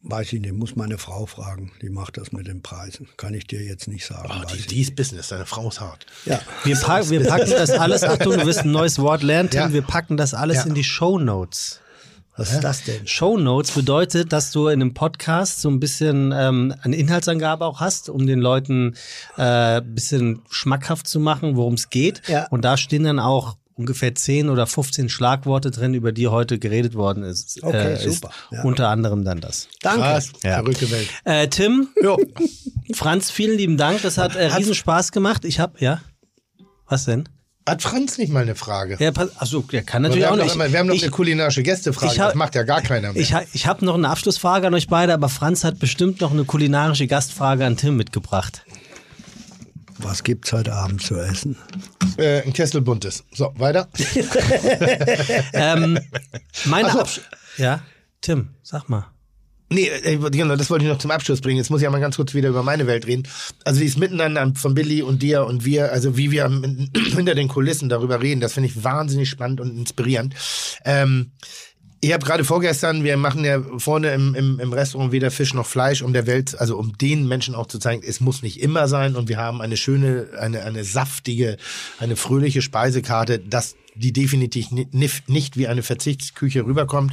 [0.04, 1.70] Weiß ich nicht, muss meine Frau fragen.
[1.80, 3.08] Die macht das mit den Preisen.
[3.16, 4.28] Kann ich dir jetzt nicht sagen.
[4.32, 6.06] Oh, die, die ist Business, deine Frau ist hart.
[6.24, 6.40] Ja.
[6.64, 9.72] Wir, pack, wir packen das alles, Achtung, du wirst ein neues Wort lernen, Tim, Ja.
[9.72, 10.62] wir packen das alles Ja.
[10.64, 11.78] in die Show Notes.
[12.36, 13.06] Was ist das denn?
[13.06, 17.78] Show Notes bedeutet, dass du in einem Podcast so ein bisschen ähm, eine Inhaltsangabe auch
[17.80, 18.96] hast, um den Leuten
[19.36, 19.42] äh,
[19.80, 22.22] ein bisschen schmackhaft zu machen, worum es geht.
[22.28, 22.46] Ja.
[22.48, 26.94] Und da stehen dann auch ungefähr 10 oder 15 Schlagworte drin, über die heute geredet
[26.94, 27.62] worden ist.
[27.62, 28.30] Okay, äh, ist super.
[28.50, 28.62] Ja.
[28.62, 29.68] Unter anderem dann das.
[29.80, 30.00] Danke.
[30.00, 30.54] Krass, Ja.
[30.56, 31.08] verrückte Welt.
[31.24, 32.18] Äh, Tim, Jo.
[32.94, 34.02] Franz, vielen lieben Dank.
[34.02, 35.44] Das hat äh, riesen Spaß gemacht.
[35.44, 36.00] Ich habe, ja.
[36.88, 37.28] Was denn?
[37.68, 38.96] Hat Franz nicht mal eine Frage?
[38.98, 40.58] Ja, pass, achso, der kann natürlich auch noch nicht.
[40.72, 43.22] wir haben noch ich, eine kulinarische Gästefrage, ich hab- das macht ja gar keiner mehr.
[43.22, 46.44] ich, ich habe noch eine Abschlussfrage an euch beide, aber Franz hat bestimmt noch eine
[46.44, 48.64] kulinarische Gastfrage an Tim mitgebracht.
[50.02, 51.56] Was gibt's heute Abend zu essen?
[52.16, 53.24] äh, ein Kessel buntes.
[53.32, 53.88] So, weiter.
[55.54, 55.98] Ähm,
[56.64, 57.00] meine so.
[57.00, 57.20] Absch
[57.56, 57.82] Ja,
[58.20, 59.06] Tim, sag mal.
[59.70, 61.56] Nee, äh, genau, das wollte ich noch zum Abschluss bringen.
[61.56, 63.26] Jetzt muss ich ja mal ganz kurz wieder über meine Welt reden.
[63.64, 66.44] Also dieses Miteinander von Billy und dir und wir, also wie wir
[67.14, 70.34] hinter den Kulissen darüber reden, das finde ich wahnsinnig spannend und inspirierend.
[70.84, 71.32] Ähm,
[72.04, 75.66] ich habe gerade vorgestern, wir machen ja vorne im, im, im Restaurant weder Fisch noch
[75.66, 78.88] Fleisch, um der Welt, also um den Menschen auch zu zeigen, es muss nicht immer
[78.88, 81.58] sein und wir haben eine schöne, eine, eine saftige,
[82.00, 87.12] eine fröhliche Speisekarte, dass die definitiv nicht wie eine Verzichtsküche rüberkommt.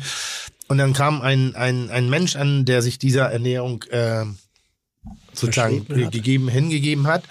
[0.68, 4.26] Und dann kam ein, ein, ein Mensch an, der sich dieser Ernährung äh,
[5.34, 7.26] sozusagen gegeben, hingegeben hat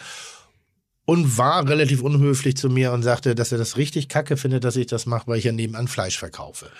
[1.09, 4.77] und war relativ unhöflich zu mir und sagte, dass er das richtig kacke findet, dass
[4.77, 6.71] ich das mache, weil ich ja nebenan Fleisch verkaufe.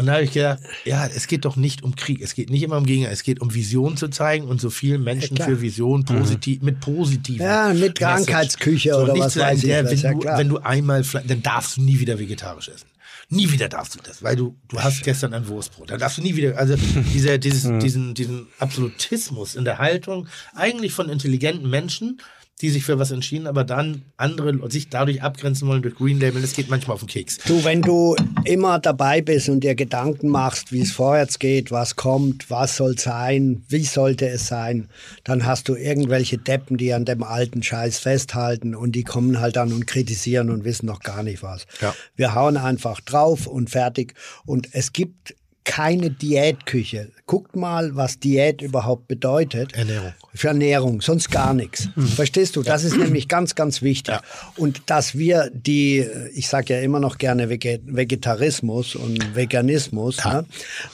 [0.00, 2.62] Und da habe ich gedacht, ja, es geht doch nicht um Krieg, es geht nicht
[2.62, 5.48] immer um Gegner, es geht um Vision zu zeigen und so vielen Menschen klar.
[5.48, 7.44] für Vision positiv, mit positiven.
[7.44, 7.98] Ja, mit.
[7.98, 11.42] Krankheitsküche oder nicht was sagen, weiß ich der, wenn, ja du, wenn du einmal, dann
[11.42, 12.86] darfst du nie wieder vegetarisch essen.
[13.28, 15.90] Nie wieder darfst du das, weil du, du hast gestern ein Wurstbrot.
[15.90, 16.76] Dann darfst du nie wieder, also
[17.12, 22.20] dieser, dieses, diesen, diesen Absolutismus in der Haltung eigentlich von intelligenten Menschen,
[22.60, 26.42] die sich für was entschieden, aber dann andere sich dadurch abgrenzen wollen durch Green Label,
[26.42, 27.38] das geht manchmal auf den Keks.
[27.46, 31.94] Du, wenn du immer dabei bist und dir Gedanken machst, wie es vorwärts geht, was
[31.94, 34.88] kommt, was soll sein, wie sollte es sein,
[35.22, 39.56] dann hast du irgendwelche Deppen, die an dem alten Scheiß festhalten und die kommen halt
[39.56, 41.66] dann und kritisieren und wissen noch gar nicht was.
[41.80, 41.94] Ja.
[42.16, 44.14] Wir hauen einfach drauf und fertig.
[44.44, 45.34] Und es gibt
[45.68, 47.10] keine Diätküche.
[47.26, 49.74] Guckt mal, was Diät überhaupt bedeutet.
[49.74, 50.14] Ernährung.
[50.34, 51.90] Für Ernährung, sonst gar nichts.
[52.16, 52.62] Verstehst du?
[52.62, 54.14] Das ist nämlich ganz, ganz wichtig.
[54.14, 54.22] Ja.
[54.56, 60.46] Und dass wir die, ich sage ja immer noch gerne Vege- Vegetarismus und Veganismus, ne?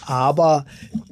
[0.02, 0.66] aber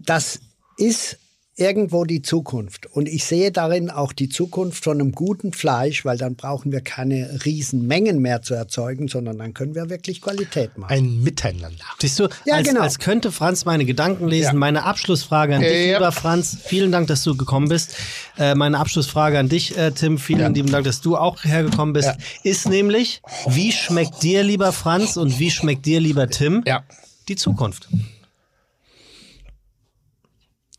[0.05, 0.41] das
[0.77, 1.19] ist
[1.63, 2.87] irgendwo die Zukunft.
[2.87, 6.81] Und ich sehe darin auch die Zukunft von einem guten Fleisch, weil dann brauchen wir
[6.81, 10.93] keine riesen Mengen mehr zu erzeugen, sondern dann können wir wirklich Qualität machen.
[10.93, 11.85] Ein Miteinander.
[12.01, 12.81] Siehst du, Ja, als, genau.
[12.81, 14.53] als könnte Franz meine Gedanken lesen.
[14.53, 14.53] Ja.
[14.55, 15.99] Meine Abschlussfrage an dich, Ja.
[15.99, 16.59] lieber Franz.
[16.65, 17.95] Vielen Dank, dass du gekommen bist.
[18.39, 20.19] Äh, meine Abschlussfrage an dich, äh, Tim.
[20.19, 22.09] Vielen lieben Dank, dass du auch hergekommen bist.
[22.09, 22.17] Ja.
[22.43, 26.83] Ist nämlich, wie schmeckt dir, lieber Franz, und wie schmeckt dir, lieber Tim, Ja.
[27.29, 27.89] die Zukunft?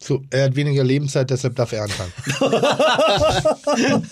[0.06, 2.12] So, er hat weniger Lebenszeit, deshalb darf er anfangen.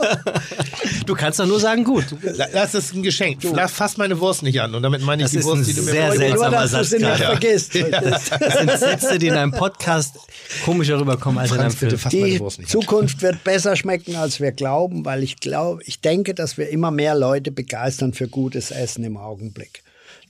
[1.06, 2.06] Du kannst doch nur sagen, gut.
[2.54, 3.40] Das ist ein Geschenk.
[3.54, 4.74] Lass, fass meine Wurst nicht an.
[4.76, 7.24] Und damit meine ich Das die Wurst, die du mir sehr seltsamer du Satz gerade.
[7.24, 7.74] vergisst.
[7.92, 10.16] Das sind Sätze, die in einem Podcast
[10.64, 12.00] komischer rüberkommen als in einem Franz, bitte Film.
[12.00, 12.82] fass meine Die Wurst nicht an.
[12.82, 16.92] Zukunft wird besser schmecken, als wir glauben, weil ich glaube, ich denke, dass wir immer
[16.92, 19.84] mehr Leute begeistern für gutes Essen im Augenblick.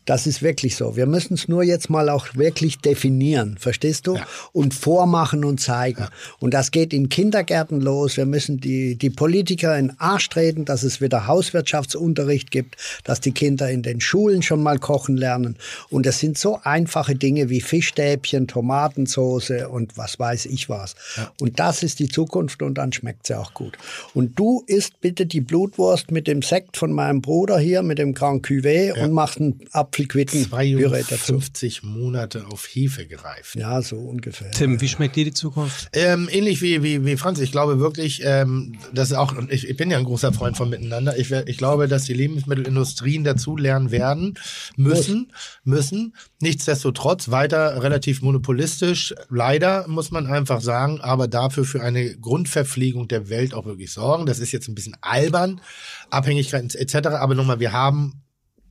[0.06, 0.96] Das ist wirklich so.
[0.96, 4.16] Wir müssen es nur jetzt mal auch wirklich definieren, verstehst du?
[4.16, 4.28] Ja.
[4.52, 6.08] Und vormachen und zeigen.
[6.40, 8.18] Und das geht in Kindergärten los.
[8.18, 13.32] Wir müssen die, die Politiker in Arsch treten, dass es wieder Hauswirtschaftsunterricht gibt, dass die
[13.32, 15.56] Kinder in den Schulen schon mal kochen lernen.
[15.90, 20.96] Und das sind so einfache Dinge wie Fischstäbchen, Tomatensoße und was weiß ich was.
[21.40, 23.78] Und das ist die Zukunft und dann schmeckt sie auch gut.
[24.16, 28.14] Und du isst bitte die Blutwurst mit dem Sekt von meinem Bruder hier, mit dem
[28.14, 29.60] Grand Cuvée und machst einen
[30.02, 31.38] Apfelquitten-Püree dazu.
[31.38, 33.56] 52 Monate auf Hefe gereift.
[33.56, 34.52] Ja, so ungefähr.
[34.52, 35.90] Tim, wie schmeckt dir die Zukunft?
[35.94, 39.68] Ähm, ähnlich wie, wie, wie Franz, ich glaube wirklich, ähm, das ist auch, und ich,
[39.68, 41.18] ich bin ja ein großer Freund von Miteinander.
[41.18, 44.38] Ich, ich glaube, dass die Lebensmittelindustrien dazu lernen werden,
[44.76, 45.32] müssen,
[45.64, 46.16] müssen.
[46.40, 53.30] Nichtsdestotrotz weiter relativ monopolistisch, leider muss man einfach sagen, aber dafür für eine Grundverpflegung der
[53.30, 54.26] Welt auch wirklich sorgen.
[54.26, 55.62] Das ist jetzt ein bisschen albern,
[56.10, 57.08] Abhängigkeiten etc.
[57.08, 58.22] Aber nochmal, wir haben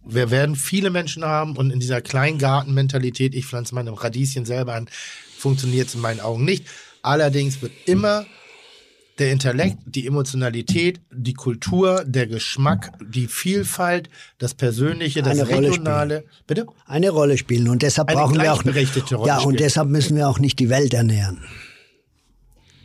[0.04, 4.88] wir werden viele Menschen haben und in dieser Kleingartenmentalität, ich pflanze meine Radieschen selber an,
[5.36, 6.66] funktioniert es in meinen Augen nicht.
[7.02, 8.26] Allerdings wird immer
[9.18, 14.08] der Intellekt, die Emotionalität, die Kultur, der Geschmack, die Vielfalt,
[14.38, 16.24] das Persönliche, das Eine Regionale.
[16.46, 16.66] Bitte?
[16.86, 18.80] Eine Rolle spielen und deshalb Eine brauchen wir auch Rolle
[19.26, 19.56] ja und spielen.
[19.58, 21.44] deshalb müssen wir auch nicht die Welt ernähren.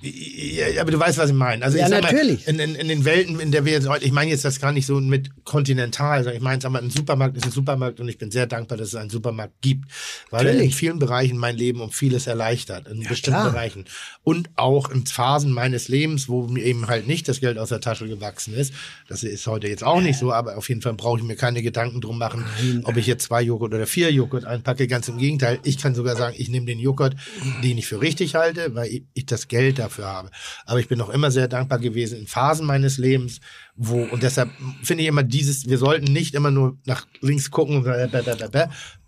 [0.06, 1.66] Ja, aber du weißt, was ich meine.
[1.66, 2.46] Also Ja, natürlich.
[2.46, 4.60] Mal, in, in, in den Welten, in der wir jetzt heute, ich meine jetzt das
[4.60, 8.00] gar nicht so mit kontinental, sondern ich meine, sag mal, ein Supermarkt ist ein Supermarkt
[8.00, 9.86] und ich bin sehr dankbar, dass es einen Supermarkt gibt,
[10.30, 10.76] weil er in Natürlich.
[10.76, 13.52] vielen Bereichen mein Leben um vieles erleichtert, in bestimmten klar.
[13.52, 13.86] Bereichen.
[14.24, 17.82] Und auch in Phasen meines Lebens, wo mir eben halt nicht das Geld aus der
[17.82, 18.74] Tasche gewachsen ist.
[19.08, 21.62] Das ist heute jetzt auch nicht so, aber auf jeden Fall brauche ich mir keine
[21.62, 22.46] Gedanken drum machen,
[22.84, 24.88] ob ich jetzt zwei Joghurt oder vier Joghurt einpacke.
[24.88, 27.16] Ganz im Gegenteil, ich kann sogar sagen, ich nehme den Joghurt,
[27.64, 30.30] den ich für richtig halte, weil ich das Geld dafür für habe.
[30.66, 33.40] Aber ich bin auch immer sehr dankbar gewesen in Phasen meines Lebens,
[33.76, 34.50] wo, und deshalb
[34.84, 37.88] finde ich immer dieses, wir sollten nicht immer nur nach links gucken, und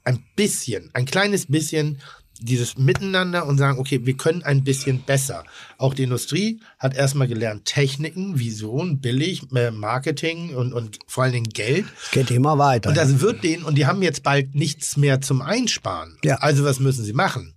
[0.04, 2.00] ein bisschen, ein kleines bisschen
[2.40, 5.44] dieses Miteinander und sagen, okay, wir können ein bisschen besser.
[5.78, 11.34] Auch die Industrie hat erstmal gelernt, Techniken, Vision, billig, äh, Marketing und, und vor allen
[11.34, 11.86] Dingen Geld.
[12.04, 12.90] Es geht immer weiter.
[12.90, 16.18] Und das wird denen, und die haben jetzt bald nichts mehr zum Einsparen.
[16.24, 16.36] Ja.
[16.36, 17.54] Also was müssen sie machen?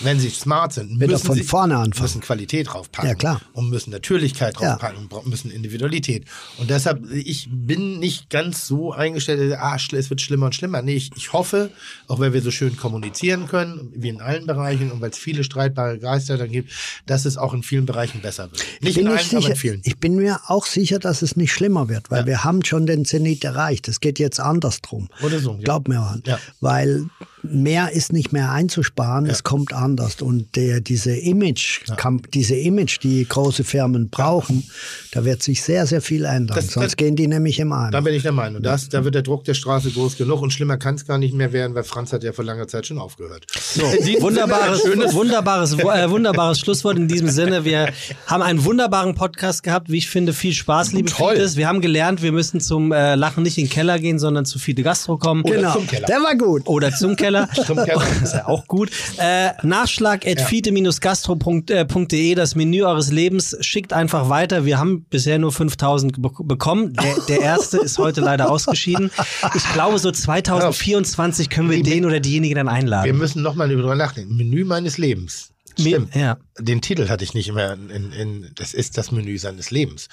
[0.00, 2.02] Wenn sie smart sind, müssen von sie vorne anfangen.
[2.04, 3.08] müssen Qualität draufpacken.
[3.10, 3.40] Ja, klar.
[3.52, 4.70] Und müssen Natürlichkeit Ja.
[4.70, 6.24] draufpacken, und bra- müssen Individualität.
[6.58, 10.80] Und deshalb, ich bin nicht ganz so eingestellt, ah, es wird schlimmer und schlimmer.
[10.82, 11.70] Nee, ich, ich hoffe,
[12.08, 15.44] auch weil wir so schön kommunizieren können, wie in allen Bereichen und weil es viele
[15.44, 16.70] streitbare Geister dann gibt,
[17.06, 18.64] dass es auch in vielen Bereichen besser wird.
[18.80, 19.80] Nicht in allen, nicht aber sicher, in vielen.
[19.84, 22.26] ich bin mir auch sicher, dass es nicht schlimmer wird, weil Ja.
[22.26, 23.88] wir haben schon den Zenit erreicht.
[23.88, 25.08] Es geht jetzt andersrum.
[25.22, 25.64] Oder so, ja.
[25.64, 26.22] Glaub mir mal.
[26.26, 26.38] Ja.
[26.60, 27.06] Weil
[27.42, 30.20] mehr ist nicht mehr einzusparen, es kommt anders.
[30.22, 34.68] Und der, diese Image, Kamp- diese Image, die große Firmen brauchen,
[35.12, 36.56] da wird sich sehr, sehr viel ändern.
[36.56, 37.90] Das- Sonst das- gehen die nämlich im Ein.
[37.92, 38.62] Da bin ich der Meinung.
[38.62, 41.34] Das, da wird der Druck der Straße groß genug und schlimmer kann es gar nicht
[41.34, 43.46] mehr werden, weil Franz hat ja vor langer Zeit schon aufgehört.
[43.74, 43.82] So,
[44.20, 44.82] Wunderbares,
[45.14, 47.64] wunderbares, äh, wunderbares Schlusswort in diesem Sinne.
[47.64, 47.88] Wir
[48.26, 51.36] haben einen wunderbaren Podcast gehabt, wie ich finde, viel Spaß, liebe Toll.
[51.54, 54.58] Wir haben gelernt, wir müssen zum äh, Lachen nicht in den Keller gehen, sondern zu
[54.58, 55.42] Fide Gastro kommen.
[55.42, 55.72] genau.
[55.72, 56.06] zum Keller.
[56.06, 56.66] Der war gut.
[56.66, 57.29] Oder zum Keller.
[57.30, 57.48] Keller.
[58.22, 58.90] ist ja auch gut.
[59.18, 63.56] Äh, Nachschlag at fite-gastro.de, das Menü eures Lebens.
[63.60, 64.64] Schickt einfach weiter.
[64.64, 66.94] Wir haben bisher nur 5000 be bekommen.
[66.94, 69.10] Der, der erste ist heute leider ausgeschieden.
[69.54, 73.18] Ich glaube, so 2024 können wir den oder diejenige dann Wir einladen.
[73.18, 74.36] müssen nochmal drüber nachdenken.
[74.36, 75.49] Menü meines Lebens.
[75.78, 76.14] Stimmt.
[76.14, 76.36] Ja.
[76.58, 80.08] Den Titel hatte ich nicht mehr in, in, das ist das Menü seines Lebens.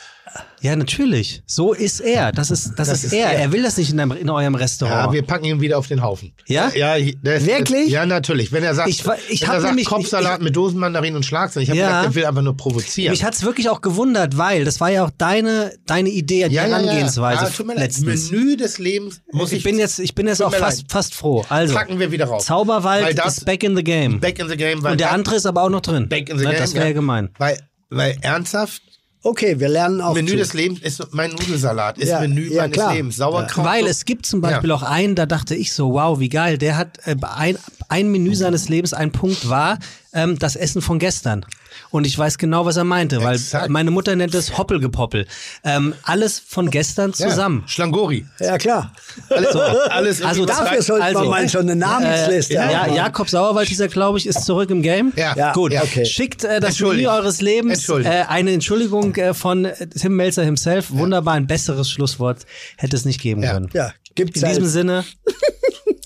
[0.61, 1.41] Ja, natürlich.
[1.45, 2.31] So ist er.
[2.31, 3.31] Das ist, das, Das ist, ist er.
[3.31, 3.39] er.
[3.39, 5.13] Er will das nicht in, einem, in eurem Ja, Restaurant.
[5.13, 6.33] wir packen ihn wieder auf den Haufen.
[6.47, 6.69] Ja?
[6.75, 7.89] Ja, der ist, Wirklich?
[7.89, 8.51] Ja, natürlich.
[8.51, 11.63] Wenn er sagt, Ich ich wenn er sagt nämlich- Kopfsalat ich- mit Dosenmandarinen und Schlagsahne,
[11.63, 11.87] ich habe Ja.
[12.01, 13.11] gedacht, er will einfach nur provozieren.
[13.11, 17.45] Mich hat's wirklich auch gewundert, weil das war ja auch deine, deine Idee, die Herangehensweise
[17.57, 17.83] Ja, mir leid.
[17.85, 18.31] letztens.
[18.31, 21.45] Menü des Lebens muss ich, ich bin jetzt, ich bin jetzt auch fast, fast froh.
[21.49, 22.45] Also, packen wir wieder raus.
[22.45, 24.19] Zauberwald das- ist back in the game.
[24.19, 24.77] Back in the game.
[24.79, 26.07] Und der das- andere ist aber auch noch drin.
[26.09, 26.59] Back in the Na, game.
[26.59, 27.29] Das wäre ja gemein.
[27.37, 27.59] Weil,
[27.89, 28.81] weil ernsthaft,
[29.23, 30.37] Okay, wir lernen auch Menü zu.
[30.37, 32.93] des Lebens ist mein Nudelsalat, ist Ja, Menü ja, meines klar.
[32.93, 33.17] Lebens.
[33.17, 33.65] Sauerkraut.
[33.65, 34.75] Weil es gibt zum Beispiel Ja.
[34.75, 36.57] auch einen, da dachte ich so, wow, wie geil.
[36.57, 37.57] Der hat äh, ein,
[37.89, 39.79] ein Menü seines Lebens, ein Punkt war
[40.17, 41.45] ähm, das Essen von gestern.
[41.91, 43.69] Und ich weiß genau, was er meinte, weil Exakt.
[43.69, 45.27] meine Mutter nennt es Hoppelgepoppel.
[45.63, 47.63] Ähm, alles von gestern Ja, zusammen.
[47.67, 48.25] Schlangori.
[48.39, 48.91] Ja, klar.
[49.29, 49.55] Alles,
[49.91, 52.93] alles Also Dafür sollte also, man mal so eine Namensliste Äh, ja, haben.
[52.95, 55.13] Jakob Sauerwald, dieser glaube ich, ist zurück im Game.
[55.15, 55.35] Ja.
[55.35, 56.05] Ja, Gut, ja, okay.
[56.05, 56.79] schickt äh, das.
[56.79, 57.87] Menü eures Lebens.
[57.89, 59.67] Äh, eine Entschuldigung äh, von
[59.99, 60.87] Tim Melzer himself.
[60.89, 62.45] Wunderbar, ein besseres Schlusswort
[62.77, 63.53] hätte es nicht geben Ja.
[63.53, 63.69] können.
[63.73, 64.71] Ja, gibt's In diesem halt.
[64.73, 65.05] Sinne,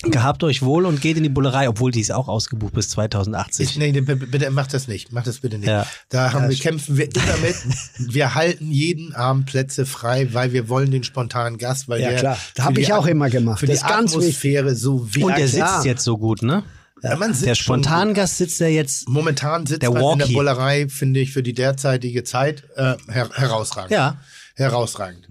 [0.03, 3.69] gehabt euch wohl und geht in die Bullerei, obwohl die ist auch ausgebucht bis 2080.
[3.69, 5.11] Ich, nee, nee, bitte, bitte mach das nicht.
[5.11, 5.67] Mach das bitte nicht.
[5.67, 5.85] Ja.
[6.09, 7.55] Da haben wir, kämpfen wir immer mit.
[8.13, 12.19] Wir halten jeden Abend Plätze frei, weil wir wollen den spontanen Gast, weil Ja, der
[12.19, 12.35] klar.
[12.55, 13.59] für Hab die ich auch immer gemacht.
[13.59, 15.23] Für Das die ist ganz Atmosphäre so wichtig.
[15.23, 15.73] und der klar.
[15.75, 16.63] sitzt jetzt so gut, ne?
[17.03, 19.07] Ja, man sitzt Der Spontangast sitzt ja jetzt.
[19.09, 20.25] Momentan sitzt Der man in der.
[20.27, 23.91] Bullerei, finde ich, für die derzeitige Zeit äh, her herausragend.
[23.91, 24.17] Ja.
[24.55, 25.27] Herausragend.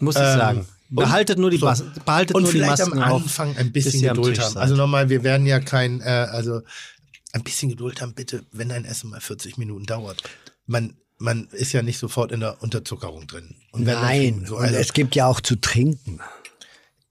[0.00, 0.66] Muss ich Ähm, sagen.
[0.90, 1.66] Behaltet nur die, so.
[1.66, 3.22] Bas behaltet Und nur die vielleicht Masken am auf.
[3.22, 4.52] Anfang ein bis bisschen am Geduld haben.
[4.54, 4.62] seid.
[4.62, 6.62] Also nochmal, wir werden ja kein, äh, also
[7.32, 10.22] ein bisschen Geduld haben, bitte, wenn dein Essen mal 40 Minuten dauert.
[10.66, 13.54] Man, man ist ja nicht sofort in der Unterzuckerung drin.
[13.72, 16.20] Und Nein, so, und also, es gibt ja auch zu trinken.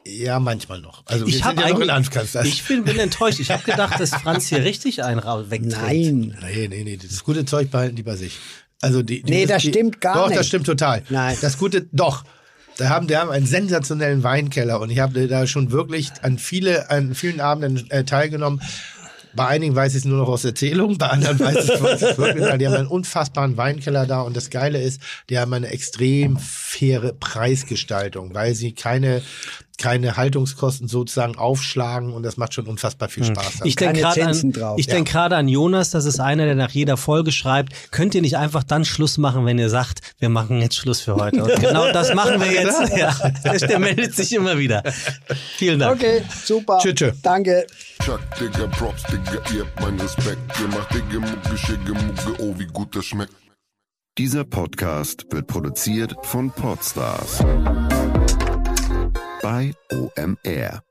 [0.05, 1.03] ja, manchmal noch.
[1.05, 1.79] Also ich habe sind ja noch
[2.43, 3.39] in ich bin, bin enttäuscht.
[3.39, 5.21] Ich habe gedacht, dass Franz hier richtig einen
[5.51, 5.81] wegträgt.
[5.81, 6.37] Nein.
[6.41, 8.37] Nee, nee, nee, das gute Zeug behalten die bei sich.
[8.81, 10.39] Also die, die Nee, das die, stimmt gar doch, nicht.
[10.39, 11.03] das stimmt total.
[11.09, 11.37] Nein.
[11.41, 12.23] Das gute, doch.
[12.77, 16.89] Da haben, die haben einen sensationellen Weinkeller und ich habe da schon wirklich an viele,
[16.89, 18.61] an vielen Abenden äh, teilgenommen.
[19.35, 22.41] Bei einigen weiß ich es nur noch aus Erzählung, bei anderen weiß ich es wirklich.
[22.45, 26.37] weil Die haben einen unfassbaren Weinkeller da und das Geile ist, die haben eine extrem
[26.39, 29.21] faire Preisgestaltung, weil sie keine
[29.77, 33.61] keine Haltungskosten sozusagen aufschlagen und das macht schon unfassbar viel Spaß.
[33.63, 36.97] Ich denke gerade an, ich denk gerade an Jonas, das ist einer, der nach jeder
[36.97, 40.75] Folge schreibt, könnt ihr nicht einfach dann Schluss machen, wenn ihr sagt, wir machen jetzt
[40.75, 41.43] Schluss für heute.
[41.43, 42.77] Und genau das machen wir jetzt.
[42.97, 43.13] Ja,
[43.43, 44.81] der, der meldet sich immer wieder.
[45.57, 46.01] Vielen Dank.
[46.01, 46.79] Okay, super.
[46.79, 47.11] Tschö, tschö.
[47.21, 47.67] Danke.
[48.03, 50.39] Chuck, Digga, Props, Digga, ihr habt meinen Respekt.
[50.59, 53.33] Ihr macht Digga, Mucke, Schicke, Mucke, oh, wie gut das schmeckt.
[54.17, 57.43] Dieser Podcast wird produziert von Podstars
[59.41, 60.86] bei OMR.